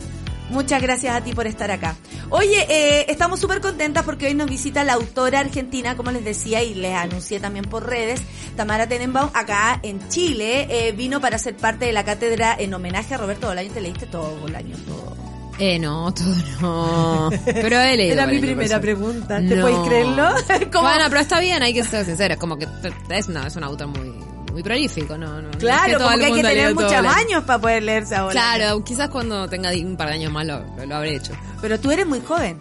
Muchas 0.51 0.81
gracias 0.83 1.15
a 1.15 1.21
ti 1.23 1.33
por 1.33 1.47
estar 1.47 1.71
acá. 1.71 1.95
Oye, 2.31 2.67
eh, 2.69 3.07
estamos 3.09 3.39
súper 3.41 3.61
contentas 3.61 4.03
porque 4.05 4.27
hoy 4.29 4.35
nos 4.35 4.49
visita 4.49 4.83
la 4.85 4.95
autora 4.95 5.41
argentina, 5.41 5.97
como 5.97 6.11
les 6.11 6.25
decía 6.25 6.63
y 6.63 6.75
les 6.75 6.95
anuncié 6.95 7.39
también 7.41 7.65
por 7.67 7.87
redes, 7.87 8.21
Tamara 8.57 8.87
Tenenbaum, 8.89 9.31
acá 9.35 9.79
en 9.83 10.09
Chile. 10.09 10.67
Eh, 10.71 10.93
vino 10.93 11.21
para 11.21 11.39
ser 11.39 11.57
parte 11.57 11.85
de 11.87 11.93
la 11.93 12.05
cátedra 12.05 12.57
en 12.59 12.73
homenaje 12.75 13.15
a 13.15 13.19
Roberto 13.19 13.47
Bolaño. 13.49 13.71
Te 13.73 13.81
leíste 13.81 14.07
todo, 14.07 14.37
Bolaño, 14.41 14.77
todo. 14.87 15.17
Eh, 15.61 15.79
no, 15.79 16.15
todo 16.15 16.35
no. 16.61 17.31
Pero 17.45 17.81
he 17.81 17.97
leído. 17.97 18.13
Era 18.15 18.27
mi 18.29 18.39
primera 18.39 18.81
pregunta. 18.81 19.37
¿Te 19.39 19.57
No. 19.57 19.63
puedes 19.63 19.79
creerlo? 19.89 20.29
¿Cómo? 20.73 20.89
Bueno, 20.89 21.05
pero 21.09 21.21
está 21.21 21.41
bien, 21.41 21.63
hay 21.63 21.75
que 21.75 21.83
ser 21.83 22.05
sincera. 22.05 22.35
Es 22.35 22.41
como 22.41 22.57
que 22.57 22.69
es, 23.11 23.29
no, 23.29 23.45
es 23.45 23.57
un 23.57 23.65
autor 23.65 23.89
muy, 23.89 24.15
muy 24.53 24.63
prolífico, 24.63 25.17
¿no? 25.17 25.27
no 25.27 25.43
no 25.43 25.51
es 25.51 25.57
claro, 25.57 25.99
como 25.99 26.11
el 26.11 26.21
que 26.21 26.27
hay 26.27 26.33
que 26.33 26.43
tener 26.43 26.75
muchos 26.75 26.93
años 26.93 27.45
para 27.45 27.61
poder 27.61 27.83
leerse 27.83 28.15
a 28.17 28.23
Bolaño. 28.23 28.41
Claro, 28.41 28.85
quizás 28.85 29.09
cuando 29.09 29.49
tenga 29.49 29.71
un 29.71 29.97
par 29.97 30.09
de 30.09 30.15
años 30.15 30.33
más 30.33 30.47
lo, 30.47 30.61
lo, 30.77 30.87
lo 30.87 30.97
habré 30.97 31.17
hecho. 31.17 31.33
Pero 31.61 31.79
tú 31.79 31.91
eres 31.91 32.07
muy 32.07 32.21
joven. 32.21 32.59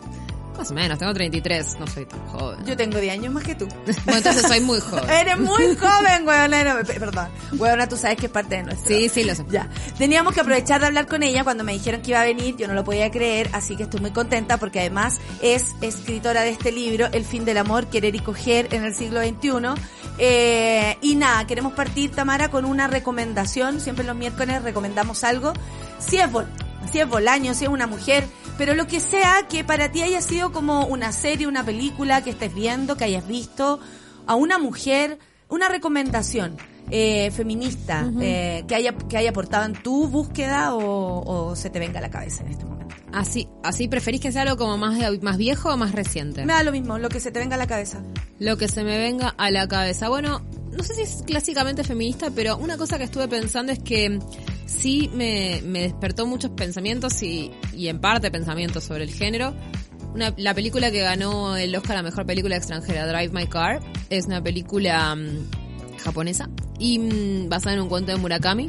Más 0.57 0.71
o 0.71 0.73
menos, 0.73 0.97
tengo 0.97 1.13
33, 1.13 1.77
no 1.79 1.85
soy 1.87 2.05
tan 2.05 2.19
joven. 2.27 2.65
Yo 2.65 2.75
tengo 2.75 2.97
10 2.99 3.13
años 3.13 3.33
más 3.33 3.43
que 3.43 3.55
tú. 3.55 3.67
Bueno, 4.05 4.17
entonces 4.17 4.41
soy 4.41 4.59
muy 4.61 4.79
joven. 4.79 5.09
Eres 5.09 5.37
muy 5.39 5.75
joven, 5.75 6.27
weona. 6.27 6.81
Perdón. 6.85 7.27
Weona, 7.57 7.87
tú 7.87 7.95
sabes 7.95 8.17
que 8.17 8.25
es 8.25 8.31
parte 8.31 8.55
de 8.57 8.63
nuestro. 8.63 8.87
Sí, 8.87 9.07
sí, 9.09 9.23
lo 9.23 9.35
sé. 9.35 9.45
Ya. 9.49 9.69
Teníamos 9.97 10.33
que 10.33 10.41
aprovechar 10.41 10.81
de 10.81 10.87
hablar 10.87 11.05
con 11.07 11.21
ella 11.23 11.43
cuando 11.43 11.63
me 11.63 11.73
dijeron 11.73 12.01
que 12.01 12.11
iba 12.11 12.21
a 12.21 12.25
venir. 12.25 12.55
Yo 12.57 12.67
no 12.67 12.73
lo 12.73 12.83
podía 12.83 13.11
creer, 13.11 13.49
así 13.53 13.75
que 13.75 13.83
estoy 13.83 13.99
muy 14.01 14.11
contenta 14.11 14.57
porque 14.57 14.79
además 14.79 15.19
es 15.41 15.75
escritora 15.81 16.41
de 16.41 16.49
este 16.49 16.71
libro, 16.71 17.07
El 17.11 17.23
fin 17.23 17.45
del 17.45 17.57
amor, 17.57 17.87
querer 17.87 18.15
y 18.15 18.19
coger 18.19 18.73
en 18.73 18.83
el 18.83 18.95
siglo 18.95 19.21
XXI. 19.21 19.79
Eh, 20.19 20.97
y 21.01 21.15
nada, 21.15 21.45
queremos 21.45 21.73
partir, 21.73 22.11
Tamara, 22.11 22.49
con 22.49 22.65
una 22.65 22.87
recomendación. 22.87 23.79
Siempre 23.79 24.03
los 24.05 24.15
miércoles 24.15 24.63
recomendamos 24.63 25.23
algo. 25.23 25.53
Si 25.99 26.17
es, 26.17 26.31
Bol- 26.31 26.47
si 26.91 26.99
es 26.99 27.07
Bolaño, 27.07 27.53
si 27.53 27.65
es 27.65 27.69
una 27.69 27.85
mujer, 27.87 28.25
pero 28.57 28.73
lo 28.73 28.87
que 28.87 28.99
sea 28.99 29.47
que 29.49 29.63
para 29.63 29.91
ti 29.91 30.01
haya 30.01 30.21
sido 30.21 30.51
como 30.51 30.85
una 30.85 31.11
serie, 31.11 31.47
una 31.47 31.63
película 31.63 32.23
que 32.23 32.31
estés 32.31 32.53
viendo, 32.53 32.95
que 32.95 33.03
hayas 33.03 33.27
visto, 33.27 33.79
a 34.25 34.35
una 34.35 34.57
mujer, 34.57 35.19
una 35.49 35.69
recomendación 35.69 36.57
eh, 36.89 37.31
feminista 37.31 38.09
eh, 38.21 38.63
que 38.67 38.75
haya 38.75 38.93
que 38.93 39.17
haya 39.17 39.31
aportado 39.31 39.65
en 39.65 39.73
tu 39.73 40.07
búsqueda 40.07 40.73
o, 40.73 41.49
o 41.49 41.55
se 41.55 41.69
te 41.69 41.79
venga 41.79 41.99
a 41.99 42.01
la 42.01 42.09
cabeza 42.09 42.43
en 42.43 42.51
este 42.51 42.65
momento. 42.65 42.95
Así, 43.13 43.47
así 43.63 43.87
preferís 43.87 44.21
que 44.21 44.31
sea 44.31 44.43
algo 44.43 44.57
como 44.57 44.77
más, 44.77 44.97
más 45.21 45.37
viejo 45.37 45.73
o 45.73 45.77
más 45.77 45.93
reciente. 45.93 46.45
Me 46.45 46.53
da 46.53 46.63
lo 46.63 46.71
mismo, 46.71 46.97
lo 46.97 47.09
que 47.09 47.19
se 47.19 47.31
te 47.31 47.39
venga 47.39 47.55
a 47.55 47.57
la 47.57 47.67
cabeza. 47.67 48.03
Lo 48.39 48.57
que 48.57 48.67
se 48.67 48.83
me 48.83 48.97
venga 48.97 49.33
a 49.37 49.49
la 49.49 49.67
cabeza. 49.67 50.09
Bueno, 50.09 50.41
no 50.71 50.83
sé 50.83 50.93
si 50.93 51.01
es 51.01 51.23
clásicamente 51.25 51.83
feminista, 51.83 52.29
pero 52.31 52.57
una 52.57 52.77
cosa 52.77 52.97
que 52.97 53.05
estuve 53.05 53.27
pensando 53.27 53.71
es 53.71 53.79
que 53.79 54.19
sí 54.67 55.09
me, 55.13 55.61
me 55.65 55.81
despertó 55.81 56.27
muchos 56.27 56.51
pensamientos 56.51 57.23
y, 57.23 57.51
y 57.73 57.87
en 57.87 57.99
parte 57.99 58.29
pensamientos 58.29 58.83
sobre 58.83 59.03
el 59.05 59.11
género. 59.11 59.55
Una- 60.13 60.33
la 60.37 60.53
película 60.53 60.91
que 60.91 61.01
ganó 61.01 61.57
el 61.57 61.75
Oscar 61.75 61.97
a 61.97 62.03
Mejor 62.03 62.25
Película 62.25 62.55
Extranjera, 62.55 63.07
Drive 63.07 63.29
My 63.33 63.47
Car, 63.47 63.79
es 64.09 64.25
una 64.27 64.43
película 64.43 65.15
mm, 65.15 65.97
japonesa 65.99 66.49
y 66.79 66.99
mm, 66.99 67.49
basada 67.49 67.75
en 67.75 67.81
un 67.81 67.89
cuento 67.89 68.11
de 68.11 68.17
Murakami. 68.17 68.67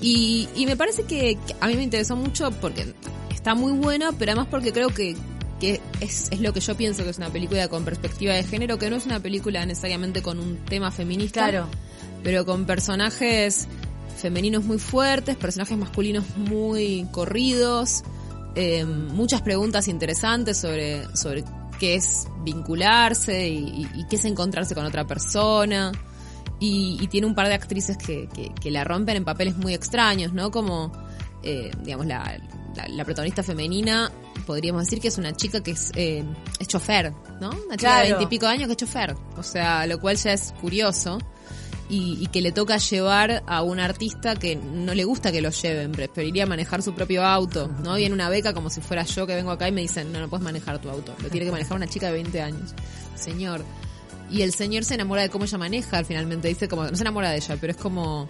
Y, 0.00 0.48
y 0.54 0.66
me 0.66 0.76
parece 0.76 1.02
que, 1.04 1.36
que 1.46 1.56
a 1.60 1.66
mí 1.66 1.74
me 1.74 1.82
interesó 1.82 2.14
mucho 2.14 2.50
porque 2.60 2.94
está 3.34 3.54
muy 3.54 3.72
buena, 3.72 4.12
pero 4.12 4.30
además 4.32 4.46
porque 4.50 4.72
creo 4.72 4.90
que, 4.90 5.16
que 5.58 5.80
es, 6.00 6.28
es 6.30 6.40
lo 6.40 6.52
que 6.52 6.60
yo 6.60 6.76
pienso 6.76 7.02
que 7.02 7.10
es 7.10 7.18
una 7.18 7.30
película 7.30 7.66
con 7.68 7.84
perspectiva 7.84 8.34
de 8.34 8.44
género, 8.44 8.78
que 8.78 8.90
no 8.90 8.96
es 8.96 9.06
una 9.06 9.18
película 9.20 9.66
necesariamente 9.66 10.22
con 10.22 10.38
un 10.38 10.56
tema 10.66 10.92
feminista, 10.92 11.48
Claro. 11.48 11.66
pero 12.22 12.44
con 12.46 12.64
personajes 12.64 13.66
femeninos 14.18 14.64
muy 14.64 14.78
fuertes, 14.78 15.36
personajes 15.36 15.76
masculinos 15.78 16.24
muy 16.36 17.06
corridos, 17.12 18.02
eh, 18.54 18.84
muchas 18.84 19.42
preguntas 19.42 19.88
interesantes 19.88 20.58
sobre, 20.58 21.04
sobre 21.16 21.44
qué 21.78 21.94
es 21.94 22.26
vincularse 22.42 23.48
y, 23.48 23.86
qué 24.10 24.16
es 24.16 24.24
encontrarse 24.24 24.74
con 24.74 24.84
otra 24.84 25.06
persona. 25.06 25.92
Y, 26.60 26.98
y 27.00 27.06
tiene 27.06 27.28
un 27.28 27.36
par 27.36 27.46
de 27.46 27.54
actrices 27.54 27.96
que, 27.96 28.28
que, 28.34 28.52
que 28.60 28.70
la 28.72 28.82
rompen 28.82 29.16
en 29.16 29.24
papeles 29.24 29.56
muy 29.56 29.74
extraños, 29.74 30.32
¿no? 30.32 30.50
Como, 30.50 30.90
eh, 31.44 31.70
digamos, 31.84 32.06
la, 32.06 32.36
la, 32.74 32.88
la 32.88 33.04
protagonista 33.04 33.44
femenina, 33.44 34.10
podríamos 34.44 34.82
decir 34.84 35.00
que 35.00 35.06
es 35.06 35.18
una 35.18 35.36
chica 35.36 35.62
que 35.62 35.72
es, 35.72 35.92
eh, 35.94 36.24
es 36.58 36.66
chofer, 36.66 37.12
¿no? 37.40 37.50
Una 37.50 37.76
chica 37.76 38.00
de 38.00 38.08
veintipico 38.08 38.46
de 38.46 38.52
años 38.52 38.66
que 38.66 38.72
es 38.72 38.78
chofer. 38.78 39.14
O 39.36 39.42
sea, 39.44 39.86
lo 39.86 40.00
cual 40.00 40.16
ya 40.16 40.32
es 40.32 40.52
curioso. 40.60 41.18
Y, 41.90 42.18
y 42.20 42.26
que 42.26 42.42
le 42.42 42.52
toca 42.52 42.76
llevar 42.76 43.42
a 43.46 43.62
un 43.62 43.80
artista 43.80 44.36
que 44.36 44.56
no 44.56 44.92
le 44.94 45.04
gusta 45.04 45.32
que 45.32 45.40
lo 45.40 45.48
lleven, 45.48 45.92
preferiría 45.92 46.44
manejar 46.44 46.82
su 46.82 46.92
propio 46.94 47.24
auto, 47.24 47.70
¿no? 47.82 47.94
Viene 47.94 48.14
una 48.14 48.28
beca 48.28 48.52
como 48.52 48.68
si 48.68 48.82
fuera 48.82 49.04
yo 49.04 49.26
que 49.26 49.34
vengo 49.34 49.50
acá 49.50 49.68
y 49.68 49.72
me 49.72 49.80
dicen, 49.80 50.12
no, 50.12 50.20
no 50.20 50.28
puedes 50.28 50.44
manejar 50.44 50.78
tu 50.80 50.90
auto, 50.90 51.14
lo 51.22 51.30
tiene 51.30 51.46
que 51.46 51.52
manejar 51.52 51.76
una 51.78 51.86
chica 51.86 52.08
de 52.08 52.12
20 52.12 52.42
años. 52.42 52.74
Señor. 53.14 53.64
Y 54.30 54.42
el 54.42 54.52
señor 54.52 54.84
se 54.84 54.94
enamora 54.94 55.22
de 55.22 55.30
cómo 55.30 55.46
ella 55.46 55.56
maneja, 55.56 56.04
finalmente 56.04 56.48
dice 56.48 56.68
como, 56.68 56.84
no 56.84 56.94
se 56.94 57.02
enamora 57.02 57.30
de 57.30 57.38
ella, 57.38 57.56
pero 57.58 57.70
es 57.70 57.78
como, 57.78 58.28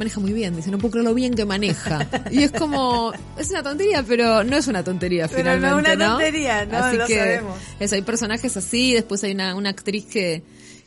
maneja 0.00 0.18
muy 0.18 0.32
bien, 0.32 0.56
dice, 0.56 0.72
no 0.72 0.78
puedo 0.78 0.90
creer 0.90 1.04
lo 1.06 1.14
bien 1.14 1.34
que 1.34 1.44
maneja. 1.44 2.04
Y 2.32 2.42
es 2.42 2.50
como, 2.50 3.12
es 3.38 3.50
una 3.50 3.62
tontería, 3.62 4.02
pero 4.02 4.42
no 4.42 4.56
es 4.56 4.66
una 4.66 4.82
tontería 4.82 5.28
Pero 5.28 5.44
no 5.44 5.50
es 5.50 5.56
finalmente, 5.58 5.94
una 5.94 6.04
¿no? 6.04 6.12
tontería, 6.14 6.66
no, 6.66 6.76
Así 6.78 6.96
lo 6.96 7.06
que, 7.06 7.16
sabemos. 7.16 7.58
eso, 7.78 7.94
hay 7.94 8.02
personajes 8.02 8.56
así, 8.56 8.92
después 8.92 9.22
hay 9.22 9.30
una, 9.32 9.54
una 9.54 9.70
actriz 9.70 10.06
que, 10.06 10.42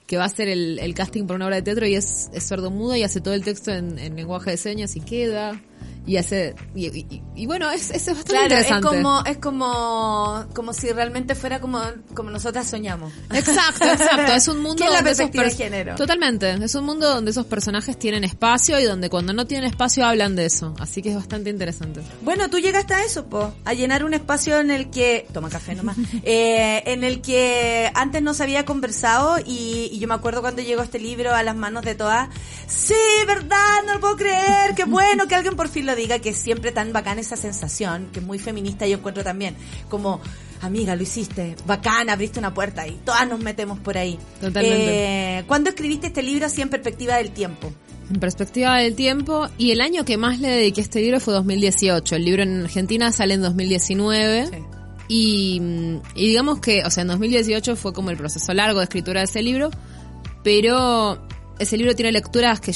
que 0.09 0.17
va 0.17 0.23
a 0.23 0.25
hacer 0.25 0.47
el, 0.47 0.79
el 0.79 0.95
casting 0.95 1.27
por 1.27 1.35
una 1.35 1.45
obra 1.45 1.57
de 1.57 1.61
teatro 1.61 1.85
y 1.85 1.93
es, 1.93 2.31
es 2.33 2.43
sordomuda 2.43 2.97
y 2.97 3.03
hace 3.03 3.21
todo 3.21 3.35
el 3.35 3.43
texto 3.43 3.69
en, 3.69 3.99
en 3.99 4.15
lenguaje 4.15 4.49
de 4.49 4.57
señas 4.57 4.95
y 4.95 5.01
queda. 5.01 5.61
Y 6.05 6.17
hace 6.17 6.55
y, 6.73 6.87
y- 6.87 7.21
y 7.35 7.45
bueno, 7.45 7.69
es, 7.71 7.91
es 7.91 8.05
bastante 8.07 8.31
Claro, 8.31 8.45
es 8.55 8.69
interesante. 8.69 8.87
como, 8.87 9.23
es 9.25 9.37
como, 9.37 10.45
como 10.55 10.73
si 10.73 10.91
realmente 10.91 11.35
fuera 11.35 11.59
como, 11.61 11.81
como 12.15 12.31
nosotras 12.31 12.67
soñamos. 12.67 13.13
Exacto, 13.31 13.85
exacto. 13.85 14.33
Es 14.33 14.47
un 14.47 14.59
mundo 14.63 14.77
¿Qué 14.77 14.85
es 14.85 14.91
donde 14.93 15.11
esos 15.11 15.31
de 15.31 15.51
género? 15.51 15.95
Totalmente. 15.95 16.51
Es 16.63 16.75
un 16.75 16.85
mundo 16.85 17.07
donde 17.13 17.31
esos 17.31 17.45
personajes 17.45 17.97
tienen 17.97 18.23
espacio 18.23 18.79
y 18.79 18.83
donde 18.85 19.09
cuando 19.09 19.33
no 19.33 19.45
tienen 19.45 19.69
espacio 19.69 20.05
hablan 20.05 20.35
de 20.35 20.45
eso. 20.47 20.73
Así 20.79 21.01
que 21.01 21.09
es 21.09 21.15
bastante 21.15 21.49
interesante. 21.49 22.01
Bueno, 22.21 22.49
tú 22.49 22.57
llegaste 22.59 22.93
a 22.95 23.03
eso, 23.03 23.27
po, 23.27 23.53
a 23.63 23.73
llenar 23.73 24.03
un 24.03 24.13
espacio 24.13 24.59
en 24.59 24.71
el 24.71 24.89
que, 24.89 25.27
toma 25.31 25.49
café 25.49 25.75
nomás, 25.75 25.97
eh, 26.23 26.83
en 26.87 27.03
el 27.03 27.21
que 27.21 27.91
antes 27.93 28.21
no 28.21 28.33
se 28.33 28.43
había 28.43 28.65
conversado 28.65 29.37
y, 29.45 29.89
y 29.93 29.99
yo 29.99 30.07
me 30.07 30.15
acuerdo 30.15 30.41
cuando 30.41 30.61
llegó 30.61 30.81
este 30.81 30.99
libro 30.99 31.33
a 31.33 31.43
las 31.43 31.55
manos 31.55 31.85
de 31.85 31.95
todas, 31.95 32.29
sí, 32.67 32.95
verdad, 33.27 33.83
no 33.85 33.93
lo 33.93 33.99
puedo 33.99 34.17
creer, 34.17 34.73
qué 34.75 34.83
bueno 34.85 35.27
que 35.27 35.35
alguien 35.35 35.55
por 35.55 35.68
fin 35.69 35.85
lo 35.85 35.95
diga, 35.95 36.19
que 36.19 36.29
es 36.29 36.37
siempre 36.37 36.71
tan 36.71 36.93
bacana 36.93 37.21
esa 37.21 37.37
sensación, 37.37 38.09
que 38.11 38.19
es 38.19 38.25
muy 38.25 38.39
feminista 38.39 38.87
yo 38.87 38.97
encuentro 38.97 39.23
también, 39.23 39.55
como, 39.89 40.21
amiga, 40.61 40.95
lo 40.95 41.03
hiciste, 41.03 41.55
bacana, 41.65 42.13
abriste 42.13 42.39
una 42.39 42.53
puerta 42.53 42.87
y 42.87 42.93
todas 43.05 43.27
nos 43.27 43.39
metemos 43.39 43.79
por 43.79 43.97
ahí. 43.97 44.17
Totalmente. 44.41 45.39
Eh, 45.39 45.43
¿Cuándo 45.47 45.69
escribiste 45.69 46.07
este 46.07 46.23
libro 46.23 46.45
así 46.45 46.61
en 46.61 46.69
perspectiva 46.69 47.15
del 47.17 47.31
tiempo? 47.31 47.71
En 48.09 48.19
perspectiva 48.19 48.77
del 48.77 48.95
tiempo, 48.95 49.47
y 49.57 49.71
el 49.71 49.81
año 49.81 50.03
que 50.03 50.17
más 50.17 50.39
le 50.39 50.49
dediqué 50.49 50.81
a 50.81 50.83
este 50.83 51.01
libro 51.01 51.19
fue 51.19 51.33
2018. 51.33 52.15
El 52.15 52.25
libro 52.25 52.43
en 52.43 52.61
Argentina 52.61 53.11
sale 53.11 53.35
en 53.35 53.41
2019. 53.41 54.47
Sí. 54.47 54.57
Y, 55.07 55.61
y 56.15 56.27
digamos 56.27 56.59
que, 56.59 56.83
o 56.85 56.89
sea, 56.91 57.01
en 57.01 57.07
2018 57.09 57.75
fue 57.75 57.93
como 57.93 58.09
el 58.09 58.17
proceso 58.17 58.53
largo 58.53 58.79
de 58.79 58.85
escritura 58.85 59.21
de 59.21 59.25
ese 59.25 59.41
libro, 59.43 59.69
pero 60.43 61.27
ese 61.59 61.77
libro 61.77 61.95
tiene 61.95 62.11
lecturas 62.11 62.59
que, 62.61 62.73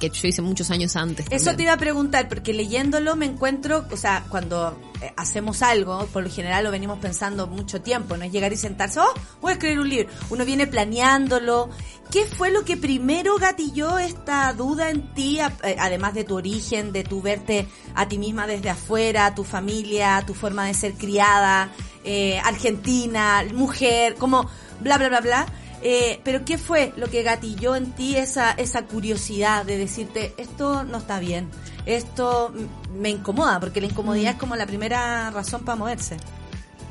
que, 0.00 0.10
yo 0.10 0.26
hice 0.26 0.42
muchos 0.42 0.70
años 0.70 0.96
antes. 0.96 1.26
Eso 1.30 1.54
te 1.54 1.62
iba 1.62 1.72
a 1.72 1.76
preguntar, 1.76 2.28
porque 2.28 2.52
leyéndolo 2.52 3.14
me 3.14 3.26
encuentro, 3.26 3.86
o 3.90 3.96
sea, 3.96 4.24
cuando 4.28 4.76
eh, 5.00 5.12
hacemos 5.16 5.62
algo, 5.62 6.06
por 6.06 6.24
lo 6.24 6.30
general 6.30 6.64
lo 6.64 6.72
venimos 6.72 6.98
pensando 6.98 7.46
mucho 7.46 7.80
tiempo, 7.80 8.16
no 8.16 8.24
es 8.24 8.32
llegar 8.32 8.52
y 8.52 8.56
sentarse, 8.56 8.98
oh, 8.98 9.14
voy 9.40 9.50
a 9.50 9.52
escribir 9.54 9.78
un 9.78 9.88
libro. 9.88 10.12
Uno 10.30 10.44
viene 10.44 10.66
planeándolo. 10.66 11.70
¿Qué 12.10 12.26
fue 12.26 12.50
lo 12.50 12.64
que 12.64 12.76
primero 12.76 13.36
gatilló 13.36 13.98
esta 13.98 14.52
duda 14.52 14.90
en 14.90 15.14
ti, 15.14 15.38
eh, 15.38 15.76
además 15.78 16.14
de 16.14 16.24
tu 16.24 16.36
origen, 16.36 16.90
de 16.90 17.04
tu 17.04 17.22
verte 17.22 17.68
a 17.94 18.08
ti 18.08 18.18
misma 18.18 18.48
desde 18.48 18.70
afuera, 18.70 19.32
tu 19.34 19.44
familia, 19.44 20.24
tu 20.26 20.34
forma 20.34 20.66
de 20.66 20.74
ser 20.74 20.94
criada, 20.94 21.70
eh, 22.02 22.40
argentina, 22.44 23.44
mujer, 23.54 24.16
como 24.16 24.48
bla, 24.80 24.98
bla, 24.98 25.08
bla, 25.08 25.20
bla? 25.20 25.46
Eh, 25.82 26.20
pero 26.24 26.44
¿qué 26.44 26.58
fue 26.58 26.92
lo 26.96 27.08
que 27.08 27.22
gatilló 27.22 27.74
en 27.74 27.92
ti 27.92 28.14
esa, 28.16 28.50
esa 28.52 28.84
curiosidad 28.84 29.64
de 29.64 29.78
decirte, 29.78 30.34
esto 30.36 30.84
no 30.84 30.98
está 30.98 31.18
bien, 31.20 31.48
esto 31.86 32.52
me 32.94 33.08
incomoda, 33.08 33.58
porque 33.60 33.80
la 33.80 33.86
incomodidad 33.86 34.32
es 34.32 34.38
como 34.38 34.56
la 34.56 34.66
primera 34.66 35.30
razón 35.30 35.64
para 35.64 35.76
moverse. 35.76 36.18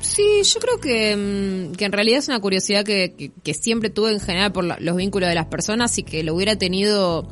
Sí, 0.01 0.41
yo 0.43 0.59
creo 0.59 0.79
que, 0.79 1.15
mm, 1.15 1.75
que 1.75 1.85
en 1.85 1.91
realidad 1.91 2.19
es 2.19 2.27
una 2.29 2.39
curiosidad 2.39 2.83
que, 2.83 3.13
que, 3.15 3.31
que 3.43 3.53
siempre 3.53 3.89
tuve 3.89 4.11
en 4.11 4.19
general 4.19 4.51
por 4.53 4.63
la- 4.63 4.77
los 4.79 4.95
vínculos 4.95 5.29
de 5.29 5.35
las 5.35 5.47
personas 5.47 5.95
y 5.97 6.03
que 6.03 6.23
lo 6.23 6.33
hubiera 6.33 6.55
tenido, 6.55 7.27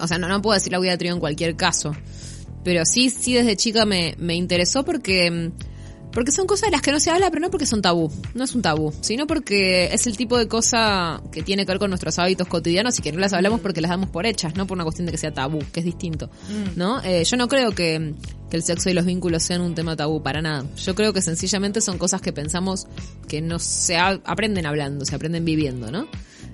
o 0.00 0.06
sea, 0.06 0.18
no, 0.18 0.28
no 0.28 0.42
puedo 0.42 0.54
decir 0.54 0.72
lo 0.72 0.80
hubiera 0.80 0.98
tenido 0.98 1.14
en 1.16 1.20
cualquier 1.20 1.56
caso, 1.56 1.94
pero 2.62 2.84
sí, 2.84 3.08
sí 3.10 3.32
desde 3.34 3.56
chica 3.56 3.86
me, 3.86 4.16
me 4.18 4.34
interesó 4.34 4.84
porque, 4.84 5.30
mm, 5.30 5.52
porque 6.14 6.30
son 6.32 6.46
cosas 6.46 6.68
de 6.68 6.70
las 6.72 6.80
que 6.82 6.92
no 6.92 7.00
se 7.00 7.10
habla, 7.10 7.28
pero 7.30 7.40
no 7.42 7.50
porque 7.50 7.66
son 7.66 7.82
tabú, 7.82 8.10
no 8.34 8.44
es 8.44 8.54
un 8.54 8.62
tabú, 8.62 8.92
sino 9.00 9.26
porque 9.26 9.92
es 9.92 10.06
el 10.06 10.16
tipo 10.16 10.38
de 10.38 10.46
cosa 10.48 11.20
que 11.32 11.42
tiene 11.42 11.66
que 11.66 11.72
ver 11.72 11.78
con 11.78 11.90
nuestros 11.90 12.18
hábitos 12.18 12.46
cotidianos 12.48 12.98
y 12.98 13.02
que 13.02 13.12
no 13.12 13.18
las 13.18 13.32
hablamos 13.32 13.60
porque 13.60 13.80
las 13.80 13.90
damos 13.90 14.08
por 14.10 14.24
hechas, 14.26 14.54
no 14.54 14.66
por 14.66 14.76
una 14.76 14.84
cuestión 14.84 15.06
de 15.06 15.12
que 15.12 15.18
sea 15.18 15.32
tabú, 15.34 15.58
que 15.72 15.80
es 15.80 15.86
distinto, 15.86 16.30
¿no? 16.76 17.02
Eh, 17.02 17.24
yo 17.24 17.36
no 17.36 17.48
creo 17.48 17.72
que, 17.72 18.14
que 18.50 18.56
el 18.56 18.62
sexo 18.62 18.88
y 18.90 18.94
los 18.94 19.04
vínculos 19.04 19.42
sean 19.42 19.60
un 19.60 19.74
tema 19.74 19.96
tabú 19.96 20.22
para 20.22 20.40
nada. 20.40 20.64
Yo 20.76 20.94
creo 20.94 21.12
que 21.12 21.20
sencillamente 21.20 21.80
son 21.80 21.98
cosas 21.98 22.20
que 22.22 22.32
pensamos 22.32 22.86
que 23.28 23.40
no 23.42 23.58
se 23.58 23.96
ha- 23.96 24.20
aprenden 24.24 24.66
hablando, 24.66 25.04
se 25.04 25.14
aprenden 25.16 25.44
viviendo, 25.44 25.90
¿no? 25.90 26.06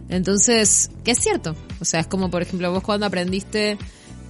Entonces, 0.08 0.90
que 1.04 1.12
es 1.12 1.18
cierto. 1.18 1.54
O 1.80 1.84
sea, 1.84 2.00
es 2.00 2.06
como, 2.06 2.30
por 2.30 2.42
ejemplo, 2.42 2.70
vos 2.72 2.82
cuando 2.82 3.06
aprendiste 3.06 3.78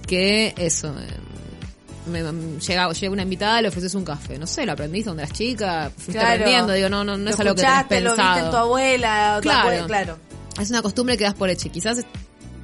que 0.07 0.53
eso, 0.57 0.89
eh, 0.99 1.07
me, 2.07 2.21
llega, 2.59 2.91
llega 2.91 3.11
una 3.13 3.23
invitada, 3.23 3.61
le 3.61 3.67
ofreces 3.69 3.93
un 3.95 4.03
café. 4.05 4.37
No 4.37 4.47
sé, 4.47 4.65
lo 4.65 4.71
aprendiste 4.73 5.09
donde 5.09 5.23
eras 5.23 5.35
chica, 5.37 5.91
fuiste 5.95 6.19
aprendiendo. 6.19 6.73
Digo, 6.73 6.89
no, 6.89 7.03
no, 7.03 7.17
no 7.17 7.23
Lo 7.25 7.29
es 7.29 7.39
algo 7.39 7.55
que 7.55 7.61
tenés 7.61 7.77
escuchaste, 7.77 8.01
Lo 8.01 8.11
viste 8.11 8.21
en 8.21 8.27
tu 8.27 8.33
pensado. 8.41 8.57
abuela, 8.57 9.35
tu 9.37 9.41
Claro. 9.49 9.87
claro. 9.87 10.17
Es 10.59 10.69
una 10.69 10.81
costumbre 10.81 11.17
que 11.17 11.23
das 11.23 11.33
por 11.33 11.49
hecha. 11.49 11.67
y 11.67 11.71
Quizás 11.71 12.03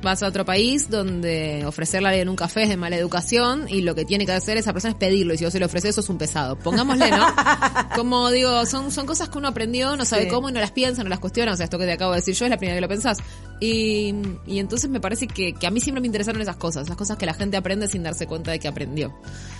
vas 0.01 0.21
a 0.21 0.27
otro 0.27 0.45
país 0.45 0.89
donde 0.89 1.63
ofrecerle 1.65 2.07
a 2.07 2.11
alguien 2.11 2.29
un 2.29 2.35
café 2.35 2.63
es 2.63 2.69
de 2.69 2.77
mala 2.77 2.95
educación 2.97 3.65
y 3.67 3.81
lo 3.81 3.95
que 3.95 4.05
tiene 4.05 4.25
que 4.25 4.31
hacer 4.31 4.55
esa 4.57 4.71
persona 4.71 4.91
es 4.91 4.97
pedirlo 4.97 5.33
y 5.33 5.37
si 5.37 5.43
vos 5.43 5.51
se 5.51 5.59
lo 5.59 5.65
ofreces 5.65 5.89
eso 5.91 6.01
es 6.01 6.09
un 6.09 6.17
pesado. 6.17 6.55
Pongámosle, 6.59 7.09
¿no? 7.11 7.25
Como 7.95 8.29
digo, 8.29 8.65
son, 8.65 8.91
son 8.91 9.05
cosas 9.05 9.29
que 9.29 9.37
uno 9.37 9.47
aprendió, 9.47 9.95
no 9.97 10.05
sabe 10.05 10.23
Sí. 10.23 10.29
cómo 10.29 10.49
y 10.49 10.51
no 10.51 10.59
las 10.59 10.71
piensa, 10.71 11.03
no 11.03 11.09
las 11.09 11.19
cuestiona. 11.19 11.53
O 11.53 11.55
sea, 11.55 11.63
esto 11.65 11.77
que 11.79 11.85
te 11.85 11.93
acabo 11.93 12.11
de 12.11 12.17
decir 12.17 12.35
yo 12.35 12.45
es 12.45 12.51
la 12.51 12.57
primera 12.57 12.77
que 12.77 12.81
lo 12.81 12.87
pensás. 12.87 13.17
Y, 13.59 14.13
y 14.45 14.59
entonces 14.59 14.89
me 14.89 14.99
parece 14.99 15.27
que, 15.27 15.53
que 15.53 15.65
a 15.67 15.71
mí 15.71 15.79
siempre 15.79 16.01
me 16.01 16.07
interesaron 16.07 16.41
esas 16.41 16.57
cosas, 16.57 16.83
esas 16.85 16.95
cosas 16.97 17.17
que 17.17 17.25
la 17.25 17.33
gente 17.33 17.57
aprende 17.57 17.87
sin 17.87 18.03
darse 18.03 18.27
cuenta 18.27 18.51
de 18.51 18.59
que 18.59 18.67
aprendió. 18.67 19.15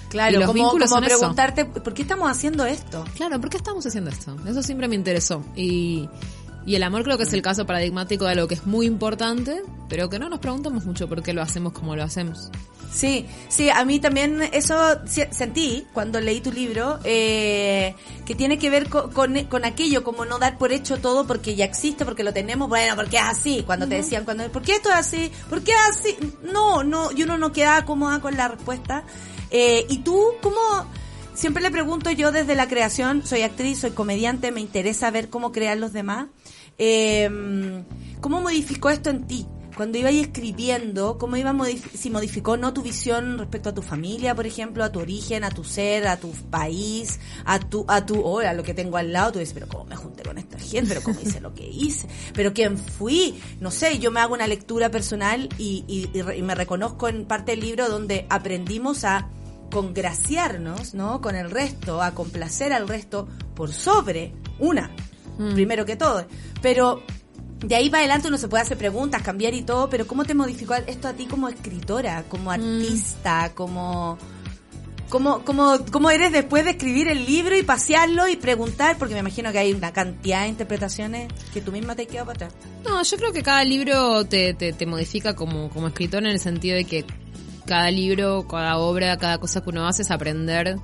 Claro, 0.09 0.35
Y 0.35 0.39
los 0.39 0.45
como, 0.47 0.63
vínculos 0.63 0.89
como 0.89 1.01
son 1.01 1.09
eso. 1.11 1.19
preguntarte, 1.19 1.65
¿por 1.65 1.93
qué 1.93 2.03
estamos 2.03 2.29
haciendo 2.29 2.65
esto? 2.65 3.03
Claro, 3.15 3.41
¿por 3.41 3.49
qué 3.49 3.57
estamos 3.57 3.85
haciendo 3.85 4.11
esto? 4.11 4.35
Eso 4.47 4.61
siempre 4.63 4.87
me 4.87 4.95
interesó. 4.95 5.43
Y, 5.55 6.07
y 6.67 6.75
el 6.75 6.83
amor 6.83 7.03
creo 7.03 7.17
que 7.17 7.23
es 7.23 7.33
el 7.33 7.41
caso 7.41 7.65
paradigmático 7.65 8.25
de 8.25 8.31
algo 8.33 8.47
que 8.47 8.53
es 8.55 8.67
muy 8.67 8.85
importante, 8.85 9.63
pero 9.89 10.09
que 10.09 10.19
no 10.19 10.29
nos 10.29 10.37
preguntamos 10.39 10.85
mucho 10.85 11.07
por 11.09 11.23
qué 11.23 11.33
lo 11.33 11.41
hacemos 11.41 11.73
como 11.73 11.95
lo 11.95 12.03
hacemos. 12.03 12.51
Sí, 12.93 13.25
sí, 13.49 13.69
a 13.69 13.83
mí 13.85 13.99
también 13.99 14.41
eso 14.53 14.75
sentí 15.31 15.85
cuando 15.93 16.19
leí 16.21 16.41
tu 16.41 16.51
libro, 16.51 16.99
eh, 17.03 17.95
que 18.25 18.33
tiene 18.35 18.57
que 18.57 18.69
ver 18.69 18.89
co- 18.89 19.09
con, 19.11 19.43
con 19.45 19.65
aquello, 19.65 20.03
como 20.03 20.25
no 20.25 20.39
dar 20.39 20.57
por 20.57 20.71
hecho 20.71 20.97
todo 20.97 21.25
porque 21.27 21.55
ya 21.55 21.65
existe, 21.65 22.05
porque 22.05 22.23
lo 22.23 22.33
tenemos, 22.33 22.69
bueno, 22.69 22.95
porque 22.95 23.17
es 23.17 23.23
así, 23.23 23.63
cuando 23.65 23.87
te 23.87 23.95
decían, 23.95 24.23
cuando, 24.25 24.49
¿por 24.51 24.61
qué 24.61 24.73
esto 24.73 24.89
es 24.89 24.95
así? 24.95 25.31
¿Por 25.49 25.61
qué 25.63 25.71
es 25.71 25.97
así? 25.97 26.15
No, 26.51 26.83
no, 26.83 27.11
y 27.11 27.23
uno 27.23 27.37
no 27.37 27.51
queda 27.51 27.83
cómoda 27.85 28.19
con 28.19 28.35
la 28.37 28.47
respuesta. 28.47 29.03
Eh, 29.51 29.85
y 29.89 29.99
tú, 29.99 30.21
¿cómo? 30.41 30.55
Siempre 31.33 31.61
le 31.61 31.69
pregunto 31.69 32.09
yo 32.09 32.31
desde 32.31 32.55
la 32.55 32.67
creación, 32.67 33.23
soy 33.23 33.43
actriz, 33.43 33.77
soy 33.79 33.91
comediante, 33.91 34.51
me 34.51 34.59
interesa 34.61 35.11
ver 35.11 35.29
cómo 35.29 35.51
crean 35.51 35.79
los 35.79 35.93
demás. 35.93 36.27
Eh, 36.77 37.83
¿Cómo 38.21 38.41
modificó 38.41 38.89
esto 38.89 39.09
en 39.09 39.25
ti? 39.27 39.45
Cuando 39.75 39.99
ibas 39.99 40.13
escribiendo, 40.13 41.19
¿cómo 41.19 41.37
iba 41.37 41.53
modif- 41.53 41.91
si 41.93 42.09
modificó 42.09 42.57
no 42.57 42.73
tu 42.73 42.81
visión 42.81 43.37
respecto 43.37 43.69
a 43.69 43.73
tu 43.75 43.83
familia, 43.83 44.33
por 44.33 44.47
ejemplo, 44.47 44.83
a 44.83 44.91
tu 44.91 44.99
origen, 44.99 45.43
a 45.43 45.51
tu 45.51 45.63
ser, 45.63 46.07
a 46.07 46.17
tu 46.17 46.31
país, 46.31 47.19
a 47.45 47.59
tu, 47.59 47.85
a 47.87 48.03
tu, 48.03 48.19
oh, 48.21 48.39
a 48.39 48.53
lo 48.53 48.63
que 48.63 48.73
tengo 48.73 48.97
al 48.97 49.13
lado? 49.13 49.33
Tú 49.33 49.39
dices, 49.39 49.53
pero 49.53 49.67
¿cómo 49.67 49.85
me 49.85 49.95
junté 49.95 50.23
con 50.23 50.39
esta 50.39 50.57
gente? 50.57 50.89
¿Pero 50.95 51.03
cómo 51.03 51.19
hice 51.21 51.39
lo 51.41 51.53
que 51.53 51.67
hice? 51.67 52.07
¿Pero 52.33 52.53
quién 52.53 52.75
fui? 52.79 53.39
No 53.59 53.69
sé, 53.69 53.99
yo 53.99 54.09
me 54.09 54.19
hago 54.19 54.33
una 54.33 54.47
lectura 54.47 54.89
personal 54.89 55.47
y, 55.59 55.85
y 55.87 56.41
me 56.41 56.55
reconozco 56.55 57.07
en 57.07 57.25
parte 57.25 57.51
del 57.51 57.59
libro 57.59 57.87
donde 57.87 58.25
aprendimos 58.31 59.03
a 59.03 59.29
congraciarnos, 59.69 60.95
¿no? 60.95 61.21
Con 61.21 61.35
el 61.35 61.51
resto, 61.51 62.01
a 62.01 62.15
complacer 62.15 62.73
al 62.73 62.87
resto 62.87 63.27
por 63.53 63.71
sobre 63.71 64.33
una, 64.57 64.89
primero 65.53 65.85
que 65.85 65.95
todo. 65.95 66.25
Pero 66.61 67.03
de 67.59 67.75
ahí 67.75 67.89
para 67.89 68.01
adelante 68.01 68.27
uno 68.27 68.37
se 68.37 68.47
puede 68.47 68.63
hacer 68.63 68.77
preguntas, 68.77 69.21
cambiar 69.21 69.53
y 69.53 69.63
todo, 69.63 69.89
pero 69.89 70.05
¿cómo 70.05 70.25
te 70.25 70.33
modificó 70.33 70.75
esto 70.75 71.07
a 71.07 71.13
ti 71.13 71.25
como 71.25 71.49
escritora, 71.49 72.23
como 72.27 72.51
artista, 72.51 73.51
como... 73.53 74.17
¿Cómo, 75.09 75.45
cómo, 75.45 75.77
¿Cómo 75.89 76.11
eres 76.11 76.33
después 76.33 76.65
de 76.65 76.71
escribir 76.71 77.07
el 77.07 77.25
libro 77.25 77.57
y 77.57 77.63
pasearlo 77.63 78.27
y 78.27 78.35
preguntar? 78.35 78.97
Porque 78.97 79.13
me 79.13 79.21
imagino 79.21 79.53
que 79.53 79.59
hay 79.59 79.71
una 79.71 79.93
cantidad 79.93 80.41
de 80.41 80.49
interpretaciones 80.49 81.31
que 81.53 81.61
tú 81.61 81.71
misma 81.71 81.95
te 81.95 82.01
has 82.01 82.07
quedado 82.09 82.25
para 82.25 82.47
atrás. 82.47 82.53
No, 82.83 83.01
yo 83.01 83.17
creo 83.17 83.31
que 83.31 83.41
cada 83.41 83.63
libro 83.63 84.25
te, 84.25 84.53
te, 84.53 84.73
te 84.73 84.85
modifica 84.85 85.33
como, 85.33 85.69
como 85.69 85.87
escritor 85.87 86.23
en 86.23 86.31
el 86.31 86.41
sentido 86.41 86.75
de 86.75 86.83
que 86.83 87.05
cada 87.65 87.89
libro, 87.89 88.47
cada 88.49 88.77
obra, 88.79 89.15
cada 89.17 89.37
cosa 89.37 89.61
que 89.61 89.69
uno 89.69 89.87
hace 89.87 90.01
es 90.01 90.11
aprender 90.11 90.77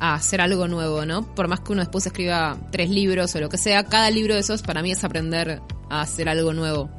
a 0.00 0.14
hacer 0.14 0.40
algo 0.40 0.68
nuevo, 0.68 1.04
¿no? 1.04 1.34
Por 1.34 1.48
más 1.48 1.60
que 1.60 1.72
uno 1.72 1.82
después 1.82 2.06
escriba 2.06 2.56
tres 2.70 2.90
libros 2.90 3.34
o 3.34 3.40
lo 3.40 3.48
que 3.48 3.58
sea, 3.58 3.84
cada 3.84 4.10
libro 4.10 4.34
de 4.34 4.40
esos 4.40 4.62
para 4.62 4.82
mí 4.82 4.92
es 4.92 5.02
aprender 5.04 5.60
a 5.90 6.00
hacer 6.00 6.28
algo 6.28 6.52
nuevo. 6.52 6.90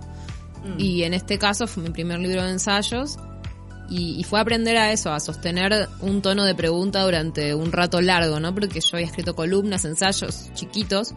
Y 0.78 1.04
en 1.04 1.14
este 1.14 1.40
caso 1.40 1.68
fue 1.68 1.84
mi 1.84 1.90
primer 1.90 2.20
libro 2.20 2.44
de 2.44 2.52
ensayos 2.52 3.18
y, 3.90 4.20
y 4.20 4.24
fue 4.26 4.42
aprender 4.42 4.76
a 4.76 4.92
eso, 4.92 5.12
a 5.12 5.20
sostener 5.22 5.88
un 6.02 6.22
tono 6.22 6.44
de 6.44 6.54
pregunta 6.54 7.02
durante 7.04 7.56
un 7.56 7.72
rato 7.72 8.02
largo, 8.02 8.42
¿no? 8.42 8.54
Porque 8.54 8.82
yo 8.82 8.98
había 8.98 9.08
escrito 9.08 9.36
columnas, 9.36 9.86
ensayos 9.86 10.52
chiquitos, 10.54 11.14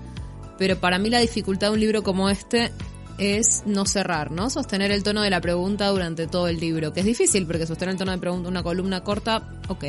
pero 0.58 0.78
para 0.78 1.00
mí 1.00 1.10
la 1.10 1.18
dificultad 1.18 1.68
de 1.68 1.72
un 1.74 1.80
libro 1.80 2.04
como 2.04 2.30
este 2.30 2.70
es 3.18 3.64
no 3.66 3.84
cerrar, 3.84 4.30
¿no? 4.30 4.50
Sostener 4.50 4.90
el 4.90 5.02
tono 5.02 5.22
de 5.22 5.30
la 5.30 5.40
pregunta 5.40 5.88
durante 5.88 6.26
todo 6.26 6.48
el 6.48 6.58
libro, 6.58 6.92
que 6.92 7.00
es 7.00 7.06
difícil 7.06 7.46
porque 7.46 7.66
sostener 7.66 7.92
el 7.92 7.98
tono 7.98 8.12
de 8.12 8.18
pregunta 8.18 8.48
una 8.48 8.62
columna 8.62 9.02
corta, 9.02 9.42
ok. 9.68 9.84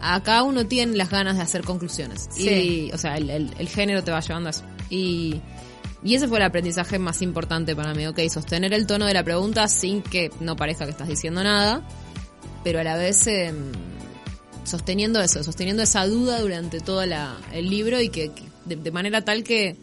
Acá 0.00 0.42
uno 0.42 0.66
tiene 0.66 0.96
las 0.96 1.10
ganas 1.10 1.36
de 1.36 1.42
hacer 1.42 1.62
conclusiones. 1.64 2.28
Sí. 2.30 2.48
Y, 2.88 2.92
o 2.92 2.98
sea, 2.98 3.16
el, 3.16 3.30
el- 3.30 3.54
el 3.58 3.68
género 3.68 4.02
te 4.04 4.10
va 4.10 4.20
llevando 4.20 4.48
a 4.48 4.50
eso. 4.50 4.62
Y, 4.90 5.40
y 6.04 6.14
ese 6.14 6.28
fue 6.28 6.38
el 6.38 6.44
aprendizaje 6.44 6.98
más 6.98 7.20
importante 7.22 7.74
para 7.74 7.92
mí, 7.94 8.06
ok, 8.06 8.20
sostener 8.30 8.72
el 8.72 8.86
tono 8.86 9.06
de 9.06 9.14
la 9.14 9.24
pregunta 9.24 9.66
sin 9.68 10.00
que 10.02 10.30
no 10.40 10.54
parezca 10.56 10.84
que 10.84 10.92
estás 10.92 11.08
diciendo 11.08 11.42
nada. 11.42 11.82
pero 12.64 12.80
a 12.80 12.84
la 12.84 12.96
vez 12.96 13.26
eh, 13.26 13.52
sosteniendo 14.64 15.20
eso, 15.20 15.42
sosteniendo 15.42 15.82
esa 15.82 16.06
duda 16.06 16.40
durante 16.40 16.80
todo 16.80 17.04
la, 17.06 17.36
el 17.52 17.68
libro 17.70 18.00
y 18.00 18.10
que, 18.10 18.30
que 18.32 18.42
de, 18.66 18.76
de 18.76 18.90
manera 18.90 19.22
tal 19.24 19.42
que, 19.42 19.76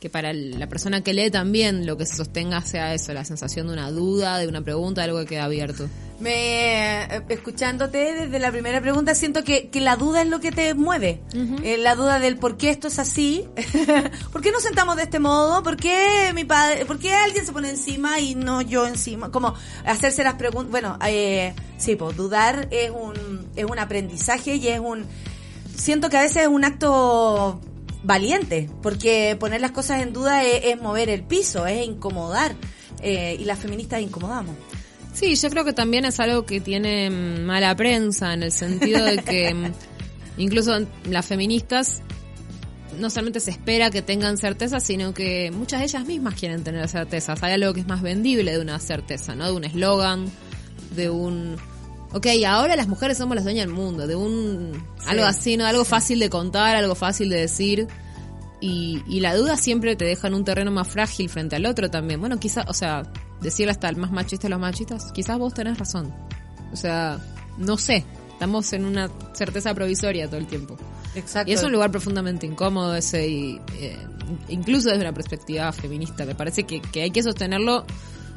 que 0.00 0.08
para 0.08 0.32
la 0.32 0.66
persona 0.66 1.02
que 1.02 1.12
lee 1.12 1.30
también 1.30 1.84
lo 1.84 1.98
que 1.98 2.06
se 2.06 2.16
sostenga 2.16 2.62
sea 2.62 2.94
eso, 2.94 3.12
la 3.12 3.26
sensación 3.26 3.66
de 3.66 3.74
una 3.74 3.90
duda, 3.90 4.38
de 4.38 4.48
una 4.48 4.62
pregunta, 4.62 5.02
de 5.02 5.08
algo 5.08 5.20
que 5.20 5.26
queda 5.26 5.44
abierto. 5.44 5.88
Me, 6.20 7.04
eh, 7.04 7.22
escuchándote 7.28 8.14
desde 8.14 8.38
la 8.38 8.50
primera 8.50 8.80
pregunta, 8.80 9.14
siento 9.14 9.44
que, 9.44 9.68
que 9.68 9.80
la 9.80 9.96
duda 9.96 10.22
es 10.22 10.28
lo 10.28 10.40
que 10.40 10.52
te 10.52 10.72
mueve. 10.72 11.20
Eh, 11.62 11.76
la 11.76 11.96
duda 11.96 12.18
del 12.18 12.38
por 12.38 12.56
qué 12.56 12.70
esto 12.70 12.88
es 12.88 12.98
así. 12.98 13.46
¿Por 14.32 14.40
qué 14.40 14.52
nos 14.52 14.62
sentamos 14.62 14.96
de 14.96 15.02
este 15.02 15.18
modo? 15.18 15.62
¿Por 15.62 15.76
qué 15.76 16.32
mi 16.34 16.44
padre, 16.44 16.86
por 16.86 16.98
qué 16.98 17.12
alguien 17.12 17.44
se 17.44 17.52
pone 17.52 17.68
encima 17.68 18.20
y 18.20 18.34
no 18.34 18.62
yo 18.62 18.86
encima? 18.86 19.30
Como 19.30 19.54
hacerse 19.84 20.24
las 20.24 20.34
preguntas. 20.34 20.70
Bueno, 20.70 20.98
eh, 21.06 21.54
sí, 21.76 21.96
pues 21.96 22.16
dudar 22.16 22.68
es 22.70 22.90
un, 22.90 23.48
es 23.54 23.66
un 23.66 23.78
aprendizaje 23.78 24.56
y 24.56 24.68
es 24.68 24.80
un, 24.80 25.04
siento 25.76 26.08
que 26.08 26.16
a 26.16 26.22
veces 26.22 26.42
es 26.42 26.48
un 26.48 26.64
acto 26.64 27.60
valiente, 28.02 28.68
porque 28.82 29.36
poner 29.38 29.60
las 29.60 29.72
cosas 29.72 30.02
en 30.02 30.12
duda 30.12 30.44
es, 30.44 30.64
es 30.64 30.80
mover 30.80 31.08
el 31.08 31.22
piso, 31.22 31.66
es 31.66 31.86
incomodar. 31.86 32.54
Eh, 33.02 33.36
y 33.38 33.44
las 33.44 33.58
feministas 33.58 34.02
incomodamos. 34.02 34.56
Sí, 35.12 35.34
yo 35.34 35.50
creo 35.50 35.64
que 35.64 35.72
también 35.72 36.04
es 36.04 36.20
algo 36.20 36.46
que 36.46 36.60
tiene 36.60 37.10
mala 37.10 37.74
prensa 37.74 38.32
en 38.34 38.42
el 38.42 38.52
sentido 38.52 39.04
de 39.04 39.18
que 39.18 39.54
mm, 39.54 39.72
incluso 40.38 40.86
las 41.04 41.26
feministas 41.26 42.02
no 42.98 43.08
solamente 43.10 43.40
se 43.40 43.50
espera 43.50 43.90
que 43.90 44.02
tengan 44.02 44.36
certeza, 44.36 44.80
sino 44.80 45.14
que 45.14 45.50
muchas 45.50 45.80
de 45.80 45.86
ellas 45.86 46.06
mismas 46.06 46.34
quieren 46.34 46.62
tener 46.62 46.88
certezas. 46.88 47.42
Hay 47.42 47.52
algo 47.52 47.72
que 47.72 47.80
es 47.80 47.86
más 47.86 48.02
vendible 48.02 48.52
de 48.52 48.60
una 48.60 48.78
certeza, 48.78 49.34
¿no? 49.34 49.46
De 49.46 49.52
un 49.52 49.64
eslogan, 49.64 50.26
de 50.94 51.10
un... 51.10 51.56
Ok, 52.12 52.26
ahora 52.46 52.74
las 52.74 52.88
mujeres 52.88 53.18
somos 53.18 53.36
las 53.36 53.44
dueñas 53.44 53.66
del 53.66 53.74
mundo, 53.74 54.06
de 54.06 54.16
un... 54.16 54.72
Algo 55.06 55.24
así, 55.24 55.56
¿no? 55.56 55.64
Algo 55.64 55.84
fácil 55.84 56.18
de 56.18 56.28
contar, 56.28 56.74
algo 56.74 56.94
fácil 56.94 57.28
de 57.28 57.36
decir. 57.36 57.86
Y, 58.60 59.02
y 59.06 59.20
la 59.20 59.34
duda 59.36 59.56
siempre 59.56 59.94
te 59.96 60.04
deja 60.04 60.28
en 60.28 60.34
un 60.34 60.44
terreno 60.44 60.70
más 60.70 60.88
frágil 60.88 61.28
frente 61.28 61.56
al 61.56 61.66
otro 61.66 61.88
también. 61.90 62.20
Bueno, 62.20 62.38
quizás, 62.40 62.66
o 62.68 62.74
sea, 62.74 63.04
decirle 63.40 63.70
hasta 63.70 63.88
el 63.88 63.96
más 63.96 64.10
machista 64.10 64.48
de 64.48 64.50
los 64.50 64.60
machistas, 64.60 65.12
quizás 65.12 65.38
vos 65.38 65.54
tenés 65.54 65.78
razón. 65.78 66.12
O 66.72 66.76
sea, 66.76 67.18
no 67.58 67.76
sé. 67.78 68.04
Estamos 68.32 68.72
en 68.72 68.86
una 68.86 69.10
certeza 69.34 69.74
provisoria 69.74 70.26
todo 70.26 70.38
el 70.38 70.46
tiempo. 70.46 70.76
Exacto. 71.14 71.50
Y 71.50 71.54
es 71.54 71.62
un 71.62 71.72
lugar 71.72 71.90
profundamente 71.90 72.46
incómodo 72.46 72.94
ese, 72.96 73.28
y, 73.28 73.60
eh, 73.78 73.98
incluso 74.48 74.88
desde 74.88 75.02
una 75.02 75.12
perspectiva 75.12 75.70
feminista. 75.72 76.24
Me 76.24 76.34
parece 76.34 76.64
que, 76.64 76.80
que 76.80 77.02
hay 77.02 77.10
que 77.10 77.22
sostenerlo. 77.22 77.84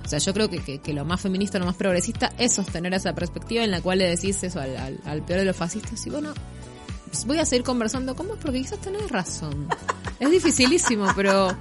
O 0.04 0.08
sea, 0.08 0.20
yo 0.20 0.34
creo 0.34 0.49
que, 0.49 0.80
que, 0.80 0.93
lo 0.93 1.06
más 1.06 1.22
feminista, 1.22 1.60
lo 1.60 1.66
más 1.66 1.76
progresista 1.76 2.34
es 2.38 2.54
sostener 2.54 2.93
esa 2.93 3.14
perspectiva 3.14 3.64
en 3.64 3.72
la 3.72 3.82
cual 3.82 3.99
le 3.99 4.10
decís 4.10 4.43
eso 4.43 4.60
al, 4.60 4.99
al, 5.06 5.22
peor 5.24 5.39
de 5.39 5.45
los 5.45 5.56
fascistas. 5.56 6.06
Y 6.06 6.10
bueno, 6.10 6.34
voy 7.26 7.39
a 7.39 7.45
seguir 7.45 7.64
conversando 7.64 8.16
con 8.16 8.28
vos 8.28 8.38
porque 8.41 8.60
quizás 8.60 8.80
tenés 8.80 9.10
razón. 9.10 9.68
Es 10.20 10.30
dificilísimo, 10.30 11.08
pero, 11.16 11.56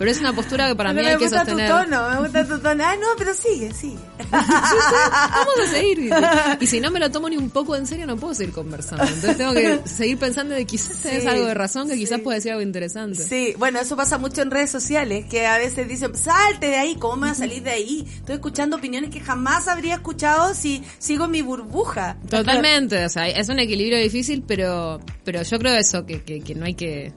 pero 0.00 0.12
es 0.12 0.18
una 0.18 0.32
postura 0.32 0.66
que 0.66 0.74
para 0.74 0.94
Pero 0.94 1.00
mí 1.02 1.04
me 1.04 1.12
hay 1.12 1.18
que 1.18 1.24
gusta 1.24 1.40
sostener. 1.44 1.70
tu 1.70 1.76
tono, 1.76 2.08
me 2.08 2.20
gusta 2.20 2.48
tu 2.48 2.58
tono. 2.58 2.84
Ah, 2.86 2.96
no, 2.98 3.08
pero 3.18 3.34
sigue, 3.34 3.70
sigue. 3.74 3.98
Vamos 4.30 5.54
a 5.62 5.66
seguir. 5.70 6.10
Y 6.58 6.66
si 6.66 6.80
no 6.80 6.90
me 6.90 6.98
lo 6.98 7.10
tomo 7.10 7.28
ni 7.28 7.36
un 7.36 7.50
poco 7.50 7.76
en 7.76 7.86
serio, 7.86 8.06
no 8.06 8.16
puedo 8.16 8.32
seguir 8.32 8.54
conversando. 8.54 9.04
Entonces 9.04 9.36
tengo 9.36 9.52
que 9.52 9.80
seguir 9.84 10.16
pensando 10.16 10.54
de 10.54 10.64
quizás 10.64 10.96
Sí, 10.96 11.26
algo 11.26 11.44
de 11.44 11.52
razón, 11.52 11.86
que 11.86 11.96
quizás 11.96 12.18
puede 12.20 12.38
decir 12.38 12.52
algo 12.52 12.62
interesante. 12.62 13.22
Sí, 13.22 13.52
bueno, 13.58 13.78
eso 13.78 13.94
pasa 13.94 14.16
mucho 14.16 14.40
en 14.40 14.50
redes 14.50 14.70
sociales, 14.70 15.26
que 15.26 15.46
a 15.46 15.58
veces 15.58 15.86
dicen, 15.86 16.14
salte 16.16 16.68
de 16.68 16.78
ahí, 16.78 16.96
¿cómo 16.96 17.16
me 17.16 17.26
voy 17.26 17.32
a 17.32 17.34
salir 17.34 17.62
de 17.62 17.70
ahí? 17.72 18.06
Estoy 18.10 18.36
escuchando 18.36 18.76
opiniones 18.76 19.10
que 19.10 19.20
jamás 19.20 19.68
habría 19.68 19.96
escuchado 19.96 20.54
si 20.54 20.82
sigo 20.98 21.26
en 21.26 21.30
mi 21.32 21.42
burbuja. 21.42 22.16
Totalmente, 22.30 23.04
o 23.04 23.08
sea, 23.10 23.28
es 23.28 23.50
un 23.50 23.58
equilibrio 23.58 23.98
difícil, 23.98 24.42
pero, 24.48 24.98
pero 25.24 25.42
yo 25.42 25.58
creo 25.58 25.74
eso, 25.74 26.06
que, 26.06 26.22
que, 26.22 26.40
que 26.40 26.54
no 26.54 26.64
hay 26.64 26.72
que, 26.72 27.12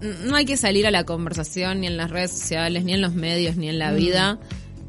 no 0.00 0.36
hay 0.36 0.44
que 0.44 0.56
salir 0.56 0.86
a 0.86 0.90
la 0.90 1.04
conversación 1.04 1.80
ni 1.80 1.86
en 1.86 1.96
las 1.96 2.10
redes 2.10 2.32
sociales, 2.32 2.84
ni 2.84 2.92
en 2.92 3.00
los 3.00 3.14
medios, 3.14 3.56
ni 3.56 3.68
en 3.68 3.78
la 3.78 3.92
vida 3.92 4.38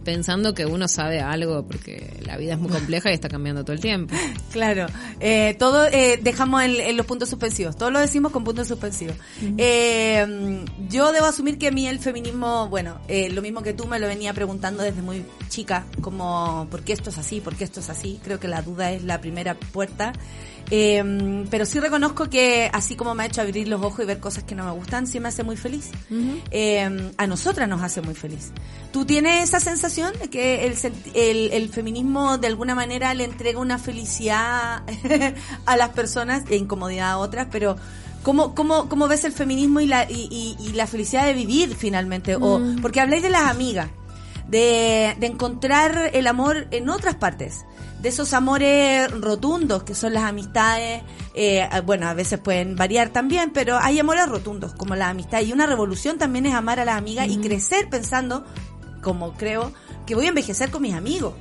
pensando 0.08 0.54
que 0.54 0.66
uno 0.66 0.88
sabe 0.88 1.20
algo, 1.20 1.68
porque 1.68 2.22
la 2.26 2.38
vida 2.38 2.54
es 2.54 2.60
muy 2.60 2.72
compleja 2.72 3.12
y 3.12 3.14
está 3.14 3.28
cambiando 3.28 3.66
todo 3.66 3.74
el 3.74 3.82
tiempo. 3.82 4.16
Claro, 4.54 4.88
eh, 5.20 5.56
todo 5.60 5.86
eh, 5.86 6.18
dejamos 6.24 6.64
en, 6.64 6.80
en 6.80 6.98
los 6.98 7.06
puntos 7.06 7.30
suspensivos, 7.30 7.76
todo 7.76 7.92
lo 7.92 8.00
decimos 8.00 8.32
con 8.32 8.44
puntos 8.44 8.68
suspensivos. 8.68 9.16
Eh, 9.58 10.64
yo 10.90 11.12
debo 11.12 11.28
asumir 11.28 11.60
que 11.60 11.68
a 11.68 11.72
mí 11.72 11.88
el 11.88 12.00
feminismo, 12.00 12.70
bueno, 12.70 13.00
eh, 13.08 13.30
lo 13.30 13.42
mismo 13.42 13.62
que 13.62 13.74
tú 13.74 13.86
me 13.86 14.00
lo 14.00 14.08
venía 14.08 14.34
preguntando 14.34 14.82
desde 14.82 15.02
muy 15.02 15.26
chica, 15.50 15.86
como 16.02 16.68
¿por 16.72 16.82
qué 16.82 16.94
esto 16.94 17.10
es 17.10 17.18
así? 17.18 17.42
¿Por 17.42 17.56
qué 17.56 17.66
esto 17.66 17.82
es 17.82 17.90
así? 17.90 18.20
Creo 18.24 18.40
que 18.40 18.48
la 18.48 18.62
duda 18.62 18.94
es 18.94 19.04
la 19.04 19.20
primera 19.20 19.56
puerta. 19.56 20.14
Eh, 20.70 21.46
pero 21.50 21.66
sí 21.66 21.80
reconozco 21.80 22.30
que 22.30 22.70
así 22.74 22.96
como 22.98 23.16
me 23.16 23.24
ha 23.24 23.26
hecho 23.28 23.42
abrir 23.42 23.68
los 23.70 23.82
ojos 23.82 24.02
y 24.04 24.06
ver 24.06 24.20
cosas 24.20 24.44
que 24.44 24.54
no 24.54 24.66
me 24.66 24.72
gustan, 24.72 25.08
sí 25.08 25.20
me 25.20 25.30
hace 25.30 25.44
muy 25.44 25.56
feliz. 25.56 25.92
Eh, 26.52 27.12
a 27.18 27.28
nosotras 27.28 27.70
nos 27.70 27.82
hace 27.82 28.02
muy 28.02 28.16
feliz. 28.16 28.52
¿Tú 28.92 29.06
tienes 29.06 29.44
esa 29.46 29.60
sensación 29.60 30.14
de 30.20 30.30
que 30.30 30.66
el, 30.66 30.76
el, 31.14 31.52
el 31.54 31.70
feminismo 31.70 32.38
de 32.38 32.48
alguna 32.48 32.76
manera 32.76 33.14
le 33.14 33.24
entrega 33.24 33.60
una 33.60 33.78
felicidad 33.80 34.84
a 35.66 35.78
las 35.78 35.90
personas 35.90 36.44
e 36.50 36.58
incomodidad 36.58 37.12
a 37.12 37.18
otras? 37.18 37.48
Pero 37.50 37.78
¿cómo, 38.24 38.54
cómo, 38.54 38.90
cómo 38.90 39.08
ves 39.08 39.24
el 39.24 39.32
feminismo 39.32 39.80
y 39.80 39.88
la, 39.88 40.04
y, 40.10 40.28
y- 40.30 40.58
y 40.68 40.74
la 40.74 40.86
felicidad 40.88 41.26
de 41.26 41.34
vivir 41.34 41.76
finalmente? 41.76 42.36
O, 42.36 42.60
porque 42.82 43.00
habláis 43.00 43.24
de 43.24 43.30
las 43.30 43.44
amigas, 43.44 43.88
de, 44.50 45.16
de 45.20 45.28
encontrar 45.28 46.12
el 46.14 46.28
amor 46.28 46.68
en 46.72 46.90
otras 46.90 47.16
partes 47.16 47.64
de 48.02 48.10
esos 48.10 48.34
amores 48.34 49.10
rotundos 49.12 49.84
que 49.84 49.96
son 49.96 50.14
las 50.14 50.24
amistades, 50.24 51.02
eh, 51.34 51.68
bueno, 51.86 52.08
a 52.08 52.14
veces 52.14 52.40
pueden 52.40 52.76
variar 52.76 53.10
también, 53.10 53.52
pero 53.52 53.78
hay 53.78 54.00
amores 54.00 54.28
rotundos 54.28 54.74
como 54.74 54.96
la 54.96 55.10
amistad. 55.10 55.42
Y 55.42 55.54
una 55.54 55.66
revolución 55.66 56.18
también 56.18 56.46
es 56.46 56.54
amar 56.54 56.80
a 56.80 56.86
las 56.86 56.98
amigas 56.98 57.28
y 57.28 57.38
crecer 57.38 57.90
pensando, 57.90 58.46
como 59.02 59.34
creo, 59.34 59.72
que 60.06 60.16
voy 60.16 60.26
a 60.26 60.30
envejecer 60.30 60.72
con 60.72 60.82
mis 60.82 60.94
amigos, 60.94 61.34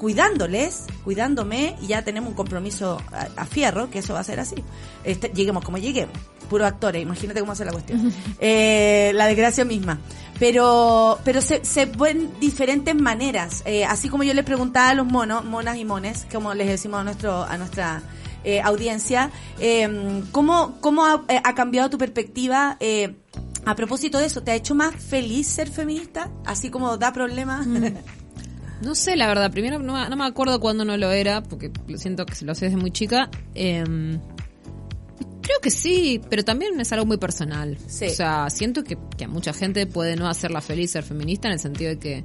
cuidándoles, 0.00 0.86
cuidándome 1.04 1.76
y 1.80 1.88
ya 1.88 2.02
tenemos 2.02 2.30
un 2.30 2.34
compromiso 2.34 3.00
a, 3.12 3.28
a 3.40 3.44
fierro, 3.44 3.90
que 3.90 4.00
eso 4.00 4.14
va 4.14 4.20
a 4.20 4.24
ser 4.24 4.40
así. 4.40 4.64
Este, 5.04 5.28
lleguemos 5.28 5.64
como 5.64 5.78
lleguemos, 5.78 6.16
puro 6.48 6.66
actores, 6.66 7.02
imagínate 7.02 7.40
cómo 7.40 7.52
hace 7.52 7.64
la 7.64 7.72
cuestión. 7.72 8.12
Eh, 8.40 9.12
la 9.14 9.26
desgracia 9.26 9.64
misma. 9.64 9.98
Pero, 10.38 11.18
pero 11.24 11.40
se, 11.40 11.64
se 11.64 11.86
ven 11.86 12.30
diferentes 12.40 12.94
maneras. 12.94 13.62
Eh, 13.66 13.84
así 13.84 14.08
como 14.08 14.22
yo 14.22 14.32
les 14.34 14.44
preguntaba 14.44 14.90
a 14.90 14.94
los 14.94 15.06
monos, 15.06 15.44
monas 15.44 15.76
y 15.78 15.84
mones, 15.84 16.26
como 16.32 16.54
les 16.54 16.68
decimos 16.68 17.00
a 17.00 17.04
nuestro, 17.04 17.42
a 17.42 17.58
nuestra 17.58 18.02
eh, 18.44 18.60
audiencia, 18.60 19.30
eh, 19.58 20.22
¿cómo, 20.30 20.76
cómo 20.80 21.04
ha, 21.06 21.24
eh, 21.28 21.40
ha 21.42 21.54
cambiado 21.56 21.90
tu 21.90 21.98
perspectiva 21.98 22.76
eh, 22.78 23.16
a 23.64 23.74
propósito 23.74 24.18
de 24.18 24.26
eso? 24.26 24.42
¿Te 24.42 24.52
ha 24.52 24.54
hecho 24.54 24.76
más 24.76 24.94
feliz 24.94 25.48
ser 25.48 25.68
feminista? 25.68 26.30
Así 26.46 26.70
como 26.70 26.96
da 26.96 27.12
problemas. 27.12 27.66
No 28.80 28.94
sé, 28.94 29.16
la 29.16 29.26
verdad, 29.26 29.50
primero 29.50 29.80
no, 29.80 29.94
me- 29.94 30.08
no 30.08 30.16
me 30.16 30.24
acuerdo 30.24 30.60
cuándo 30.60 30.84
no 30.84 30.96
lo 30.96 31.10
era, 31.10 31.42
porque 31.42 31.72
lo 31.88 31.98
siento 31.98 32.24
que 32.24 32.44
lo 32.44 32.54
sé 32.54 32.66
desde 32.66 32.76
muy 32.76 32.92
chica. 32.92 33.28
Eh, 33.56 33.82
creo 35.48 35.60
que 35.62 35.70
sí, 35.70 36.20
pero 36.28 36.44
también 36.44 36.78
es 36.78 36.92
algo 36.92 37.06
muy 37.06 37.16
personal. 37.16 37.78
Sí. 37.86 38.04
O 38.04 38.10
sea, 38.10 38.50
siento 38.50 38.84
que, 38.84 38.98
que 39.16 39.24
a 39.24 39.28
mucha 39.28 39.54
gente 39.54 39.86
puede 39.86 40.14
no 40.14 40.28
hacerla 40.28 40.60
feliz 40.60 40.90
ser 40.90 41.04
feminista 41.04 41.48
en 41.48 41.54
el 41.54 41.58
sentido 41.58 41.88
de 41.88 41.98
que 41.98 42.24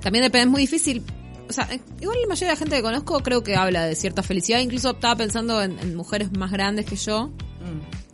también 0.00 0.24
depende, 0.24 0.46
es 0.46 0.50
muy 0.50 0.62
difícil. 0.62 1.04
O 1.48 1.52
sea, 1.52 1.68
eh, 1.72 1.80
igual 2.00 2.18
la 2.20 2.26
mayoría 2.26 2.48
de 2.48 2.54
la 2.54 2.58
gente 2.58 2.76
que 2.76 2.82
conozco 2.82 3.20
creo 3.20 3.44
que 3.44 3.54
habla 3.54 3.86
de 3.86 3.94
cierta 3.94 4.24
felicidad. 4.24 4.58
Incluso 4.58 4.90
estaba 4.90 5.14
pensando 5.14 5.62
en, 5.62 5.78
en 5.78 5.94
mujeres 5.94 6.32
más 6.32 6.50
grandes 6.50 6.86
que 6.86 6.96
yo, 6.96 7.30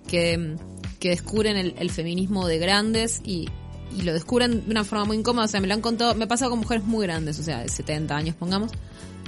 que, 0.06 0.54
que 1.00 1.08
descubren 1.08 1.56
el, 1.56 1.74
el 1.78 1.90
feminismo 1.90 2.46
de 2.46 2.58
grandes 2.58 3.22
y, 3.24 3.48
y 3.96 4.02
lo 4.02 4.12
descubren 4.12 4.66
de 4.66 4.70
una 4.70 4.84
forma 4.84 5.06
muy 5.06 5.16
incómoda. 5.16 5.46
O 5.46 5.48
sea, 5.48 5.62
me 5.62 5.66
lo 5.66 5.72
han 5.72 5.80
contado, 5.80 6.14
me 6.14 6.26
pasa 6.26 6.50
con 6.50 6.58
mujeres 6.58 6.84
muy 6.84 7.06
grandes, 7.06 7.38
o 7.38 7.42
sea, 7.42 7.60
de 7.60 7.70
70 7.70 8.14
años, 8.14 8.36
pongamos, 8.36 8.70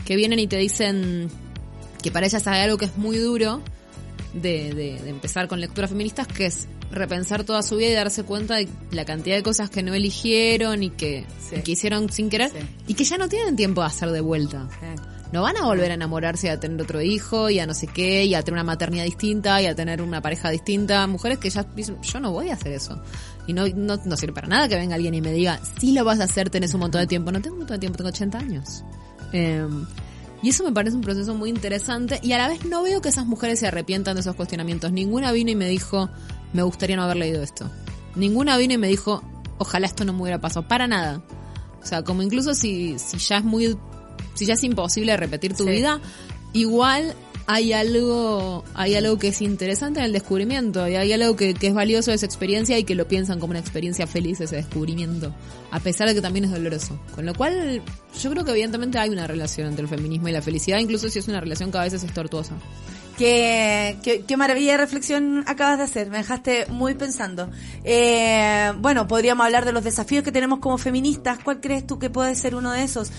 que 0.04 0.16
vienen 0.16 0.38
y 0.38 0.46
te 0.46 0.58
dicen 0.58 1.30
que 2.02 2.10
para 2.10 2.26
ellas 2.26 2.46
hay 2.46 2.60
algo 2.60 2.76
que 2.76 2.84
es 2.84 2.98
muy 2.98 3.16
duro 3.16 3.62
de, 4.40 4.74
de, 4.74 5.00
de 5.02 5.10
empezar 5.10 5.48
con 5.48 5.60
lecturas 5.60 5.90
feministas, 5.90 6.26
que 6.26 6.46
es 6.46 6.68
repensar 6.90 7.44
toda 7.44 7.62
su 7.62 7.76
vida 7.76 7.90
y 7.90 7.94
darse 7.94 8.22
cuenta 8.22 8.56
de 8.56 8.68
la 8.92 9.04
cantidad 9.04 9.34
de 9.36 9.42
cosas 9.42 9.70
que 9.70 9.82
no 9.82 9.92
eligieron 9.94 10.82
y 10.82 10.90
que, 10.90 11.26
Sí. 11.50 11.56
y 11.56 11.62
que 11.62 11.72
hicieron 11.72 12.10
sin 12.10 12.30
querer 12.30 12.50
Sí. 12.50 12.58
y 12.86 12.94
que 12.94 13.04
ya 13.04 13.18
no 13.18 13.28
tienen 13.28 13.56
tiempo 13.56 13.80
de 13.80 13.88
hacer 13.88 14.10
de 14.10 14.20
vuelta. 14.20 14.68
No 15.32 15.42
van 15.42 15.56
a 15.56 15.64
volver 15.64 15.90
a 15.90 15.94
enamorarse 15.94 16.46
y 16.46 16.50
a 16.50 16.60
tener 16.60 16.80
otro 16.80 17.02
hijo 17.02 17.50
y 17.50 17.58
a 17.58 17.66
no 17.66 17.74
sé 17.74 17.88
qué, 17.88 18.24
y 18.24 18.34
a 18.36 18.42
tener 18.42 18.54
una 18.54 18.62
maternidad 18.64 19.04
distinta 19.04 19.60
y 19.60 19.66
a 19.66 19.74
tener 19.74 20.00
una 20.00 20.22
pareja 20.22 20.50
distinta. 20.50 21.04
Mujeres 21.08 21.38
que 21.38 21.50
ya 21.50 21.64
dicen, 21.74 22.00
yo 22.00 22.20
no 22.20 22.30
voy 22.30 22.50
a 22.50 22.54
hacer 22.54 22.72
eso. 22.72 23.02
Y 23.48 23.52
no, 23.52 23.66
no, 23.66 23.96
no 24.04 24.16
sirve 24.16 24.32
para 24.34 24.46
nada 24.46 24.68
que 24.68 24.76
venga 24.76 24.94
alguien 24.94 25.14
y 25.14 25.20
me 25.20 25.32
diga, 25.32 25.60
sí 25.80 25.92
lo 25.92 26.04
vas 26.04 26.20
a 26.20 26.24
hacer, 26.24 26.48
tenés 26.48 26.72
un 26.74 26.80
montón 26.80 27.00
de 27.00 27.08
tiempo. 27.08 27.32
No 27.32 27.40
tengo 27.40 27.54
un 27.54 27.60
montón 27.60 27.74
de 27.74 27.80
tiempo, 27.80 27.96
tengo 27.96 28.10
80 28.10 28.38
años. 28.38 28.84
Eh, 29.32 29.66
y 30.42 30.50
eso 30.50 30.64
me 30.64 30.72
parece 30.72 30.96
un 30.96 31.02
proceso 31.02 31.34
muy 31.34 31.50
interesante 31.50 32.20
y 32.22 32.32
a 32.32 32.38
la 32.38 32.48
vez 32.48 32.64
no 32.64 32.82
veo 32.82 33.00
que 33.00 33.08
esas 33.08 33.26
mujeres 33.26 33.58
se 33.58 33.66
arrepientan 33.66 34.14
de 34.14 34.20
esos 34.20 34.36
cuestionamientos. 34.36 34.92
Ninguna 34.92 35.32
vino 35.32 35.50
y 35.50 35.56
me 35.56 35.68
dijo, 35.68 36.10
me 36.52 36.62
gustaría 36.62 36.96
no 36.96 37.02
haber 37.02 37.16
leído 37.16 37.42
esto. 37.42 37.70
Ninguna 38.14 38.56
vino 38.56 38.74
y 38.74 38.78
me 38.78 38.88
dijo, 38.88 39.22
ojalá 39.58 39.86
esto 39.86 40.04
no 40.04 40.12
me 40.12 40.22
hubiera 40.22 40.40
pasado. 40.40 40.68
Para 40.68 40.86
nada. 40.86 41.22
O 41.82 41.86
sea, 41.86 42.02
como 42.04 42.22
incluso 42.22 42.54
si, 42.54 42.98
si 42.98 43.18
ya 43.18 43.38
es 43.38 43.44
muy 43.44 43.76
si 44.34 44.44
ya 44.44 44.54
es 44.54 44.62
imposible 44.64 45.16
repetir 45.16 45.54
tu 45.54 45.64
Sí. 45.64 45.70
vida, 45.70 46.00
igual 46.52 47.14
hay 47.48 47.72
algo, 47.72 48.64
hay 48.74 48.96
algo 48.96 49.18
que 49.18 49.28
es 49.28 49.40
interesante 49.40 50.00
en 50.00 50.06
el 50.06 50.12
descubrimiento 50.12 50.88
y 50.88 50.96
hay 50.96 51.12
algo 51.12 51.36
que, 51.36 51.54
es 51.60 51.74
valioso 51.74 52.10
de 52.10 52.16
esa 52.16 52.26
experiencia 52.26 52.76
y 52.78 52.84
que 52.84 52.96
lo 52.96 53.06
piensan 53.06 53.38
como 53.38 53.52
una 53.52 53.60
experiencia 53.60 54.06
feliz 54.06 54.40
ese 54.40 54.56
descubrimiento, 54.56 55.32
a 55.70 55.78
pesar 55.78 56.08
de 56.08 56.14
que 56.14 56.20
también 56.20 56.46
es 56.46 56.50
doloroso. 56.50 56.98
Con 57.14 57.24
lo 57.24 57.34
cual, 57.34 57.82
yo 58.20 58.30
creo 58.30 58.44
que 58.44 58.50
evidentemente 58.50 58.98
hay 58.98 59.10
una 59.10 59.28
relación 59.28 59.68
entre 59.68 59.82
el 59.82 59.88
feminismo 59.88 60.28
y 60.28 60.32
la 60.32 60.42
felicidad, 60.42 60.78
incluso 60.78 61.08
si 61.08 61.20
es 61.20 61.28
una 61.28 61.40
relación 61.40 61.70
que 61.70 61.78
a 61.78 61.82
veces 61.82 62.02
es 62.02 62.12
tortuosa. 62.12 62.54
Qué 63.16 64.34
maravilla 64.36 64.72
de 64.72 64.78
reflexión 64.78 65.44
acabas 65.46 65.78
de 65.78 65.84
hacer, 65.84 66.10
me 66.10 66.18
dejaste 66.18 66.66
muy 66.66 66.94
pensando. 66.94 67.48
Eh, 67.84 68.72
bueno, 68.78 69.06
podríamos 69.06 69.46
hablar 69.46 69.64
de 69.64 69.72
los 69.72 69.84
desafíos 69.84 70.24
que 70.24 70.32
tenemos 70.32 70.58
como 70.58 70.78
feministas. 70.78 71.38
¿Cuál 71.42 71.60
crees 71.60 71.86
tú 71.86 71.98
que 71.98 72.10
puede 72.10 72.34
ser 72.34 72.56
uno 72.56 72.72
de 72.72 72.82
esos? 72.82 73.12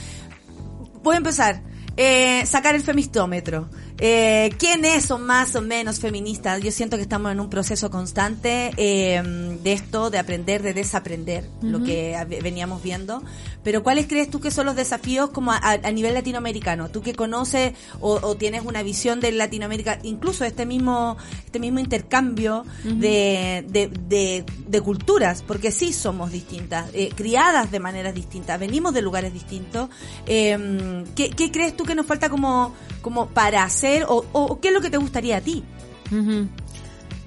Voy 1.01 1.15
a 1.15 1.17
empezar. 1.17 1.63
Eh, 1.95 2.45
sacar 2.45 2.75
el 2.75 2.83
femistómetro. 2.83 3.69
Eh, 3.99 4.51
¿Quiénes 4.59 5.05
son 5.05 5.25
más 5.25 5.55
o 5.55 5.61
menos 5.61 5.99
feministas? 5.99 6.61
Yo 6.61 6.71
siento 6.71 6.97
que 6.97 7.01
estamos 7.01 7.31
en 7.31 7.39
un 7.39 7.49
proceso 7.49 7.89
constante 7.89 8.71
eh, 8.77 9.57
de 9.63 9.73
esto, 9.73 10.11
de 10.11 10.19
aprender, 10.19 10.61
de 10.61 10.73
desaprender 10.75 11.49
lo 11.61 11.83
que 11.83 12.15
veníamos 12.43 12.83
viendo. 12.83 13.23
Pero 13.63 13.81
¿cuáles 13.81 14.07
crees 14.07 14.29
tú 14.29 14.39
que 14.39 14.51
son 14.51 14.67
los 14.67 14.75
desafíos 14.75 15.31
como 15.31 15.51
a, 15.51 15.59
a 15.61 15.91
nivel 15.91 16.13
latinoamericano? 16.13 16.89
Tú 16.89 17.01
que 17.01 17.15
conoces 17.15 17.73
o, 17.99 18.19
o 18.21 18.35
tienes 18.37 18.63
una 18.63 18.83
visión 18.83 19.19
de 19.19 19.31
Latinoamérica, 19.31 19.99
incluso 20.03 20.45
este 20.45 20.65
mismo, 20.65 21.17
este 21.45 21.59
mismo 21.59 21.79
intercambio 21.79 22.65
de, 22.83 23.65
de, 23.67 23.87
de, 24.07 24.45
de 24.67 24.81
culturas, 24.81 25.41
porque 25.41 25.71
sí 25.71 25.91
somos 25.91 26.31
distintas, 26.31 26.89
eh, 26.93 27.09
criadas 27.15 27.71
de 27.71 27.79
maneras 27.79 28.13
distintas, 28.13 28.59
venimos 28.59 28.93
de 28.93 29.01
lugares 29.01 29.33
distintos. 29.33 29.89
Eh, 30.27 31.03
¿qué, 31.15 31.31
¿Qué 31.31 31.51
crees 31.51 31.75
tú 31.75 31.83
que 31.83 31.95
nos 31.95 32.05
falta 32.05 32.29
como, 32.29 32.73
como 33.01 33.27
para 33.29 33.63
hacer 33.63 33.86
o, 34.07 34.25
o 34.33 34.59
qué 34.59 34.69
es 34.69 34.73
lo 34.73 34.81
que 34.81 34.89
te 34.89 34.97
gustaría 34.97 35.37
a 35.37 35.41
ti? 35.41 35.63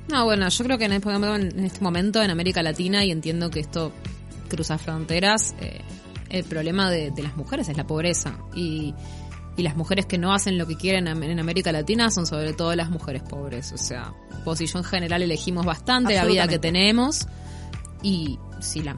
No, 0.08 0.24
bueno, 0.24 0.48
yo 0.48 0.64
creo 0.64 0.78
que 0.78 0.86
en 0.86 0.92
este, 0.92 1.08
momento, 1.08 1.36
en 1.36 1.64
este 1.64 1.80
momento 1.80 2.22
en 2.22 2.30
América 2.30 2.62
Latina, 2.62 3.04
y 3.04 3.10
entiendo 3.10 3.50
que 3.50 3.60
esto 3.60 3.92
cruza 4.48 4.76
fronteras, 4.78 5.54
eh, 5.60 5.80
el 6.30 6.44
problema 6.44 6.90
de, 6.90 7.10
de 7.12 7.22
las 7.22 7.36
mujeres 7.36 7.68
es 7.68 7.76
la 7.76 7.86
pobreza. 7.86 8.36
Y, 8.54 8.94
y 9.56 9.62
las 9.62 9.76
mujeres 9.76 10.06
que 10.06 10.18
no 10.18 10.32
hacen 10.32 10.58
lo 10.58 10.66
que 10.66 10.76
quieren 10.76 11.06
en 11.06 11.38
América 11.38 11.70
Latina 11.70 12.10
son 12.10 12.26
sobre 12.26 12.52
todo 12.54 12.74
las 12.74 12.90
mujeres 12.90 13.22
pobres. 13.22 13.72
O 13.72 13.78
sea, 13.78 14.12
pues 14.44 14.60
y 14.60 14.66
yo 14.66 14.78
en 14.78 14.84
general 14.84 15.22
elegimos 15.22 15.64
bastante 15.66 16.14
la 16.14 16.24
vida 16.24 16.48
que 16.48 16.58
tenemos. 16.58 17.26
Y 18.02 18.38
si 18.60 18.80
la- 18.82 18.96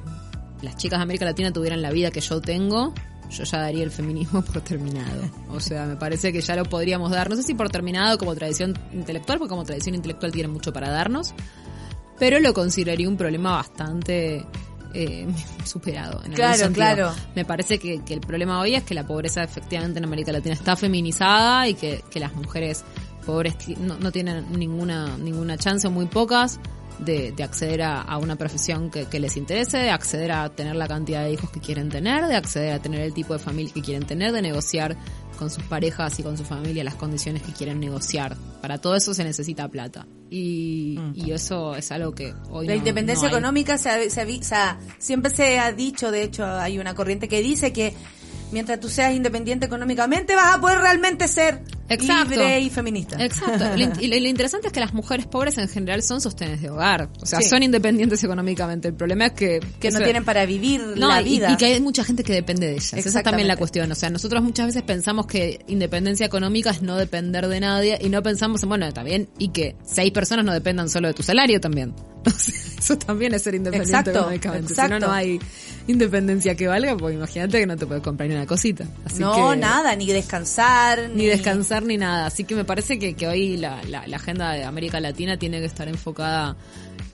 las 0.63 0.77
chicas 0.77 0.99
de 1.01 1.03
América 1.03 1.25
Latina 1.25 1.53
tuvieran 1.53 1.83
la 1.83 1.91
vida 1.91 2.11
que 2.11 2.21
yo 2.21 2.41
tengo, 2.41 2.95
yo 3.33 3.45
ya 3.45 3.59
daría 3.59 3.83
el 3.83 3.91
feminismo 3.91 4.43
por 4.53 4.61
terminado. 4.61 5.31
O 5.51 5.61
sea, 5.61 5.87
me 5.87 5.97
parece 5.97 6.33
que 6.33 6.41
ya 6.41 6.57
lo 6.57 6.65
podríamos 6.65 7.11
dar. 7.11 7.29
No 7.29 7.37
sé 7.37 7.43
si 7.43 7.55
por 7.55 7.71
terminado 7.71 8.19
como 8.19 8.35
tradición 8.35 8.79
intelectual, 8.93 9.39
porque 9.39 9.51
como 9.51 9.65
tradición 9.65 9.95
intelectual 9.95 10.33
tiene 10.33 10.49
mucho 10.49 10.73
para 10.73 10.91
darnos. 10.91 11.35
Pero 12.19 12.39
lo 12.39 12.55
consideraría 12.55 13.09
un 13.09 13.17
problema 13.17 13.53
bastante 13.53 14.47
eh, 14.95 15.27
superado. 15.65 16.23
En 16.25 16.33
Claro, 16.33 16.73
claro. 16.73 17.13
Me 17.35 17.45
parece 17.45 17.79
que, 17.79 18.03
que 18.05 18.15
el 18.15 18.21
problema 18.21 18.61
hoy 18.61 18.75
es 18.75 18.85
que 18.85 18.95
la 18.95 19.07
pobreza 19.07 19.43
efectivamente 19.43 19.99
en 19.99 20.05
América 20.05 20.33
Latina 20.33 20.55
está 20.55 20.77
feminizada 20.77 21.67
y 21.69 21.75
que, 21.75 22.05
que 22.11 22.21
las 22.21 22.35
mujeres 22.35 22.85
pobres 23.25 23.57
no, 23.79 23.99
no 23.99 24.13
tienen 24.13 24.47
ninguna, 24.53 25.17
ninguna 25.17 25.57
chance 25.57 25.87
o 25.87 25.91
muy 25.91 26.07
pocas 26.07 26.61
de, 27.05 27.33
de 27.33 27.43
acceder 27.43 27.83
a, 27.83 28.01
a 28.03 28.19
una 28.19 28.37
profesión 28.37 28.91
que, 28.91 29.07
que 29.07 29.21
les 29.21 29.37
interese, 29.37 29.79
de 29.79 29.91
acceder 29.91 30.33
a 30.33 30.49
tener 30.51 30.77
la 30.77 30.89
cantidad 30.89 31.25
de 31.25 31.33
hijos 31.33 31.51
que 31.51 31.61
quieren 31.61 31.89
tener, 31.89 32.27
de 32.27 32.37
acceder 32.37 32.73
a 32.73 32.79
tener 32.81 33.01
el 33.01 33.13
tipo 33.15 33.33
de 33.33 33.39
familia 33.39 33.73
que 33.75 33.83
quieren 33.83 34.07
tener, 34.07 34.33
de 34.33 34.43
negociar 34.43 34.97
con 35.39 35.51
sus 35.51 35.63
parejas 35.65 36.19
y 36.21 36.23
con 36.23 36.37
su 36.39 36.45
familia 36.45 36.85
las 36.85 36.95
condiciones 36.95 37.43
que 37.43 37.53
quieren 37.53 37.81
negociar. 37.81 38.37
Para 38.61 38.79
todo 38.79 38.95
eso 38.97 39.13
se 39.15 39.25
necesita 39.25 39.69
plata. 39.69 40.07
Y, 40.31 40.99
y 41.15 41.33
eso 41.33 41.75
es 41.75 41.91
algo 41.93 42.15
que 42.15 42.33
hoy 42.51 42.67
La 42.67 42.73
no- 42.73 42.79
independencia 42.79 43.29
no 43.29 43.37
económica 43.37 43.77
se, 43.77 43.91
ha- 43.91 44.09
se 44.11 44.21
ha 44.55 44.79
siempre 44.99 45.31
se 45.31 45.59
ha 45.59 45.73
dicho, 45.73 46.11
de 46.11 46.23
hecho 46.23 46.47
hay 46.47 46.79
una 46.79 46.95
corriente 46.95 47.29
que 47.29 47.43
dice 47.43 47.73
que 47.73 47.93
mientras 48.53 48.79
tú 48.81 48.89
seas 48.89 49.15
independiente 49.15 49.67
económicamente 49.67 50.35
vas 50.35 50.57
a 50.57 50.61
poder 50.61 50.79
realmente 50.79 51.27
ser 51.29 51.63
Exacto. 51.89 52.31
libre 52.31 52.61
y 52.61 52.71
feminista. 52.71 53.23
Exacto. 53.23 53.65
Y 54.01 54.07
lo, 54.09 54.19
lo 54.19 54.29
interesante 54.29 54.69
es 54.69 54.73
que 54.73 54.81
las 54.81 54.95
mujeres 54.95 55.27
pobres 55.27 55.59
en 55.59 55.69
general 55.69 56.03
son 56.03 56.21
sostenes 56.21 56.61
de 56.63 56.71
hogar. 56.71 57.11
O 57.21 57.27
sea, 57.27 57.41
Sí. 57.41 57.49
son 57.49 57.63
independientes 57.63 58.23
económicamente. 58.25 58.89
El 58.89 58.95
problema 58.95 59.27
es 59.27 59.33
que... 59.33 59.61
que 59.81 59.91
no 59.91 60.01
tienen 60.01 60.25
para 60.25 60.47
vivir 60.47 60.81
No, 60.97 61.09
la 61.09 61.23
vida. 61.23 61.51
Y, 61.53 61.57
que 61.57 61.67
hay 61.67 61.81
mucha 61.81 62.05
gente 62.05 62.23
que 62.25 62.33
depende 62.33 62.67
de 62.67 62.73
ellas. 62.75 62.95
Esa 62.95 63.19
es 63.19 63.25
también 63.25 63.49
la 63.49 63.57
cuestión. 63.57 63.91
O 63.91 63.95
sea, 63.95 64.11
nosotros 64.11 64.43
muchas 64.43 64.67
veces 64.67 64.83
pensamos 64.83 65.27
que 65.27 65.65
independencia 65.67 66.27
económica 66.27 66.71
es 66.71 66.83
no 66.83 66.97
depender 66.97 67.49
de 67.49 67.61
nadie 67.61 67.99
y 68.01 68.09
no 68.09 68.23
pensamos 68.23 68.63
en, 68.63 68.69
bueno, 68.69 68.87
está 68.87 69.03
bien, 69.03 69.29
y 69.39 69.49
que 69.49 69.77
seis 69.85 70.13
personas 70.13 70.45
no 70.45 70.53
dependan 70.53 70.89
solo 70.89 71.09
de 71.09 71.15
tu 71.15 71.23
salario 71.23 71.61
también. 71.61 71.95
O 72.25 72.31
sea, 72.31 72.55
eso 72.79 72.97
también 72.99 73.35
es 73.35 73.43
ser 73.43 73.55
independiente 73.55 73.91
Exacto, 73.97 74.11
económicamente. 74.21 74.69
Si 74.69 74.73
exacto. 74.75 74.99
no, 75.01 75.07
no 75.09 75.13
hay 75.13 75.39
independencia 75.87 76.55
que 76.55 76.67
valga, 76.69 76.97
pues 76.97 77.15
imagínate 77.15 77.59
que 77.61 77.67
no 77.67 77.77
te 77.77 77.87
puedes 77.87 78.03
comprar 78.03 78.29
ni 78.29 78.35
una 78.37 78.47
cosita. 78.47 78.85
Así 79.05 79.19
no, 79.21 79.51
que- 79.51 79.57
nada, 79.57 79.95
ni 79.97 80.07
descansar, 80.07 81.11
ni 81.15 81.27
descansar 81.27 81.83
ni 81.83 81.97
nada. 81.97 82.27
Así 82.27 82.45
que 82.45 82.55
me 82.55 82.65
parece 82.65 82.99
que, 82.99 83.15
que 83.15 83.27
hoy 83.27 83.57
la, 83.57 83.83
la- 83.85 84.07
la 84.07 84.17
agenda 84.17 84.53
de 84.53 84.65
América 84.65 85.01
Latina 85.01 85.37
tiene 85.39 85.59
que 85.61 85.67
estar 85.67 85.89
enfocada 85.89 86.57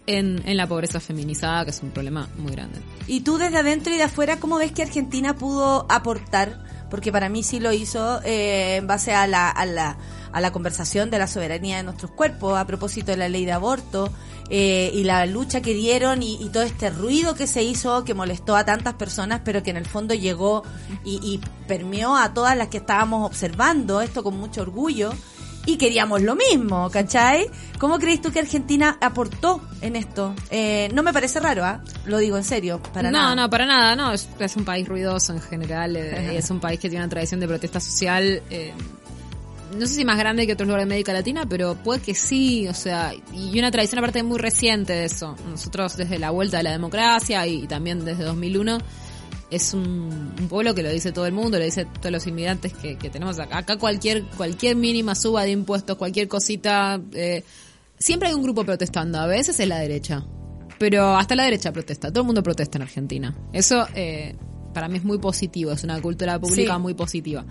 en, 0.07 0.43
en 0.47 0.57
la 0.57 0.67
pobreza 0.67 1.01
feminizada, 1.01 1.65
que 1.65 1.71
es 1.71 1.83
un 1.83 1.91
problema 1.91 2.29
muy 2.37 2.53
grande. 2.53 2.79
Y 3.07 3.21
tú 3.21 3.39
desde 3.39 3.59
adentro 3.59 3.93
y 3.93 3.97
de 3.97 4.05
afuera, 4.05 4.39
¿cómo 4.41 4.59
ves 4.59 4.73
que 4.73 4.83
Argentina 4.83 5.37
pudo 5.37 5.87
aportar? 5.91 6.65
Porque 6.91 7.13
para 7.13 7.29
mí 7.29 7.43
sí 7.43 7.61
lo 7.61 7.73
hizo 7.73 8.21
eh, 8.25 8.77
en 8.77 8.87
base 8.87 9.13
a 9.15 9.27
la, 9.27 9.51
a, 9.51 9.67
la, 9.67 9.99
a 10.33 10.41
la 10.41 10.51
conversación 10.53 11.11
de 11.11 11.19
la 11.19 11.27
soberanía 11.27 11.77
de 11.77 11.83
nuestros 11.83 12.11
cuerpos, 12.11 12.59
a 12.59 12.67
propósito 12.67 13.11
de 13.11 13.19
la 13.19 13.29
ley 13.29 13.45
de 13.45 13.53
aborto, 13.53 14.11
eh, 14.51 14.91
y 14.95 15.05
la 15.05 15.27
lucha 15.27 15.61
que 15.61 15.75
dieron 15.75 16.23
y, 16.23 16.37
y 16.43 16.49
todo 16.49 16.63
este 16.63 16.91
ruido 16.91 17.35
que 17.35 17.47
se 17.47 17.63
hizo, 17.63 18.05
que 18.05 18.15
molestó 18.15 18.57
a 18.57 18.65
tantas 18.65 18.95
personas, 18.95 19.43
pero 19.45 19.63
que 19.63 19.71
en 19.71 19.77
el 19.77 19.87
fondo 19.87 20.15
llegó 20.15 20.63
y, 21.05 21.17
y 21.23 21.41
permeó 21.67 22.17
a 22.17 22.33
todas 22.35 22.57
las 22.57 22.69
que 22.69 22.79
estábamos 22.79 23.27
observando 23.27 24.01
esto 24.01 24.23
con 24.23 24.37
mucho 24.39 24.63
orgullo. 24.63 25.13
Y 25.67 25.77
queríamos 25.77 26.23
lo 26.23 26.35
mismo, 26.35 26.89
¿cachai? 26.89 27.47
¿Cómo 27.79 27.99
crees 27.99 28.23
tú 28.23 28.33
que 28.33 28.39
Argentina 28.39 28.97
aportó 29.03 29.61
en 29.83 29.97
esto? 29.97 30.35
Eh, 30.51 30.89
no 30.95 31.03
me 31.03 31.13
parece 31.13 31.41
raro, 31.41 31.63
¿ah? 31.63 31.83
Lo 32.07 32.17
digo 32.17 32.39
en 32.39 32.45
serio, 32.45 32.81
para 32.95 33.11
no, 33.11 33.19
nada. 33.19 33.35
no, 33.35 33.51
para 33.51 33.67
nada, 33.67 33.95
no. 33.95 34.13
Es, 34.13 34.31
es 34.39 34.57
un 34.57 34.65
país 34.65 34.89
ruidoso 34.89 35.35
en 35.35 35.43
general. 35.43 35.95
eh, 35.97 36.39
es 36.39 36.49
un 36.51 36.59
país 36.59 36.81
que 36.81 36.89
tiene 36.89 37.05
una 37.05 37.11
tradición 37.11 37.41
de 37.41 37.49
protesta 37.49 37.81
social. 37.81 38.43
No 39.77 39.87
sé 39.87 39.95
si 39.95 40.05
más 40.05 40.19
grande 40.19 40.47
que 40.47 40.53
otros 40.55 40.67
lugares 40.67 40.87
de 40.87 40.93
América 40.95 41.13
Latina, 41.13 41.47
pero 41.49 41.75
puede 41.77 42.01
que 42.01 42.15
sí, 42.15 42.67
o 42.69 42.75
sea, 42.75 43.13
y 43.33 43.59
una 43.59 43.71
tradición 43.71 43.99
aparte 43.99 44.23
muy 44.23 44.39
reciente 44.39 44.93
de 44.93 45.05
eso. 45.05 45.37
Nosotros 45.49 45.97
desde 45.97 46.19
la 46.19 46.31
vuelta 46.31 46.59
de 46.59 46.63
la 46.63 46.73
democracia 46.73 47.47
y, 47.47 47.67
también 47.67 48.05
desde 48.05 48.25
2001 48.25 48.79
es 49.51 49.73
un, 49.75 50.35
un 50.39 50.49
pueblo 50.49 50.75
que 50.75 50.83
lo 50.83 50.91
dice 50.91 51.13
todo 51.13 51.27
el 51.27 51.33
mundo, 51.33 51.59
lo 51.59 51.65
dice 51.65 51.87
todos 51.87 52.13
los 52.13 52.27
inmigrantes 52.27 52.73
que, 52.75 52.97
que 52.97 53.11
tenemos 53.11 53.39
acá. 53.39 53.59
Acá 53.59 53.77
cualquier 53.79 54.25
cualquier 54.37 54.77
mínima 54.77 55.15
suba 55.15 55.45
de 55.45 55.51
impuestos, 55.53 55.97
cualquier 55.97 56.29
cosita, 56.29 57.01
eh, 57.13 57.45
siempre 57.99 58.29
hay 58.29 58.35
un 58.35 58.43
grupo 58.43 58.65
protestando. 58.65 59.19
A 59.19 59.27
veces 59.27 59.59
es 59.61 59.69
la 59.69 59.79
derecha, 59.79 60.25
pero 60.79 61.17
hasta 61.17 61.35
la 61.35 61.45
derecha 61.45 61.73
protesta. 61.73 62.09
Todo 62.11 62.21
el 62.21 62.27
mundo 62.27 62.43
protesta 62.43 62.79
en 62.79 62.83
Argentina. 62.83 63.35
Eso 63.53 63.87
eh, 63.95 64.37
para 64.75 64.89
mí 64.89 64.99
es 64.99 65.05
muy 65.05 65.19
positivo, 65.19 65.73
es 65.73 65.83
una 65.83 66.01
cultura 66.01 66.39
pública 66.39 66.75
Sí. 66.77 66.81
muy 66.81 66.95
positiva. 66.95 67.45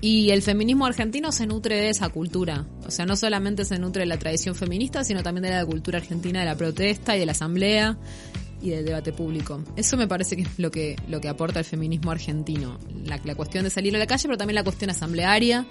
Y 0.00 0.30
el 0.30 0.42
feminismo 0.42 0.86
argentino 0.86 1.32
se 1.32 1.46
nutre 1.46 1.76
de 1.76 1.88
esa 1.88 2.08
cultura. 2.10 2.66
O 2.86 2.90
sea, 2.90 3.06
no 3.06 3.16
solamente 3.16 3.64
se 3.64 3.78
nutre 3.78 4.00
de 4.00 4.06
la 4.06 4.18
tradición 4.18 4.54
feminista, 4.54 5.04
sino 5.04 5.22
también 5.22 5.44
de 5.44 5.50
la 5.50 5.64
cultura 5.64 5.98
argentina 5.98 6.40
de 6.40 6.46
la 6.46 6.56
protesta 6.56 7.16
y 7.16 7.20
de 7.20 7.26
la 7.26 7.32
asamblea 7.32 7.96
y 8.60 8.70
del 8.70 8.84
debate 8.84 9.12
público. 9.12 9.62
Eso 9.76 9.96
me 9.96 10.08
parece 10.08 10.36
que 10.36 10.42
es 10.42 10.58
lo 10.58 10.70
que, 10.70 10.96
lo 11.08 11.20
que 11.20 11.28
aporta 11.28 11.58
el 11.58 11.64
feminismo 11.64 12.10
argentino. 12.10 12.78
La, 13.04 13.20
la 13.24 13.34
cuestión 13.34 13.64
de 13.64 13.70
salir 13.70 13.94
a 13.94 13.98
la 13.98 14.06
calle, 14.06 14.24
pero 14.24 14.38
también 14.38 14.54
la 14.54 14.64
cuestión 14.64 14.90
asamblearia, 14.90 15.66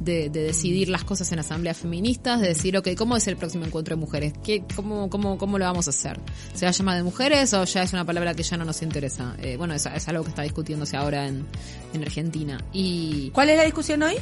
de, 0.00 0.30
de 0.30 0.42
decidir 0.42 0.88
las 0.88 1.04
cosas 1.04 1.30
en 1.32 1.38
asambleas 1.38 1.76
feministas, 1.76 2.40
de 2.40 2.48
decir, 2.48 2.76
ok, 2.76 2.88
¿cómo 2.96 3.16
es 3.16 3.26
el 3.26 3.36
próximo 3.36 3.64
encuentro 3.64 3.96
de 3.96 4.00
mujeres? 4.00 4.32
¿Qué, 4.44 4.64
cómo, 4.74 5.08
cómo, 5.10 5.38
¿Cómo 5.38 5.58
lo 5.58 5.64
vamos 5.64 5.86
a 5.86 5.90
hacer? 5.90 6.20
¿Se 6.54 6.66
va 6.66 6.70
a 6.70 6.72
llamar 6.72 6.96
de 6.96 7.02
mujeres 7.02 7.52
o 7.54 7.64
ya 7.64 7.82
es 7.82 7.92
una 7.92 8.04
palabra 8.04 8.34
que 8.34 8.42
ya 8.42 8.56
no 8.56 8.64
nos 8.64 8.82
interesa? 8.82 9.36
Eh, 9.40 9.56
bueno, 9.56 9.74
es, 9.74 9.86
es 9.86 10.08
algo 10.08 10.22
que 10.22 10.30
está 10.30 10.42
discutiéndose 10.42 10.96
ahora 10.96 11.26
en, 11.26 11.46
en 11.92 12.02
Argentina. 12.02 12.62
Y 12.72 13.30
¿Cuál 13.30 13.50
es 13.50 13.56
la 13.56 13.64
discusión 13.64 14.02
hoy? 14.02 14.16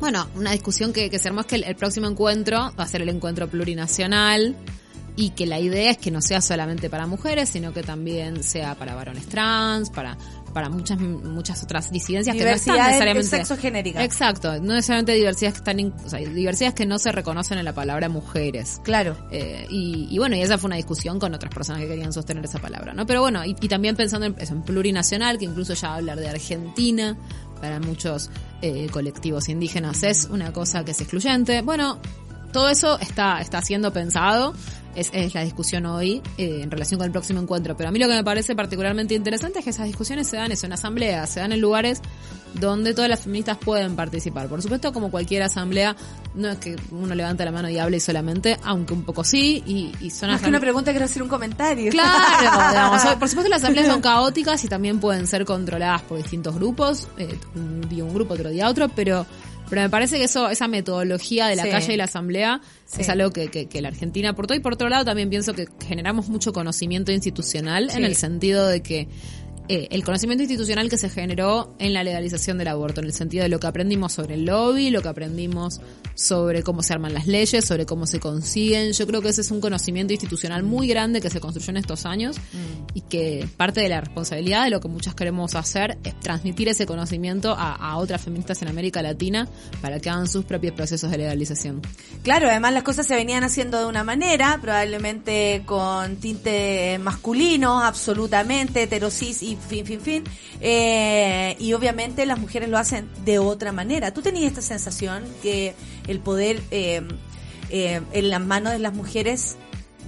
bueno, 0.00 0.26
una 0.34 0.52
discusión 0.52 0.94
que, 0.94 1.10
que 1.10 1.18
se 1.18 1.28
armó 1.28 1.42
es 1.42 1.46
que 1.46 1.56
el, 1.56 1.64
el 1.64 1.76
próximo 1.76 2.08
encuentro 2.08 2.72
va 2.78 2.84
a 2.84 2.86
ser 2.86 3.02
el 3.02 3.10
encuentro 3.10 3.48
plurinacional 3.48 4.56
y 5.16 5.30
que 5.30 5.44
la 5.44 5.60
idea 5.60 5.90
es 5.90 5.98
que 5.98 6.10
no 6.10 6.22
sea 6.22 6.40
solamente 6.40 6.88
para 6.88 7.06
mujeres, 7.06 7.50
sino 7.50 7.74
que 7.74 7.82
también 7.82 8.42
sea 8.42 8.74
para 8.74 8.94
varones 8.94 9.26
trans, 9.26 9.90
para 9.90 10.16
para 10.52 10.68
muchas 10.68 10.98
muchas 10.98 11.62
otras 11.62 11.90
disidencias 11.90 12.36
que 12.36 12.44
no 12.44 12.50
están 12.50 12.76
necesariamente 12.76 13.28
sexogenérica. 13.28 14.04
Exacto, 14.04 14.60
no 14.60 14.74
necesariamente 14.74 15.12
diversidades 15.12 15.54
que 15.54 15.58
están 15.58 15.80
in- 15.80 15.94
o 16.04 16.08
sea, 16.08 16.18
diversidades 16.20 16.74
que 16.74 16.86
no 16.86 16.98
se 16.98 17.12
reconocen 17.12 17.58
en 17.58 17.64
la 17.64 17.72
palabra 17.72 18.08
mujeres. 18.08 18.80
Claro. 18.82 19.16
Eh, 19.30 19.66
y, 19.70 20.08
y 20.10 20.18
bueno, 20.18 20.36
y 20.36 20.42
esa 20.42 20.58
fue 20.58 20.68
una 20.68 20.76
discusión 20.76 21.18
con 21.18 21.34
otras 21.34 21.52
personas 21.54 21.82
que 21.82 21.88
querían 21.88 22.12
sostener 22.12 22.44
esa 22.44 22.58
palabra, 22.58 22.92
¿no? 22.94 23.06
Pero 23.06 23.20
bueno, 23.20 23.44
y, 23.44 23.56
y 23.60 23.68
también 23.68 23.96
pensando 23.96 24.26
en, 24.26 24.34
eso, 24.38 24.54
en 24.54 24.62
plurinacional, 24.62 25.38
que 25.38 25.44
incluso 25.44 25.74
ya 25.74 25.94
hablar 25.94 26.18
de 26.18 26.28
Argentina, 26.28 27.16
para 27.60 27.78
muchos 27.78 28.30
eh, 28.62 28.88
colectivos 28.90 29.48
indígenas 29.48 30.02
es 30.02 30.24
una 30.30 30.52
cosa 30.52 30.84
que 30.84 30.92
es 30.92 31.00
excluyente. 31.00 31.60
Bueno, 31.62 31.98
todo 32.52 32.68
eso 32.68 32.98
está, 32.98 33.40
está 33.40 33.62
siendo 33.62 33.92
pensado. 33.92 34.54
Es, 34.94 35.10
es 35.12 35.34
la 35.34 35.44
discusión 35.44 35.86
hoy 35.86 36.20
eh, 36.36 36.60
en 36.62 36.70
relación 36.70 36.98
con 36.98 37.06
el 37.06 37.12
próximo 37.12 37.40
encuentro. 37.40 37.76
Pero 37.76 37.88
a 37.88 37.92
mí 37.92 37.98
lo 37.98 38.08
que 38.08 38.14
me 38.14 38.24
parece 38.24 38.56
particularmente 38.56 39.14
interesante 39.14 39.60
es 39.60 39.64
que 39.64 39.70
esas 39.70 39.86
discusiones 39.86 40.26
se 40.26 40.36
dan 40.36 40.52
eso, 40.52 40.66
en 40.66 40.72
asambleas, 40.72 41.30
se 41.30 41.40
dan 41.40 41.52
en 41.52 41.60
lugares 41.60 42.02
donde 42.54 42.94
todas 42.94 43.08
las 43.08 43.20
feministas 43.20 43.58
pueden 43.58 43.96
participar. 43.96 44.48
Por 44.48 44.62
supuesto, 44.62 44.92
como 44.92 45.10
cualquier 45.10 45.42
asamblea, 45.42 45.96
no 46.34 46.48
es 46.48 46.58
que 46.58 46.76
uno 46.90 47.14
levante 47.14 47.44
la 47.44 47.52
mano 47.52 47.68
y 47.68 47.78
hable 47.78 48.00
solamente, 48.00 48.58
aunque 48.64 48.92
un 48.92 49.04
poco 49.04 49.24
sí, 49.24 49.62
y, 49.66 49.92
y 50.00 50.10
son 50.10 50.30
Más 50.30 50.42
que 50.42 50.48
una 50.48 50.60
pregunta, 50.60 50.90
quiero 50.90 51.04
hacer 51.04 51.22
un 51.22 51.28
comentario. 51.28 51.90
Claro, 51.90 52.68
digamos, 52.70 53.02
por 53.16 53.28
supuesto 53.28 53.50
las 53.50 53.62
asambleas 53.62 53.88
son 53.88 54.00
caóticas 54.00 54.64
y 54.64 54.68
también 54.68 54.98
pueden 54.98 55.26
ser 55.26 55.44
controladas 55.44 56.02
por 56.02 56.18
distintos 56.18 56.54
grupos, 56.54 57.08
eh, 57.18 57.38
un 57.54 57.88
día 57.88 58.04
un 58.04 58.14
grupo, 58.14 58.34
otro 58.34 58.50
día 58.50 58.68
otro, 58.68 58.88
pero 58.88 59.26
pero 59.70 59.80
me 59.82 59.88
parece 59.88 60.18
que 60.18 60.24
eso 60.24 60.50
esa 60.50 60.68
metodología 60.68 61.46
de 61.46 61.56
la 61.56 61.62
Sí. 61.64 61.70
calle 61.70 61.94
y 61.94 61.96
la 61.96 62.04
asamblea 62.04 62.60
Sí. 62.84 63.00
es 63.00 63.08
algo 63.08 63.30
que, 63.30 63.48
que, 63.48 63.66
que 63.68 63.80
la 63.80 63.88
Argentina 63.88 64.30
aportó 64.30 64.54
y 64.54 64.60
por 64.60 64.74
otro 64.74 64.88
lado 64.90 65.04
también 65.06 65.30
pienso 65.30 65.54
que 65.54 65.66
generamos 65.86 66.28
mucho 66.28 66.52
conocimiento 66.52 67.12
institucional 67.12 67.90
Sí. 67.90 67.96
en 67.98 68.04
el 68.04 68.16
sentido 68.16 68.66
de 68.66 68.82
que 68.82 69.08
eh, 69.68 69.86
el 69.92 70.02
conocimiento 70.02 70.42
institucional 70.42 70.90
que 70.90 70.98
se 70.98 71.08
generó 71.08 71.76
en 71.78 71.92
la 71.94 72.02
legalización 72.02 72.58
del 72.58 72.66
aborto, 72.66 73.00
en 73.00 73.06
el 73.06 73.12
sentido 73.12 73.44
de 73.44 73.48
lo 73.48 73.60
que 73.60 73.68
aprendimos 73.68 74.12
sobre 74.12 74.34
el 74.34 74.44
lobby, 74.44 74.90
lo 74.90 75.00
que 75.00 75.08
aprendimos 75.08 75.80
sobre 76.14 76.62
cómo 76.62 76.82
se 76.82 76.92
arman 76.92 77.14
las 77.14 77.26
leyes, 77.26 77.64
sobre 77.64 77.86
cómo 77.86 78.06
se 78.06 78.20
consiguen. 78.20 78.92
Yo 78.92 79.06
creo 79.06 79.22
que 79.22 79.28
ese 79.28 79.40
es 79.40 79.50
un 79.50 79.60
conocimiento 79.60 80.12
institucional 80.12 80.62
muy 80.62 80.88
grande 80.88 81.20
que 81.20 81.30
se 81.30 81.40
construyó 81.40 81.70
en 81.70 81.76
estos 81.78 82.06
años 82.06 82.36
y 82.94 83.02
que 83.02 83.48
parte 83.56 83.80
de 83.80 83.88
la 83.88 84.00
responsabilidad 84.00 84.64
de 84.64 84.70
lo 84.70 84.80
que 84.80 84.88
muchas 84.88 85.14
queremos 85.14 85.54
hacer 85.54 85.98
es 86.04 86.18
transmitir 86.20 86.68
ese 86.68 86.86
conocimiento 86.86 87.52
a, 87.52 87.74
a 87.74 87.96
otras 87.96 88.22
feministas 88.22 88.60
en 88.62 88.68
América 88.68 89.02
Latina 89.02 89.48
para 89.80 90.00
que 90.00 90.10
hagan 90.10 90.28
sus 90.28 90.44
propios 90.44 90.74
procesos 90.74 91.10
de 91.10 91.18
legalización. 91.18 91.82
Claro, 92.22 92.48
además 92.48 92.72
las 92.72 92.82
cosas 92.82 93.06
se 93.06 93.14
venían 93.14 93.44
haciendo 93.44 93.78
de 93.78 93.86
una 93.86 94.04
manera, 94.04 94.58
probablemente 94.60 95.62
con 95.66 96.16
tinte 96.16 96.98
masculino, 96.98 97.80
absolutamente, 97.80 98.82
heterosis 98.82 99.42
y 99.42 99.56
fin, 99.56 99.86
fin, 99.86 100.00
fin. 100.00 100.24
Eh, 100.60 101.56
y 101.58 101.72
obviamente 101.72 102.26
las 102.26 102.38
mujeres 102.38 102.68
lo 102.68 102.78
hacen 102.78 103.08
de 103.24 103.38
otra 103.38 103.72
manera. 103.72 104.12
¿Tú 104.12 104.22
tenías 104.22 104.50
esta 104.50 104.62
sensación 104.62 105.24
que 105.42 105.74
el 106.10 106.20
poder 106.20 106.62
eh, 106.70 107.02
eh, 107.70 108.00
en 108.12 108.30
las 108.30 108.40
manos 108.40 108.72
de 108.72 108.78
las 108.78 108.92
mujeres 108.94 109.56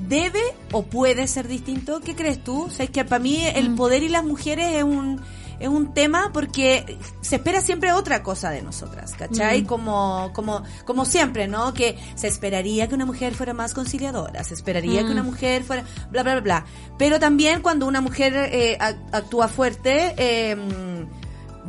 debe 0.09 0.41
o 0.73 0.83
puede 0.85 1.27
ser 1.29 1.49
distinto? 1.49 2.01
¿Qué 2.01 2.15
crees 2.15 2.43
tú? 2.43 2.65
O 2.65 2.71
sea, 2.71 2.85
es 2.85 2.91
que 2.91 3.05
para 3.05 3.23
mí 3.23 3.45
el 3.55 3.75
poder 3.75 4.03
y 4.03 4.09
las 4.09 4.25
mujeres 4.25 4.73
es 4.75 4.83
un 4.85 5.21
es 5.61 5.69
un 5.69 5.95
tema 5.95 6.31
porque 6.35 6.99
se 7.21 7.37
espera 7.37 7.61
siempre 7.61 7.93
otra 7.93 8.25
cosa 8.25 8.51
de 8.51 8.63
nosotras, 8.63 9.13
¿cachai? 9.17 9.63
Como, 9.63 10.33
como, 10.33 10.65
como 10.85 11.05
siempre, 11.05 11.47
¿no? 11.47 11.73
Que 11.73 11.97
se 12.17 12.27
esperaría 12.27 12.89
que 12.89 12.97
una 12.97 13.07
mujer 13.07 13.33
fuera 13.33 13.55
más 13.55 13.73
conciliadora, 13.73 14.43
se 14.43 14.55
esperaría 14.55 15.05
que 15.05 15.13
una 15.13 15.23
mujer 15.23 15.63
fuera, 15.63 15.85
bla, 16.11 16.25
bla, 16.25 16.33
bla, 16.33 16.41
bla. 16.41 16.67
Pero 16.99 17.21
también 17.21 17.63
cuando 17.63 17.87
una 17.87 18.01
mujer 18.01 18.35
eh, 18.35 18.77
ac- 18.81 18.99
actúa 19.13 19.47
fuerte, 19.47 20.15
eh, 20.17 20.57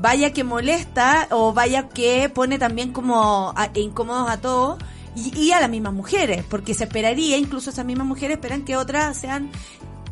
vaya 0.04 0.34
que 0.34 0.44
molesta 0.44 1.28
o 1.32 1.54
vaya 1.54 1.88
que 1.88 2.28
pone 2.28 2.60
también 2.60 2.92
como 2.92 3.54
a- 3.56 3.70
incómodos 3.76 4.30
a 4.30 4.42
todos 4.42 4.78
y, 5.16 5.34
y 5.40 5.52
a 5.54 5.62
las 5.62 5.70
mismas 5.70 5.94
mujeres, 5.94 6.44
porque 6.50 6.74
se 6.74 6.84
esperaría, 6.84 7.38
incluso 7.38 7.70
esas 7.70 7.86
mismas 7.86 8.06
mujeres 8.06 8.36
esperan 8.36 8.64
que 8.66 8.76
otras 8.76 9.16
sean 9.18 9.50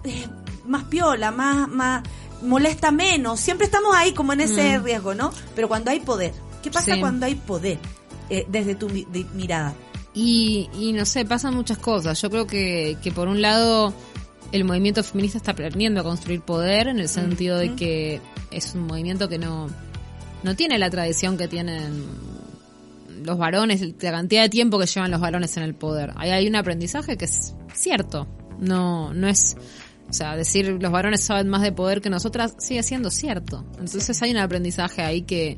eh, 0.05 0.27
más 0.65 0.85
piola, 0.85 1.31
más, 1.31 1.67
más 1.67 2.03
molesta 2.41 2.89
menos. 2.91 3.39
Siempre 3.41 3.65
estamos 3.65 3.93
ahí 3.93 4.13
como 4.13 4.31
en 4.31 4.39
ese 4.41 4.79
riesgo, 4.79 5.13
¿no? 5.13 5.31
Pero 5.55 5.67
cuando 5.67 5.91
hay 5.91 5.99
poder, 5.99 6.31
¿qué 6.63 6.71
pasa 6.71 6.93
Sí. 6.95 6.99
cuando 7.01 7.25
hay 7.25 7.35
poder? 7.35 7.77
Eh, 8.29 8.45
desde 8.47 8.75
tu 8.75 8.87
de- 8.87 9.25
mirada. 9.33 9.73
Y, 10.13 10.69
y 10.79 10.93
no 10.93 11.05
sé, 11.05 11.25
pasan 11.25 11.53
muchas 11.53 11.77
cosas. 11.79 12.21
Yo 12.21 12.29
creo 12.29 12.47
que, 12.47 12.97
que 13.03 13.11
por 13.11 13.27
un 13.27 13.41
lado 13.41 13.93
el 14.51 14.63
movimiento 14.65 15.03
feminista 15.03 15.37
está 15.37 15.51
aprendiendo 15.51 16.01
a 16.01 16.03
construir 16.03 16.41
poder 16.41 16.87
en 16.87 16.99
el 16.99 17.07
sentido 17.07 17.57
de 17.57 17.75
que 17.75 18.21
es 18.51 18.75
un 18.75 18.87
movimiento 18.87 19.29
que 19.29 19.37
no, 19.37 19.69
no 20.43 20.55
tiene 20.55 20.77
la 20.77 20.89
tradición 20.89 21.37
que 21.37 21.47
tienen 21.47 22.05
los 23.23 23.37
varones, 23.37 23.81
la 24.01 24.11
cantidad 24.11 24.43
de 24.43 24.49
tiempo 24.49 24.79
que 24.79 24.87
llevan 24.87 25.11
los 25.11 25.21
varones 25.21 25.55
en 25.57 25.63
el 25.63 25.75
poder. 25.75 26.11
Ahí 26.15 26.31
hay 26.31 26.47
un 26.47 26.55
aprendizaje 26.55 27.17
que 27.17 27.25
es 27.25 27.53
cierto. 27.73 28.27
No, 28.59 29.13
no 29.13 29.27
es, 29.27 29.55
o 30.09 30.13
sea, 30.13 30.35
decir 30.35 30.77
los 30.79 30.91
varones 30.91 31.21
saben 31.21 31.47
más 31.47 31.61
de 31.61 31.71
poder 31.71 32.01
que 32.01 32.09
nosotras 32.09 32.55
sigue 32.59 32.83
siendo 32.83 33.09
cierto. 33.09 33.65
Entonces 33.79 34.21
hay 34.21 34.31
un 34.31 34.37
aprendizaje 34.37 35.01
ahí 35.01 35.21
que, 35.21 35.55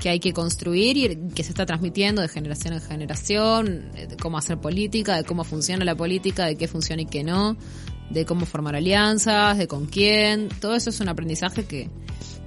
que 0.00 0.10
hay 0.10 0.20
que 0.20 0.32
construir 0.32 0.96
y 0.96 1.34
que 1.34 1.42
se 1.42 1.50
está 1.50 1.66
transmitiendo 1.66 2.22
de 2.22 2.28
generación 2.28 2.74
en 2.74 2.80
generación, 2.80 3.92
de 3.92 4.16
cómo 4.16 4.38
hacer 4.38 4.58
política, 4.58 5.16
de 5.16 5.24
cómo 5.24 5.44
funciona 5.44 5.84
la 5.84 5.96
política, 5.96 6.46
de 6.46 6.56
qué 6.56 6.68
funciona 6.68 7.02
y 7.02 7.06
qué 7.06 7.24
no, 7.24 7.56
de 8.10 8.24
cómo 8.24 8.46
formar 8.46 8.74
alianzas, 8.76 9.58
de 9.58 9.66
con 9.68 9.86
quién. 9.86 10.48
Todo 10.60 10.74
eso 10.74 10.90
es 10.90 11.00
un 11.00 11.08
aprendizaje 11.08 11.64
que, 11.64 11.90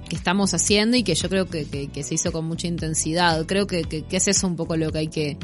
que 0.08 0.16
estamos 0.16 0.54
haciendo 0.54 0.96
y 0.96 1.02
que 1.02 1.14
yo 1.14 1.28
creo 1.28 1.46
que, 1.46 1.64
que, 1.66 1.88
que 1.88 2.02
se 2.02 2.14
hizo 2.14 2.32
con 2.32 2.44
mucha 2.46 2.66
intensidad. 2.66 3.44
Creo 3.46 3.66
que, 3.66 3.82
que, 3.84 4.04
es 4.10 4.28
eso 4.28 4.46
un 4.46 4.56
poco 4.56 4.76
lo 4.76 4.90
que 4.92 4.98
hay 4.98 5.08
que 5.08 5.38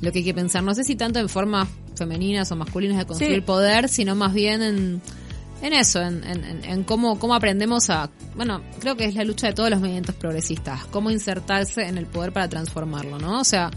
lo 0.00 0.10
que 0.10 0.18
hay 0.18 0.24
que 0.24 0.34
pensar. 0.34 0.62
No 0.64 0.74
sé 0.74 0.82
si 0.84 0.96
tanto 0.96 1.20
en 1.20 1.28
formas 1.28 1.68
femeninas 1.96 2.50
o 2.50 2.56
masculinas 2.56 2.98
de 2.98 3.06
construir 3.06 3.36
Sí. 3.36 3.40
poder, 3.42 3.88
sino 3.88 4.16
más 4.16 4.34
bien 4.34 4.60
en, 4.60 5.00
en 5.62 5.72
eso, 5.72 6.00
en, 6.02 6.24
en, 6.24 6.44
en- 6.44 6.64
en 6.64 6.82
cómo, 6.84 7.20
cómo 7.20 7.34
aprendemos 7.36 7.88
a... 7.88 8.10
Bueno, 8.34 8.62
creo 8.80 8.96
que 8.96 9.04
es 9.04 9.14
la 9.14 9.22
lucha 9.22 9.46
de 9.46 9.52
todos 9.52 9.70
los 9.70 9.78
movimientos 9.78 10.16
progresistas, 10.16 10.86
cómo 10.86 11.10
insertarse 11.12 11.82
en 11.86 11.98
el 11.98 12.06
poder 12.06 12.32
para 12.32 12.48
transformarlo, 12.48 13.18
¿no? 13.20 13.40
O 13.40 13.44
sea, 13.44 13.70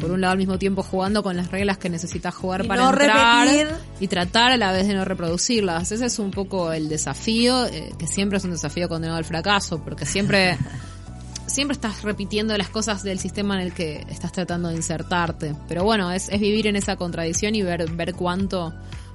por 0.00 0.10
un 0.10 0.20
lado 0.20 0.32
al 0.32 0.38
mismo 0.38 0.58
tiempo 0.58 0.82
jugando 0.82 1.22
con 1.22 1.36
las 1.36 1.50
reglas 1.50 1.78
que 1.78 1.88
necesitas 1.88 2.34
jugar 2.34 2.64
Y 2.64 2.68
para 2.68 2.82
no 2.82 2.90
entrar 2.90 3.46
repetir. 3.46 3.68
y 4.00 4.08
tratar 4.08 4.52
a 4.52 4.56
la 4.56 4.72
vez 4.72 4.86
de 4.86 4.94
no 4.94 5.04
reproducirlas. 5.04 5.90
Ese 5.92 6.06
es 6.06 6.18
un 6.18 6.30
poco 6.30 6.72
el 6.72 6.88
desafío, 6.88 7.66
eh, 7.66 7.92
que 7.98 8.06
siempre 8.06 8.38
es 8.38 8.44
un 8.44 8.50
desafío 8.50 8.88
condenado 8.88 9.18
al 9.18 9.24
fracaso, 9.24 9.82
porque 9.82 10.06
siempre 10.06 10.58
siempre 11.46 11.72
estás 11.74 12.02
repitiendo 12.02 12.56
las 12.56 12.68
cosas 12.68 13.02
del 13.02 13.18
sistema 13.18 13.54
en 13.54 13.62
el 13.62 13.72
que 13.72 14.04
estás 14.10 14.32
tratando 14.32 14.68
de 14.68 14.76
insertarte. 14.76 15.54
Pero 15.66 15.84
bueno, 15.84 16.12
es, 16.12 16.28
es 16.28 16.40
vivir 16.40 16.66
en 16.66 16.76
esa 16.76 16.96
contradicción 16.96 17.54
y 17.54 17.62
ver, 17.62 17.90
ver 17.92 18.14
cuánto, 18.14 18.74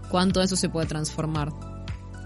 cuánto 0.10 0.42
eso 0.42 0.56
se 0.56 0.70
puede 0.70 0.88
transformar. 0.88 1.73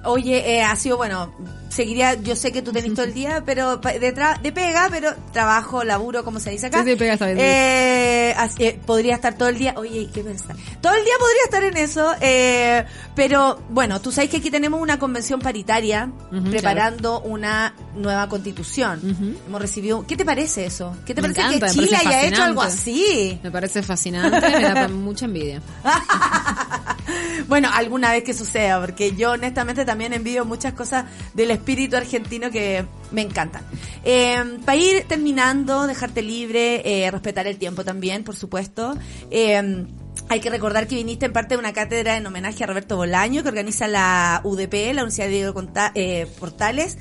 Oye, 0.08 0.58
eh, 0.58 0.64
ha 0.64 0.76
sido 0.76 0.98
bueno, 0.98 1.34
seguiría, 1.70 2.16
yo 2.16 2.36
sé 2.36 2.52
que 2.52 2.62
tú 2.62 2.72
tenés 2.72 2.94
todo 2.94 3.06
el 3.06 3.14
día, 3.14 3.44
pero 3.46 3.78
de, 3.78 4.16
tra- 4.16 4.40
de 4.42 4.52
pega, 4.52 4.88
pero 4.90 5.12
trabajo, 5.34 5.84
laburo, 5.84 6.24
como 6.24 6.40
se 6.40 6.50
dice 6.52 6.68
acá. 6.68 6.84
Sí, 6.84 6.92
sí, 6.92 6.96
pega 6.96 7.16
bien. 7.26 7.38
Eh, 7.40 8.34
así- 8.38 8.64
eh, 8.66 8.80
podría 8.86 9.16
estar 9.16 9.38
todo 9.38 9.50
el 9.50 9.58
día, 9.58 9.74
oye, 9.78 10.10
¿qué 10.14 10.24
pensar? 10.24 10.56
Todo 10.82 10.94
el 10.94 11.04
día 11.04 11.14
podría 11.20 11.44
estar 11.44 11.64
en 11.64 11.78
eso, 11.78 12.14
eh, 12.22 12.86
pero 13.16 13.60
bueno, 13.70 14.00
tú 14.02 14.12
sabes 14.12 14.30
que 14.30 14.38
aquí 14.38 14.50
tenemos 14.50 14.82
una 14.82 14.98
convención 14.98 15.40
paritaria 15.40 16.10
preparando 16.50 17.20
una 17.22 17.74
nueva 17.96 18.28
constitución. 18.30 19.38
Hemos 19.48 19.62
recibido, 19.62 20.06
¿qué 20.08 20.16
te 20.16 20.26
parece 20.26 20.66
eso? 20.66 20.96
¿Qué 21.06 21.14
te 21.14 21.22
Me 21.22 21.30
parece 21.30 21.42
encanta, 21.42 21.68
que 21.68 21.74
Chile 21.74 21.98
haya 21.98 22.24
hecho 22.24 22.44
algo 22.44 22.62
así? 22.62 23.40
Me 23.44 23.52
parece 23.52 23.84
fascinante, 23.84 24.40
me 24.50 24.62
da 24.62 24.88
mucha 24.88 25.26
envidia. 25.26 25.62
Bueno, 27.48 27.70
alguna 27.72 28.12
vez 28.12 28.24
que 28.24 28.34
suceda, 28.34 28.80
porque 28.82 29.16
yo 29.16 29.32
honestamente 29.32 29.86
también 29.86 30.14
envidio 30.14 30.44
muchas 30.44 30.74
cosas 30.74 31.06
del 31.34 31.52
espíritu 31.52 31.96
argentino 31.96 32.52
que 32.52 32.86
me 33.12 33.22
encantan. 33.22 33.64
Eh, 34.04 34.60
para 34.66 34.76
ir 34.76 35.06
terminando, 35.08 35.88
dejarte 35.88 36.22
libre, 36.22 36.82
eh, 36.84 37.10
respetar 37.10 37.48
el 37.48 37.58
tiempo 37.58 37.86
también, 37.86 38.24
por 38.24 38.36
supuesto. 38.36 38.98
Eh, 39.32 39.86
hay 40.30 40.40
que 40.42 40.50
recordar 40.50 40.88
que 40.88 40.96
viniste 40.96 41.26
en 41.26 41.34
parte 41.34 41.56
de 41.56 41.60
una 41.60 41.74
cátedra 41.74 42.18
en 42.18 42.26
homenaje 42.26 42.64
a 42.64 42.68
Roberto 42.68 42.98
Bolaño 42.98 43.44
que 43.44 43.50
organiza 43.50 43.88
la 43.88 44.42
UDP, 44.44 44.94
la 44.94 45.04
Universidad 45.04 45.28
de 45.28 45.32
Diego 45.32 45.64
eh, 45.96 46.28
Portales. 46.40 46.98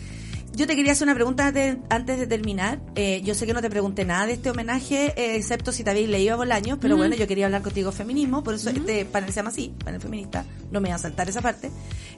Yo 0.57 0.66
te 0.66 0.74
quería 0.74 0.92
hacer 0.92 1.04
una 1.04 1.14
pregunta 1.14 1.48
antes, 1.48 1.76
antes 1.90 2.18
de 2.18 2.26
terminar. 2.26 2.80
Eh, 2.94 3.20
yo 3.22 3.34
sé 3.34 3.46
que 3.46 3.52
no 3.52 3.61
te 3.61 3.68
pregunté 3.68 4.07
nada 4.07 4.24
de 4.24 4.32
este 4.32 4.48
homenaje, 4.48 5.12
eh, 5.14 5.36
excepto 5.36 5.70
si 5.70 5.84
te 5.84 5.90
habéis 5.90 6.09
leído 6.09 6.32
a 6.32 6.36
Bolaño, 6.38 6.80
pero 6.80 6.96
bueno, 6.96 7.14
yo 7.14 7.26
quería 7.26 7.44
hablar 7.44 7.61
contigo 7.61 7.90
de 7.90 7.96
feminismo, 7.98 8.42
por 8.42 8.54
eso 8.54 8.70
este 8.70 9.04
panel 9.04 9.28
se 9.28 9.36
llama 9.36 9.50
así, 9.50 9.74
panel 9.84 10.00
feminista, 10.00 10.46
no 10.70 10.80
me 10.80 10.88
voy 10.88 10.94
a 10.94 10.98
saltar 10.98 11.28
esa 11.28 11.42
parte. 11.42 11.70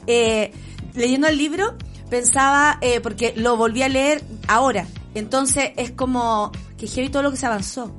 Eh, 0.07 0.53
leyendo 0.95 1.27
el 1.27 1.37
libro, 1.37 1.77
pensaba, 2.11 2.79
eh, 2.81 3.01
porque 3.01 3.35
lo 3.35 3.57
volví 3.57 3.83
a 3.83 3.89
leer 3.89 4.23
ahora, 4.47 4.87
entonces 5.17 5.73
es 5.77 5.91
como 5.91 6.53
que 6.77 6.87
heavy 6.87 7.09
todo 7.09 7.25
lo 7.25 7.33
que 7.33 7.39
se 7.39 7.47
avanzó 7.47 7.93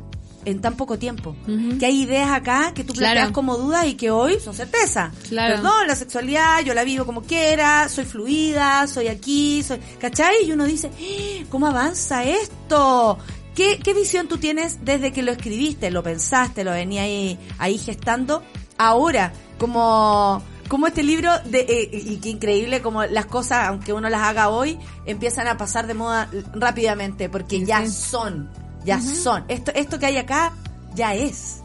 en 0.46 0.62
tan 0.62 0.76
poco 0.76 0.98
tiempo. 0.98 1.36
Que 1.80 1.86
hay 1.86 2.02
ideas 2.04 2.32
acá 2.32 2.72
que 2.74 2.84
tú 2.84 2.94
Claro. 2.94 3.14
planteas 3.14 3.32
como 3.34 3.58
dudas 3.58 3.86
y 3.88 3.96
que 3.96 4.12
hoy 4.12 4.40
son 4.40 4.54
certeza. 4.54 5.12
Claro. 5.30 5.56
Perdón, 5.56 5.88
la 5.88 5.96
sexualidad, 5.96 6.62
yo 6.64 6.74
la 6.74 6.84
vivo 6.84 7.06
como 7.06 7.22
quiera, 7.24 7.88
soy 7.90 8.06
fluida, 8.06 8.88
soy 8.88 9.08
aquí, 9.08 9.62
soy, 9.64 9.80
¿cachai? 10.00 10.46
Y 10.46 10.52
uno 10.52 10.66
dice, 10.66 10.90
"¡Ah! 10.90 11.46
¿cómo 11.50 11.68
avanza 11.68 12.24
esto? 12.24 13.18
¿Qué, 13.56 13.80
¿Qué 13.84 13.94
visión 13.94 14.28
tú 14.28 14.38
tienes 14.38 14.86
desde 14.86 15.12
que 15.12 15.22
lo 15.24 15.32
escribiste, 15.32 15.92
lo 15.92 16.02
pensaste, 16.04 16.64
lo 16.64 16.72
venía 16.72 17.04
ahí, 17.04 17.38
ahí 17.58 17.78
gestando? 17.78 18.42
Ahora, 18.78 19.34
como, 19.58 20.42
como 20.70 20.88
este 20.88 21.04
libro, 21.04 21.32
de, 21.46 21.60
eh, 21.68 21.90
y 21.92 22.18
qué 22.18 22.30
increíble 22.30 22.82
como 22.82 23.04
las 23.04 23.26
cosas, 23.26 23.68
aunque 23.68 23.92
uno 23.92 24.10
las 24.10 24.22
haga 24.22 24.48
hoy, 24.50 24.80
empiezan 25.06 25.48
a 25.48 25.58
pasar 25.58 25.88
de 25.88 25.94
moda 25.96 26.30
rápidamente, 26.54 27.28
porque 27.28 27.58
Sí, 27.58 27.66
ya 27.66 27.86
sí. 27.86 27.92
son, 27.92 28.50
ya 28.90 29.02
son. 29.02 29.44
Esto, 29.48 29.72
esto 29.74 30.00
que 30.00 30.06
hay 30.08 30.18
acá 30.18 30.54
ya 30.96 31.14
es. 31.16 31.58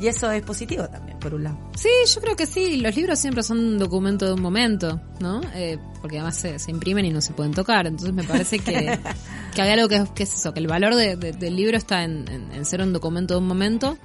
Y 0.00 0.08
eso 0.08 0.30
es 0.32 0.42
positivo 0.42 0.88
también, 0.88 1.18
por 1.20 1.34
un 1.34 1.44
lado. 1.44 1.58
Sí, 1.76 1.88
yo 2.12 2.20
creo 2.20 2.34
que 2.34 2.46
sí. 2.46 2.78
Los 2.78 2.96
libros 2.96 3.18
siempre 3.18 3.42
son 3.44 3.58
un 3.58 3.78
documento 3.78 4.26
de 4.26 4.32
un 4.32 4.40
momento, 4.40 5.00
¿no? 5.20 5.40
Eh, 5.54 5.78
porque 6.00 6.16
además 6.18 6.36
se, 6.36 6.58
se 6.58 6.70
imprimen 6.72 7.04
y 7.04 7.10
no 7.10 7.20
se 7.20 7.32
pueden 7.34 7.52
tocar. 7.52 7.86
Entonces 7.86 8.12
me 8.12 8.24
parece 8.24 8.58
que, 8.58 8.98
que 9.54 9.62
hay 9.62 9.70
algo 9.70 9.88
que, 9.88 9.96
es- 9.96 10.10
que 10.10 10.22
es 10.24 10.34
eso, 10.34 10.52
que 10.52 10.60
el 10.60 10.66
valor 10.66 10.94
de- 10.96 11.16
de- 11.16 11.32
del 11.32 11.54
libro 11.56 11.76
está 11.76 12.02
en, 12.04 12.26
en- 12.28 12.50
en 12.52 12.64
ser 12.64 12.80
un 12.80 12.92
documento 12.92 13.34
de 13.34 13.40
un 13.40 13.46
momento 13.46 13.96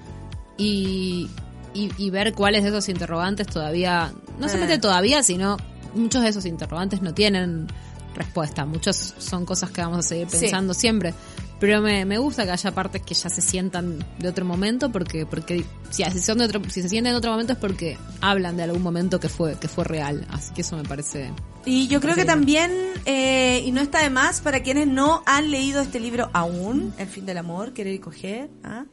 y, 0.58 1.30
y, 1.74 1.90
y 1.98 2.10
ver 2.10 2.34
cuáles 2.34 2.64
de 2.64 2.70
esos 2.70 2.90
interrogantes 2.90 3.48
todavía, 3.48 4.12
no 4.40 4.48
solamente 4.48 4.76
Eh. 4.76 4.80
todavía, 4.80 5.24
sino 5.24 5.58
muchos 5.96 6.22
de 6.22 6.30
esos 6.30 6.46
interrogantes 6.46 7.02
no 7.02 7.14
tienen 7.14 7.68
respuesta. 8.16 8.66
Muchos 8.66 9.16
son 9.18 9.46
cosas 9.46 9.72
que 9.72 9.82
vamos 9.82 10.00
a 10.00 10.02
seguir 10.04 10.30
Sí. 10.30 10.38
pensando 10.42 10.74
siempre. 10.74 11.14
Pero 11.60 11.82
me, 11.82 12.06
me 12.06 12.18
gusta 12.20 12.46
que 12.46 12.52
haya 12.52 12.72
partes 12.72 13.02
que 13.02 13.16
ya 13.16 13.30
se 13.30 13.42
sientan 13.42 14.06
de 14.20 14.30
otro 14.30 14.46
momento 14.46 14.92
porque 14.92 15.26
porque 15.26 15.66
si, 15.90 16.04
son 16.22 16.38
de 16.38 16.46
otro, 16.46 16.62
si 16.70 16.82
se 16.82 16.90
sienten 16.90 17.14
de 17.14 17.18
otro 17.18 17.32
momento 17.32 17.54
es 17.54 17.60
porque 17.60 17.98
hablan 18.22 18.58
de 18.58 18.64
algún 18.64 18.84
momento 18.84 19.20
que 19.20 19.30
fue 19.30 19.56
que 19.56 19.68
fue 19.68 19.84
real. 19.84 20.26
Así 20.30 20.54
que 20.54 20.62
eso 20.62 20.76
me 20.78 20.84
parece 20.84 21.32
Y 21.66 21.88
yo 21.88 22.00
creo 22.00 22.16
que 22.16 22.22
Increíble. 22.22 22.26
también, 22.26 22.72
eh, 23.06 23.64
y 23.66 23.72
no 23.72 23.82
está 23.82 24.04
de 24.04 24.10
más, 24.10 24.42
para 24.42 24.62
quienes 24.62 24.88
no 24.88 25.24
han 25.26 25.50
leído 25.50 25.82
este 25.82 26.00
libro 26.00 26.30
aún, 26.34 26.94
El 26.98 27.08
fin 27.08 27.26
del 27.26 27.38
amor, 27.38 27.74
querer 27.74 27.94
y 27.94 28.00
coger, 28.00 28.50
¿ah? 28.64 28.86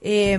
Eh, 0.00 0.38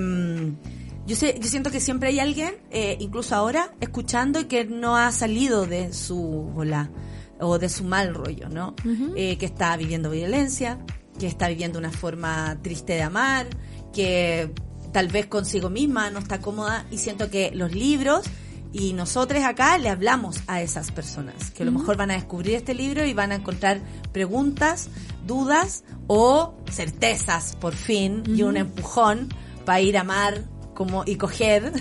yo 1.09 1.15
sé, 1.15 1.39
yo 1.41 1.47
siento 1.47 1.71
que 1.71 1.79
siempre 1.79 2.09
hay 2.09 2.19
alguien, 2.19 2.53
eh, 2.69 2.95
incluso 2.99 3.35
ahora, 3.35 3.73
escuchando 3.79 4.39
y 4.39 4.45
que 4.45 4.65
no 4.65 4.95
ha 4.95 5.11
salido 5.11 5.65
de 5.65 5.91
su 5.91 6.21
bola 6.53 6.91
o 7.39 7.57
de 7.57 7.67
su 7.67 7.83
mal 7.83 8.13
rollo, 8.13 8.47
¿no? 8.47 8.75
Eh, 9.15 9.39
que 9.39 9.47
está 9.47 9.75
viviendo 9.75 10.11
violencia, 10.11 10.77
que 11.19 11.27
está 11.27 11.47
viviendo 11.47 11.77
una 11.77 11.91
forma 11.91 12.57
triste 12.63 12.93
de 12.93 13.03
amar, 13.03 13.47
que 13.93 14.51
tal 14.91 15.09
vez 15.09 15.27
consigo 15.27 15.69
misma 15.69 16.09
no 16.09 16.19
está 16.19 16.39
cómoda 16.39 16.85
y 16.89 16.97
siento 16.97 17.29
que 17.29 17.51
los 17.53 17.73
libros 17.75 18.25
y 18.71 18.93
nosotros 18.93 19.43
acá 19.43 19.77
le 19.77 19.89
hablamos 19.89 20.41
a 20.47 20.61
esas 20.61 20.91
personas 20.91 21.51
que 21.51 21.63
a 21.63 21.65
lo 21.65 21.71
mejor 21.71 21.97
van 21.97 22.11
a 22.11 22.15
descubrir 22.15 22.55
este 22.55 22.73
libro 22.73 23.05
y 23.05 23.13
van 23.13 23.31
a 23.31 23.35
encontrar 23.35 23.81
preguntas, 24.11 24.89
dudas 25.25 25.83
o 26.07 26.55
certezas 26.71 27.55
por 27.55 27.73
fin 27.73 28.23
y 28.27 28.43
un 28.43 28.57
empujón 28.57 29.29
para 29.65 29.81
ir 29.81 29.97
a 29.97 30.01
amar 30.01 30.43
como 30.79 31.03
y 31.05 31.17
coger 31.17 31.73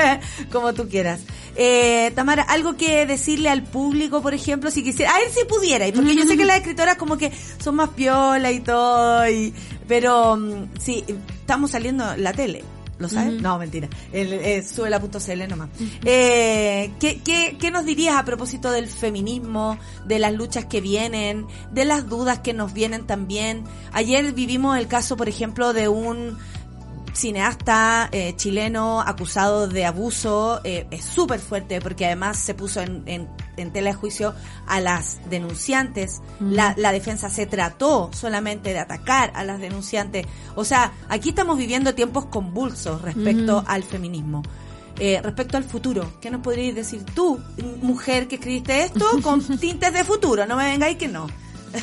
como 0.50 0.72
tú 0.72 0.88
quieras. 0.88 1.20
Eh, 1.56 2.10
Tamara, 2.14 2.42
algo 2.42 2.74
que 2.74 3.04
decirle 3.04 3.50
al 3.50 3.62
público, 3.62 4.22
por 4.22 4.32
ejemplo, 4.32 4.70
si 4.70 4.82
quisiera, 4.82 5.14
a 5.14 5.18
ver 5.18 5.28
si 5.28 5.44
pudiera, 5.44 5.86
y 5.86 5.92
porque 5.92 6.16
yo 6.16 6.24
sé 6.24 6.38
que 6.38 6.46
las 6.46 6.56
escritoras 6.56 6.96
como 6.96 7.18
que 7.18 7.30
son 7.62 7.74
más 7.74 7.90
piola 7.90 8.50
y 8.50 8.60
todo, 8.60 9.28
y, 9.28 9.52
pero 9.86 10.36
mm, 10.36 10.70
sí, 10.80 11.04
estamos 11.40 11.72
saliendo 11.72 12.14
en 12.14 12.24
la 12.24 12.32
tele. 12.32 12.64
¿Lo 12.98 13.10
sabes? 13.10 13.42
No, 13.42 13.58
mentira. 13.58 13.90
El, 14.10 14.32
eh, 14.32 14.62
suela.cl 14.62 15.48
nomás. 15.50 15.68
eh, 16.06 16.92
¿qué, 16.98 17.20
qué, 17.22 17.58
¿Qué 17.60 17.70
nos 17.70 17.84
dirías 17.84 18.16
a 18.16 18.24
propósito 18.24 18.70
del 18.70 18.88
feminismo, 18.88 19.78
de 20.06 20.18
las 20.18 20.32
luchas 20.32 20.64
que 20.64 20.80
vienen, 20.80 21.46
de 21.72 21.84
las 21.84 22.08
dudas 22.08 22.38
que 22.38 22.54
nos 22.54 22.72
vienen 22.72 23.06
también? 23.06 23.64
Ayer 23.92 24.32
vivimos 24.32 24.78
el 24.78 24.88
caso, 24.88 25.14
por 25.18 25.28
ejemplo, 25.28 25.74
de 25.74 25.88
un 25.88 26.38
cineasta 27.16 28.08
eh, 28.12 28.34
chileno 28.36 29.00
acusado 29.00 29.66
de 29.68 29.86
abuso 29.86 30.60
eh, 30.64 30.86
es 30.90 31.04
súper 31.04 31.40
fuerte 31.40 31.80
porque 31.80 32.04
además 32.04 32.38
se 32.38 32.54
puso 32.54 32.82
en, 32.82 33.02
en, 33.06 33.28
en 33.56 33.72
tela 33.72 33.90
de 33.90 33.96
juicio 33.96 34.34
a 34.66 34.80
las 34.80 35.18
denunciantes. 35.30 36.20
La, 36.40 36.74
la 36.76 36.92
defensa 36.92 37.30
se 37.30 37.46
trató 37.46 38.10
solamente 38.12 38.72
de 38.72 38.78
atacar 38.78 39.32
a 39.34 39.44
las 39.44 39.60
denunciantes. 39.60 40.26
O 40.54 40.64
sea, 40.64 40.92
aquí 41.08 41.30
estamos 41.30 41.56
viviendo 41.56 41.94
tiempos 41.94 42.26
convulsos 42.26 43.00
respecto 43.00 43.64
al 43.66 43.82
feminismo. 43.82 44.42
Eh, 44.98 45.20
respecto 45.22 45.58
al 45.58 45.64
futuro, 45.64 46.10
¿qué 46.20 46.30
nos 46.30 46.40
podrías 46.40 46.74
decir 46.74 47.04
tú, 47.04 47.38
mujer 47.82 48.28
que 48.28 48.36
escribiste 48.36 48.82
esto, 48.82 49.04
con 49.22 49.42
tintes 49.58 49.92
de 49.92 50.04
futuro? 50.04 50.46
No 50.46 50.56
me 50.56 50.64
vengáis 50.64 50.96
que 50.96 51.08
no. 51.08 51.26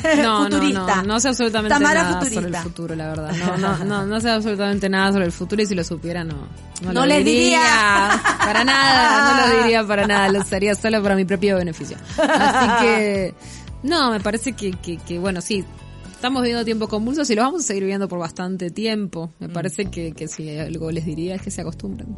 no, 0.22 0.48
no, 0.48 0.56
futurista. 0.56 0.96
no, 0.96 1.02
no 1.02 1.20
sé 1.20 1.28
absolutamente 1.28 1.74
Tamara 1.74 2.02
nada 2.02 2.14
futurista. 2.14 2.42
sobre 2.42 2.56
el 2.56 2.62
futuro, 2.62 2.94
la 2.94 3.08
verdad. 3.08 3.32
No, 3.32 3.56
no, 3.56 3.84
no, 3.84 4.06
no 4.06 4.20
sé 4.20 4.30
absolutamente 4.30 4.88
nada 4.88 5.12
sobre 5.12 5.26
el 5.26 5.32
futuro 5.32 5.62
y 5.62 5.66
si 5.66 5.74
lo 5.74 5.84
supiera 5.84 6.24
no. 6.24 6.48
No 6.82 6.92
lo 6.92 7.06
les 7.06 7.24
diría. 7.24 7.60
Para 8.38 8.64
nada, 8.64 9.32
no 9.32 9.48
lo 9.48 9.62
diría 9.62 9.86
para 9.86 10.06
nada, 10.06 10.28
lo 10.28 10.40
usaría 10.40 10.74
solo 10.74 11.02
para 11.02 11.14
mi 11.14 11.24
propio 11.24 11.56
beneficio. 11.56 11.96
Así 12.18 12.84
que, 12.84 13.34
no, 13.82 14.10
me 14.10 14.20
parece 14.20 14.52
que, 14.52 14.72
que, 14.72 14.98
que 14.98 15.18
bueno, 15.18 15.40
sí, 15.40 15.64
estamos 16.12 16.42
viviendo 16.42 16.64
tiempos 16.64 16.88
convulsos 16.88 17.28
y 17.30 17.34
los 17.34 17.44
vamos 17.44 17.64
a 17.64 17.66
seguir 17.66 17.82
viviendo 17.84 18.08
por 18.08 18.18
bastante 18.18 18.70
tiempo. 18.70 19.32
Mm. 19.38 19.44
Me 19.44 19.48
parece 19.50 19.86
que, 19.86 20.12
que 20.12 20.28
si 20.28 20.58
algo 20.58 20.90
les 20.90 21.04
diría 21.04 21.34
es 21.36 21.42
que 21.42 21.50
se 21.50 21.60
acostumbren. 21.60 22.16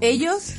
Ellos 0.00 0.54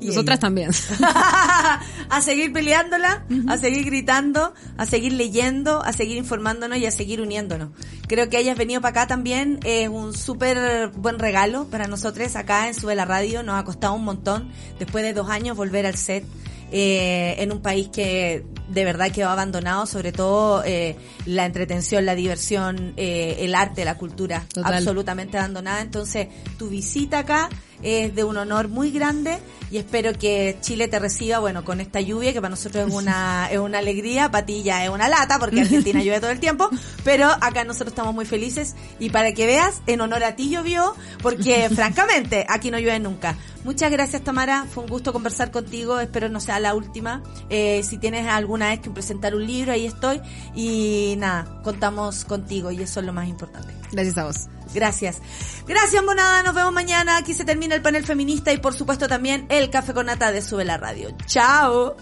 y 0.00 0.06
Nosotras 0.08 0.40
también. 0.40 0.70
a 2.10 2.20
seguir 2.20 2.52
peleándola, 2.52 3.24
a 3.48 3.56
seguir 3.58 3.84
gritando, 3.84 4.54
a 4.76 4.86
seguir 4.86 5.12
leyendo, 5.12 5.82
a 5.82 5.92
seguir 5.92 6.16
informándonos 6.16 6.78
y 6.78 6.86
a 6.86 6.90
seguir 6.90 7.20
uniéndonos. 7.20 7.70
Creo 8.06 8.28
que 8.28 8.36
hayas 8.36 8.56
venido 8.56 8.80
para 8.80 9.02
acá 9.02 9.06
también 9.06 9.58
es 9.64 9.88
un 9.88 10.14
súper 10.14 10.88
buen 10.88 11.18
regalo 11.18 11.66
para 11.68 11.86
nosotros 11.86 12.36
acá 12.36 12.68
en 12.68 12.74
Sube 12.74 12.94
la 12.94 13.04
Radio. 13.04 13.42
Nos 13.42 13.58
ha 13.58 13.64
costado 13.64 13.94
un 13.94 14.04
montón 14.04 14.50
después 14.78 15.04
de 15.04 15.12
dos 15.12 15.28
años 15.30 15.56
volver 15.56 15.86
al 15.86 15.96
set. 15.96 16.24
eh, 16.72 17.36
en 17.38 17.52
un 17.52 17.60
país 17.62 17.88
que 17.88 18.44
de 18.68 18.84
verdad 18.84 19.12
quedó 19.12 19.28
abandonado, 19.28 19.86
sobre 19.86 20.12
todo 20.12 20.64
eh, 20.64 20.96
la 21.24 21.46
entretención, 21.46 22.04
la 22.04 22.14
diversión, 22.14 22.94
eh, 22.96 23.36
el 23.40 23.54
arte, 23.54 23.84
la 23.84 23.96
cultura, 23.96 24.44
Total. 24.52 24.74
absolutamente 24.74 25.38
abandonada. 25.38 25.80
Entonces, 25.80 26.28
tu 26.58 26.68
visita 26.68 27.20
acá 27.20 27.48
es 27.82 28.14
de 28.14 28.24
un 28.24 28.36
honor 28.36 28.68
muy 28.68 28.90
grande 28.90 29.38
y 29.70 29.78
espero 29.78 30.12
que 30.12 30.56
Chile 30.60 30.88
te 30.88 30.98
reciba, 30.98 31.38
bueno, 31.38 31.64
con 31.64 31.80
esta 31.80 32.00
lluvia 32.00 32.32
que 32.32 32.40
para 32.40 32.50
nosotros 32.50 32.88
es 32.88 32.94
una, 32.94 33.48
es 33.50 33.58
una 33.58 33.78
alegría, 33.78 34.30
para 34.30 34.46
ti 34.46 34.62
ya 34.62 34.84
es 34.84 34.90
una 34.90 35.08
lata 35.08 35.38
porque 35.38 35.60
Argentina 35.60 36.02
llueve 36.02 36.20
todo 36.20 36.30
el 36.30 36.40
tiempo, 36.40 36.70
pero 37.04 37.28
acá 37.28 37.64
nosotros 37.64 37.88
estamos 37.88 38.14
muy 38.14 38.26
felices 38.26 38.76
y 38.98 39.10
para 39.10 39.32
que 39.32 39.46
veas, 39.46 39.82
en 39.86 40.00
honor 40.00 40.24
a 40.24 40.36
ti 40.36 40.50
llovió, 40.50 40.94
porque 41.22 41.68
francamente 41.74 42.46
aquí 42.48 42.70
no 42.70 42.78
llueve 42.78 43.00
nunca. 43.00 43.36
Muchas 43.64 43.90
gracias 43.90 44.22
Tamara, 44.22 44.66
fue 44.70 44.84
un 44.84 44.90
gusto 44.90 45.12
conversar 45.12 45.50
contigo, 45.50 45.98
espero 45.98 46.28
no 46.28 46.38
sea 46.38 46.60
la 46.60 46.74
última. 46.74 47.22
Eh, 47.50 47.82
si 47.82 47.98
tienes 47.98 48.28
alguna 48.28 48.68
vez 48.68 48.80
que 48.80 48.90
presentar 48.90 49.34
un 49.34 49.44
libro, 49.44 49.72
ahí 49.72 49.86
estoy 49.86 50.20
y 50.54 51.16
nada, 51.18 51.60
contamos 51.64 52.24
contigo 52.24 52.70
y 52.70 52.82
eso 52.82 53.00
es 53.00 53.06
lo 53.06 53.12
más 53.12 53.26
importante. 53.26 53.74
Gracias 53.90 54.18
a 54.18 54.24
vos. 54.24 54.48
Gracias. 54.74 55.20
Gracias, 55.66 56.04
monada. 56.04 56.42
Nos 56.42 56.54
vemos 56.54 56.72
mañana. 56.72 57.16
Aquí 57.16 57.34
se 57.34 57.44
termina 57.44 57.74
el 57.74 57.82
panel 57.82 58.04
feminista 58.04 58.52
y 58.52 58.58
por 58.58 58.74
supuesto 58.74 59.08
también 59.08 59.46
el 59.48 59.70
café 59.70 59.94
con 59.94 60.06
nata 60.06 60.32
de 60.32 60.42
Sube 60.42 60.64
la 60.64 60.76
Radio. 60.76 61.10
Chao. 61.26 61.96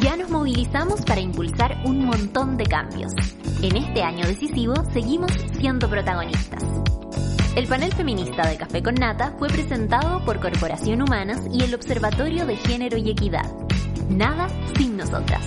Ya 0.00 0.16
nos 0.16 0.30
movilizamos 0.30 1.02
para 1.02 1.20
impulsar 1.20 1.80
un 1.84 2.04
montón 2.04 2.56
de 2.56 2.66
cambios. 2.66 3.12
En 3.62 3.76
este 3.76 4.02
año 4.02 4.26
decisivo 4.26 4.74
seguimos 4.92 5.30
siendo 5.58 5.88
protagonistas. 5.88 6.62
El 7.54 7.68
panel 7.68 7.92
feminista 7.92 8.48
de 8.48 8.56
Café 8.56 8.82
con 8.82 8.94
Nata 8.94 9.34
fue 9.38 9.48
presentado 9.48 10.24
por 10.24 10.40
Corporación 10.40 11.02
Humanas 11.02 11.42
y 11.52 11.62
el 11.62 11.74
Observatorio 11.74 12.46
de 12.46 12.56
Género 12.56 12.96
y 12.96 13.10
Equidad. 13.10 13.44
Nada 14.08 14.48
sin 14.76 14.96
nosotras. 14.96 15.46